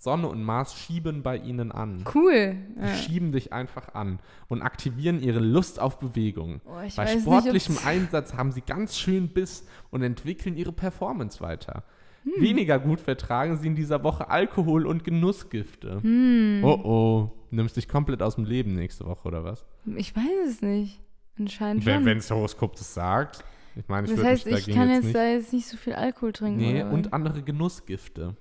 Sonne 0.00 0.28
und 0.28 0.42
Mars 0.44 0.74
schieben 0.76 1.22
bei 1.24 1.36
Ihnen 1.38 1.72
an. 1.72 2.04
Cool. 2.14 2.56
Die 2.76 2.80
Ja. 2.80 2.94
schieben 2.94 3.32
dich 3.32 3.52
einfach 3.52 3.94
an 3.94 4.20
und 4.48 4.62
aktivieren 4.62 5.20
ihre 5.20 5.40
Lust 5.40 5.80
auf 5.80 5.98
Bewegung. 5.98 6.60
Oh, 6.66 6.80
ich 6.86 6.94
Bei 6.94 7.02
weiß 7.04 7.14
nicht, 7.16 7.22
sportlichem 7.24 7.74
ob's- 7.76 7.86
Einsatz 7.86 8.34
haben 8.34 8.52
sie 8.52 8.60
ganz 8.60 8.96
schön 8.96 9.28
Biss 9.28 9.66
und 9.90 10.02
entwickeln 10.02 10.56
ihre 10.56 10.70
Performance 10.72 11.40
weiter. 11.40 11.82
Hm. 12.22 12.32
Weniger 12.42 12.78
gut 12.78 13.00
vertragen 13.00 13.56
sie 13.58 13.66
in 13.66 13.74
dieser 13.74 14.02
Woche 14.04 14.28
Alkohol 14.30 14.86
und 14.86 15.02
Genussgifte. 15.04 16.00
Hm. 16.02 16.60
Oh 16.64 16.80
oh, 16.84 17.30
nimmst 17.50 17.76
dich 17.76 17.88
komplett 17.88 18.22
aus 18.22 18.36
dem 18.36 18.44
Leben 18.44 18.74
nächste 18.76 19.04
Woche 19.04 19.26
oder 19.26 19.42
was? 19.42 19.66
Ich 19.96 20.14
weiß 20.14 20.48
es 20.48 20.62
nicht. 20.62 21.00
Anscheinend 21.38 21.84
Wenn 21.86 21.96
schon. 21.96 22.04
wenns 22.06 22.30
Horoskop 22.30 22.76
das 22.76 22.94
sagt. 22.94 23.44
Ich 23.76 23.86
meine, 23.88 24.08
ich 24.08 24.14
das 24.14 24.24
heißt, 24.24 24.46
ich 24.48 24.66
kann 24.74 24.88
jetzt 24.88 24.94
jetzt 24.96 25.04
nicht. 25.04 25.16
da 25.16 25.24
jetzt 25.26 25.52
nicht 25.52 25.66
so 25.68 25.76
viel 25.76 25.92
Alkohol 25.94 26.32
trinken. 26.32 26.58
Nee, 26.60 26.82
oder 26.82 26.90
und 26.92 27.12
andere 27.12 27.42
Genussgifte. 27.42 28.36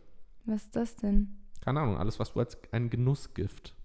was 0.45 0.63
ist 0.63 0.75
das 0.75 0.95
denn? 0.95 1.35
Keine 1.67 1.81
Ahnung, 1.81 1.97
alles, 1.97 2.17
was 2.17 2.31
du 2.31 2.39
als 2.39 2.57
ein 2.71 2.89
Genussgift. 2.89 3.75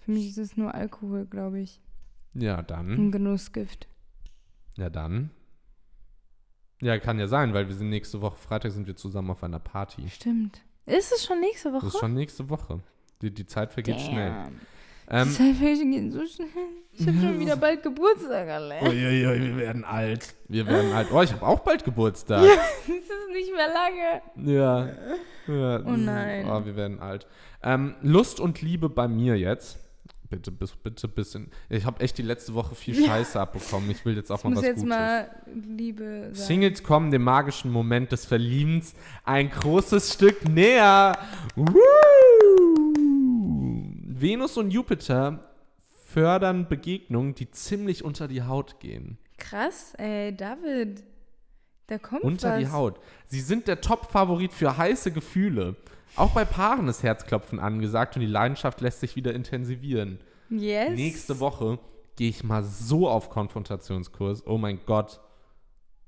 Für 0.00 0.10
mich 0.10 0.28
ist 0.28 0.36
es 0.36 0.58
nur 0.58 0.74
Alkohol, 0.74 1.24
glaube 1.24 1.60
ich. 1.60 1.80
Ja, 2.34 2.60
dann. 2.60 2.90
Ein 2.90 3.10
Genussgift. 3.10 3.88
Ja, 4.76 4.90
dann. 4.90 5.30
Ja, 6.82 6.98
kann 6.98 7.18
ja 7.18 7.28
sein, 7.28 7.54
weil 7.54 7.68
wir 7.68 7.74
sind 7.74 7.88
nächste 7.88 8.20
Woche, 8.20 8.36
Freitag 8.36 8.72
sind 8.72 8.86
wir 8.86 8.94
zusammen 8.94 9.30
auf 9.30 9.42
einer 9.42 9.58
Party. 9.58 10.06
Stimmt. 10.10 10.60
Ist 10.84 11.12
es 11.12 11.24
schon 11.24 11.40
nächste 11.40 11.72
Woche? 11.72 11.86
Das 11.86 11.94
ist 11.94 12.00
schon 12.00 12.12
nächste 12.12 12.50
Woche. 12.50 12.80
Die, 13.22 13.32
die 13.32 13.46
Zeit 13.46 13.72
vergeht 13.72 13.98
schnell. 14.02 14.52
Ähm, 15.10 15.28
Die 15.28 15.34
Zeit 15.34 15.56
vergeht 15.56 16.12
so 16.12 16.26
schnell. 16.26 16.48
Ich 16.96 17.06
habe 17.06 17.18
schon 17.18 17.40
wieder 17.40 17.56
bald 17.56 17.82
Geburtstag, 17.82 18.48
alle. 18.48 18.80
Uiuiui, 18.82 19.40
wir 19.40 19.56
werden 19.56 19.84
alt. 19.84 20.34
Wir 20.48 20.66
werden 20.68 20.92
alt. 20.92 21.08
Oh, 21.12 21.20
ich 21.22 21.32
habe 21.32 21.44
auch 21.46 21.60
bald 21.60 21.84
Geburtstag. 21.84 22.42
Es 22.86 22.88
ist 22.88 23.32
nicht 23.32 23.50
mehr 23.54 23.68
lange. 23.68 24.48
Ja. 24.50 24.88
ja. 25.48 25.80
Oh 25.84 25.96
nein. 25.96 26.46
Oh, 26.48 26.64
wir 26.64 26.76
werden 26.76 27.00
alt. 27.00 27.26
Ähm, 27.62 27.94
Lust 28.02 28.40
und 28.40 28.62
Liebe 28.62 28.88
bei 28.88 29.08
mir 29.08 29.36
jetzt. 29.36 29.78
Bitte, 30.30 30.50
bis, 30.50 30.72
bitte 30.74 31.06
bisschen. 31.06 31.50
Ich 31.68 31.84
habe 31.84 32.00
echt 32.00 32.16
die 32.18 32.22
letzte 32.22 32.54
Woche 32.54 32.74
viel 32.74 32.94
Scheiße 33.06 33.38
abbekommen. 33.38 33.90
Ich 33.90 34.04
will 34.04 34.16
jetzt 34.16 34.30
auch 34.32 34.38
Ich 34.38 34.44
mal 34.44 34.50
muss 34.50 34.58
was 34.60 34.66
jetzt 34.66 34.76
Gutes. 34.82 34.88
mal 34.88 35.28
Liebe 35.76 36.30
sagen. 36.32 36.34
Singles 36.34 36.82
kommen 36.82 37.10
dem 37.10 37.22
magischen 37.24 37.70
Moment 37.70 38.10
des 38.12 38.24
Verliebens 38.24 38.94
ein 39.24 39.50
großes 39.50 40.14
Stück 40.14 40.48
näher. 40.48 41.18
Woo! 41.56 41.74
Venus 44.24 44.56
und 44.56 44.70
Jupiter 44.70 45.38
fördern 45.90 46.66
Begegnungen, 46.66 47.34
die 47.34 47.50
ziemlich 47.50 48.02
unter 48.02 48.26
die 48.26 48.42
Haut 48.42 48.80
gehen. 48.80 49.18
Krass, 49.36 49.92
ey, 49.98 50.34
David. 50.34 51.04
Da 51.88 51.98
kommt 51.98 52.22
Unter 52.24 52.52
was. 52.52 52.58
die 52.58 52.68
Haut. 52.68 52.98
Sie 53.26 53.42
sind 53.42 53.68
der 53.68 53.82
Top-Favorit 53.82 54.54
für 54.54 54.78
heiße 54.78 55.12
Gefühle. 55.12 55.76
Auch 56.16 56.30
bei 56.30 56.46
Paaren 56.46 56.88
ist 56.88 57.02
Herzklopfen 57.02 57.60
angesagt 57.60 58.16
und 58.16 58.22
die 58.22 58.26
Leidenschaft 58.26 58.80
lässt 58.80 59.00
sich 59.00 59.14
wieder 59.14 59.34
intensivieren. 59.34 60.18
Yes. 60.48 60.94
Nächste 60.94 61.38
Woche 61.38 61.78
gehe 62.16 62.30
ich 62.30 62.42
mal 62.44 62.64
so 62.64 63.06
auf 63.06 63.28
Konfrontationskurs. 63.28 64.46
Oh 64.46 64.56
mein 64.56 64.80
Gott. 64.86 65.20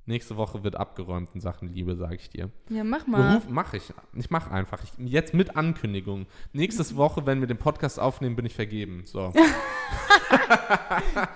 Nächste 0.08 0.36
Woche 0.36 0.62
wird 0.62 0.76
abgeräumt 0.76 1.30
in 1.34 1.40
Sachen 1.40 1.74
Liebe, 1.74 1.96
sage 1.96 2.14
ich 2.14 2.30
dir. 2.30 2.48
Ja, 2.70 2.84
mach 2.84 3.08
mal. 3.08 3.38
Beruf 3.38 3.48
mache 3.48 3.78
ich. 3.78 3.92
Ich 4.14 4.30
mache 4.30 4.52
einfach. 4.52 4.80
Ich, 4.84 4.92
jetzt 5.04 5.34
mit 5.34 5.56
Ankündigung. 5.56 6.26
Nächste 6.52 6.94
Woche, 6.94 7.26
wenn 7.26 7.40
wir 7.40 7.48
den 7.48 7.56
Podcast 7.56 7.98
aufnehmen, 7.98 8.36
bin 8.36 8.46
ich 8.46 8.54
vergeben. 8.54 9.02
So. 9.04 9.32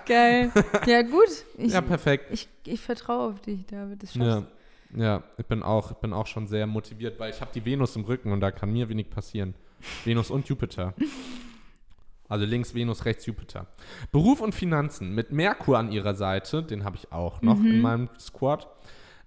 Geil. 0.05 0.51
Ja, 0.85 1.01
gut. 1.01 1.27
Ich, 1.57 1.73
Ja, 1.73 1.81
perfekt. 1.81 2.27
ich, 2.31 2.47
ich 2.65 2.79
vertraue 2.79 3.33
auf 3.33 3.41
dich, 3.41 3.65
David. 3.65 4.03
Das 4.03 4.13
schaffst 4.13 4.47
Ja, 4.95 5.03
ja 5.03 5.23
ich, 5.37 5.45
bin 5.45 5.63
auch, 5.63 5.91
ich 5.91 5.97
bin 5.97 6.13
auch 6.13 6.27
schon 6.27 6.47
sehr 6.47 6.65
motiviert, 6.65 7.19
weil 7.19 7.31
ich 7.31 7.41
habe 7.41 7.51
die 7.53 7.65
Venus 7.65 7.97
im 7.97 8.05
Rücken 8.05 8.31
und 8.31 8.39
da 8.39 8.51
kann 8.51 8.71
mir 8.71 8.87
wenig 8.87 9.09
passieren. 9.09 9.53
Venus 10.05 10.31
und 10.31 10.47
Jupiter. 10.47 10.93
Also 12.31 12.45
links 12.45 12.73
Venus, 12.73 13.03
rechts 13.03 13.25
Jupiter. 13.25 13.67
Beruf 14.13 14.39
und 14.39 14.55
Finanzen. 14.55 15.13
Mit 15.13 15.33
Merkur 15.33 15.77
an 15.77 15.91
ihrer 15.91 16.15
Seite, 16.15 16.63
den 16.63 16.85
habe 16.85 16.95
ich 16.95 17.11
auch 17.11 17.41
noch 17.41 17.59
in 17.59 17.81
meinem 17.81 18.09
Squad, 18.17 18.69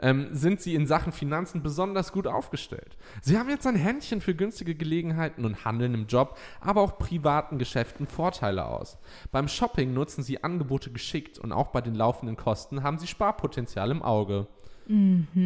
ähm, 0.01 0.29
sind 0.31 0.63
sie 0.63 0.75
in 0.75 0.87
Sachen 0.87 1.13
Finanzen 1.13 1.63
besonders 1.63 2.13
gut 2.13 2.27
aufgestellt. 2.27 2.97
Sie 3.21 3.39
haben 3.39 3.51
jetzt 3.51 3.67
ein 3.67 3.77
Händchen 3.77 4.23
für 4.23 4.35
günstige 4.35 4.75
Gelegenheiten 4.75 5.45
und 5.45 5.67
handeln 5.67 5.93
im 5.93 6.07
Job, 6.07 6.39
aber 6.63 6.81
auch 6.81 6.97
privaten 6.97 7.59
Geschäften 7.59 8.07
Vorteile 8.07 8.65
aus. 8.65 8.97
Beim 9.31 9.49
Shopping 9.49 9.93
nutzen 9.93 10.23
sie 10.23 10.43
Angebote 10.43 10.91
geschickt 10.91 11.39
und 11.39 11.53
auch 11.53 11.69
bei 11.69 11.83
den 11.83 11.95
laufenden 11.95 12.39
Kosten 12.39 12.83
haben 12.83 12.97
sie 12.97 13.07
Sparpotenzial 13.07 13.91
im 13.91 14.03
Auge. 14.03 14.47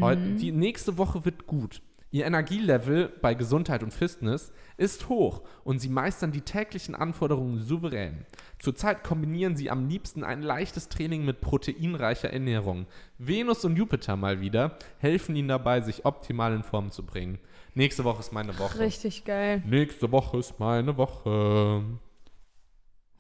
Heute, 0.01 0.35
die 0.37 0.53
nächste 0.53 0.97
Woche 0.97 1.25
wird 1.25 1.49
gut. 1.49 1.83
Ihr 2.11 2.25
Energielevel 2.25 3.13
bei 3.21 3.35
Gesundheit 3.35 3.83
und 3.83 3.93
Fitness 3.93 4.53
ist 4.79 5.11
hoch 5.11 5.43
und 5.65 5.79
sie 5.81 5.91
meistern 5.91 6.33
die 6.33 6.41
täglichen 6.41 6.95
Anforderungen 6.95 7.59
souverän. 7.59 8.25
Zurzeit 8.59 9.05
kombinieren 9.05 9.57
sie 9.57 9.71
am 9.71 9.89
liebsten 9.89 10.25
ein 10.25 10.41
leichtes 10.41 10.89
Training 10.89 11.27
mit 11.27 11.43
proteinreicher 11.43 12.33
Ernährung. 12.33 12.87
Venus 13.19 13.65
und 13.65 13.77
Jupiter 13.77 14.17
mal 14.17 14.41
wieder 14.41 14.79
helfen 14.99 15.37
ihnen 15.37 15.49
dabei, 15.49 15.83
sich 15.83 16.07
optimal 16.07 16.55
in 16.55 16.63
Form 16.63 16.91
zu 16.91 17.05
bringen. 17.05 17.39
Nächste 17.75 18.05
Woche 18.05 18.21
ist 18.21 18.33
meine. 18.33 18.59
Woche. 18.59 18.79
Richtig 18.79 19.25
geil. 19.25 19.63
Nächste 19.67 20.11
Woche 20.11 20.39
ist 20.39 20.59
meine 20.59 20.97
Woche. 20.97 21.83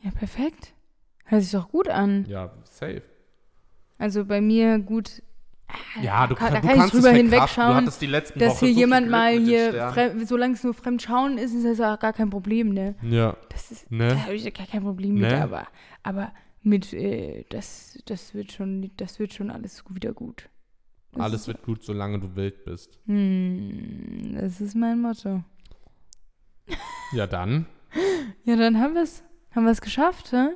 Ja, 0.02 0.10
perfekt. 0.12 0.72
Hört 1.24 1.42
sich 1.42 1.52
doch 1.52 1.68
gut 1.68 1.88
an. 1.88 2.24
Ja, 2.26 2.52
safe. 2.64 3.02
Also 3.98 4.24
bei 4.24 4.40
mir 4.40 4.78
gut, 4.78 5.22
Ja, 6.02 6.26
du, 6.26 6.34
kann- 6.34 6.54
du 6.54 6.60
kann 6.60 6.76
kannst 6.78 6.94
drüber 6.94 7.10
hinwegschauen, 7.10 7.84
dass 7.84 8.00
Woche 8.00 8.66
hier 8.66 8.70
jemand 8.70 9.02
Glück 9.06 9.10
mal 9.10 9.38
mit 9.38 9.48
hier, 9.48 9.92
solange 10.26 10.54
es 10.54 10.64
nur 10.64 10.72
fremd 10.74 11.02
schauen 11.02 11.36
ist, 11.38 11.52
ist 11.54 11.64
das 11.64 11.80
auch 11.80 11.98
gar 12.00 12.12
kein 12.12 12.30
Problem, 12.30 12.72
ne? 12.72 12.94
Ja, 13.02 13.36
Das 13.50 13.70
ist, 13.70 13.90
Ne? 13.90 14.08
da 14.08 14.16
habe 14.24 14.34
ich 14.34 14.44
ja 14.44 14.50
gar 14.50 14.66
kein 14.66 14.82
Problem 14.82 15.14
mit, 15.14 15.30
Ne? 15.30 15.42
aber, 15.42 15.66
aber 16.02 16.32
mit, 16.62 16.92
äh, 16.94 17.44
das, 17.50 17.98
das 18.06 18.32
wird 18.34 18.52
schon, 18.52 18.90
das 18.96 19.18
wird 19.18 19.34
schon 19.34 19.50
alles 19.50 19.84
wieder 19.90 20.12
gut. 20.12 20.48
Das 21.12 21.22
alles 21.22 21.48
wird 21.48 21.62
gut, 21.62 21.82
solange 21.84 22.18
du 22.18 22.34
wild 22.36 22.64
bist. 22.64 22.98
Hm, 23.06 24.36
das 24.40 24.60
ist 24.60 24.74
mein 24.74 25.00
Motto. 25.00 25.42
Ja, 27.12 27.26
dann. 27.26 27.66
Ja, 28.44 28.56
dann 28.56 28.78
haben 28.80 28.94
wir 28.94 29.02
es, 29.02 29.22
haben 29.54 29.64
wir 29.64 29.72
es 29.72 29.80
geschafft, 29.80 30.32
hä? 30.32 30.48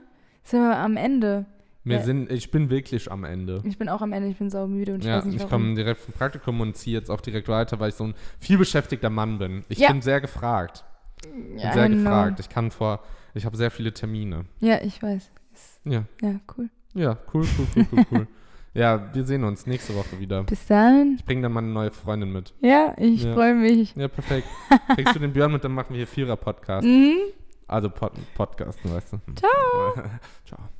Sind 0.45 0.61
wir 0.61 0.77
am 0.77 0.97
Ende. 0.97 1.47
Wir 1.85 1.97
Ja. 1.97 2.03
sind, 2.03 2.31
ich 2.31 2.51
bin 2.51 2.71
wirklich 2.71 3.11
am 3.11 3.25
Ende. 3.25 3.61
Ich 3.65 3.77
bin 3.77 3.89
auch 3.89 4.03
am 4.03 4.13
Ende, 4.13 4.29
ich 4.29 4.37
bin 4.37 4.51
saumüde 4.51 4.95
und 4.95 5.01
ich 5.01 5.07
ja, 5.07 5.17
weiß 5.19 5.25
nicht 5.25 5.43
ich 5.43 5.49
komme 5.49 5.75
direkt 5.75 6.01
vom 6.01 6.15
Praktikum 6.15 6.61
und 6.61 6.77
ziehe 6.77 6.97
jetzt 6.97 7.11
auch 7.11 7.21
direkt 7.21 7.49
weiter, 7.49 7.81
weil 7.81 7.89
ich 7.89 7.97
so 7.97 8.05
ein 8.05 8.15
vielbeschäftigter 8.39 9.11
Mann 9.11 9.39
bin. 9.39 9.65
Ich 9.69 9.79
Ja. 9.79 9.89
bin 9.91 10.01
sehr 10.01 10.21
gefragt. 10.21 10.85
Bin 11.23 11.59
ja, 11.59 11.73
sehr 11.73 11.89
genau. 11.89 12.05
gefragt. 12.11 12.41
Ich 12.41 12.49
kann 12.49 12.71
vor, 12.71 13.01
ich 13.35 13.45
habe 13.45 13.57
sehr 13.57 13.71
viele 13.73 13.93
Termine. 13.93 14.45
Ja, 14.61 14.81
ich 14.83 15.03
weiß. 15.03 15.31
Ist, 15.53 15.81
Ja, 15.85 16.05
ja, 16.23 16.41
cool. 16.57 16.71
ja, 16.95 17.19
cool, 17.35 17.45
cool, 17.59 17.67
cool, 17.77 17.87
cool, 17.93 18.05
cool. 18.13 18.27
Ja, 18.75 19.11
wir 19.13 19.25
sehen 19.25 19.45
uns 19.45 19.67
nächste 19.67 19.95
Woche 19.95 20.19
wieder. 20.19 20.45
Bis 20.45 20.67
dann. 20.67 21.17
Ich 21.19 21.27
bringe 21.27 21.43
dann 21.43 21.53
meine 21.53 21.67
neue 21.67 21.91
Freundin 21.91 22.33
mit. 22.33 22.55
Ja, 22.63 22.95
ich 22.97 23.21
freue 23.23 23.55
mich. 23.55 23.95
Ja, 23.97 24.09
perfekt. 24.09 24.47
Kriegst 24.95 25.15
du 25.15 25.19
den 25.19 25.35
Björn 25.35 25.53
mit, 25.53 25.63
dann 25.63 25.73
machen 25.73 25.91
wir 25.91 25.99
hier 25.99 26.07
Vierer-Podcast. 26.07 26.87
Mhm. 26.87 27.19
Also 27.69 27.91
Pod 27.91 28.13
Podcasten, 28.35 28.91
weißt 28.95 29.13
du. 29.13 29.19
Ciao. 29.35 30.05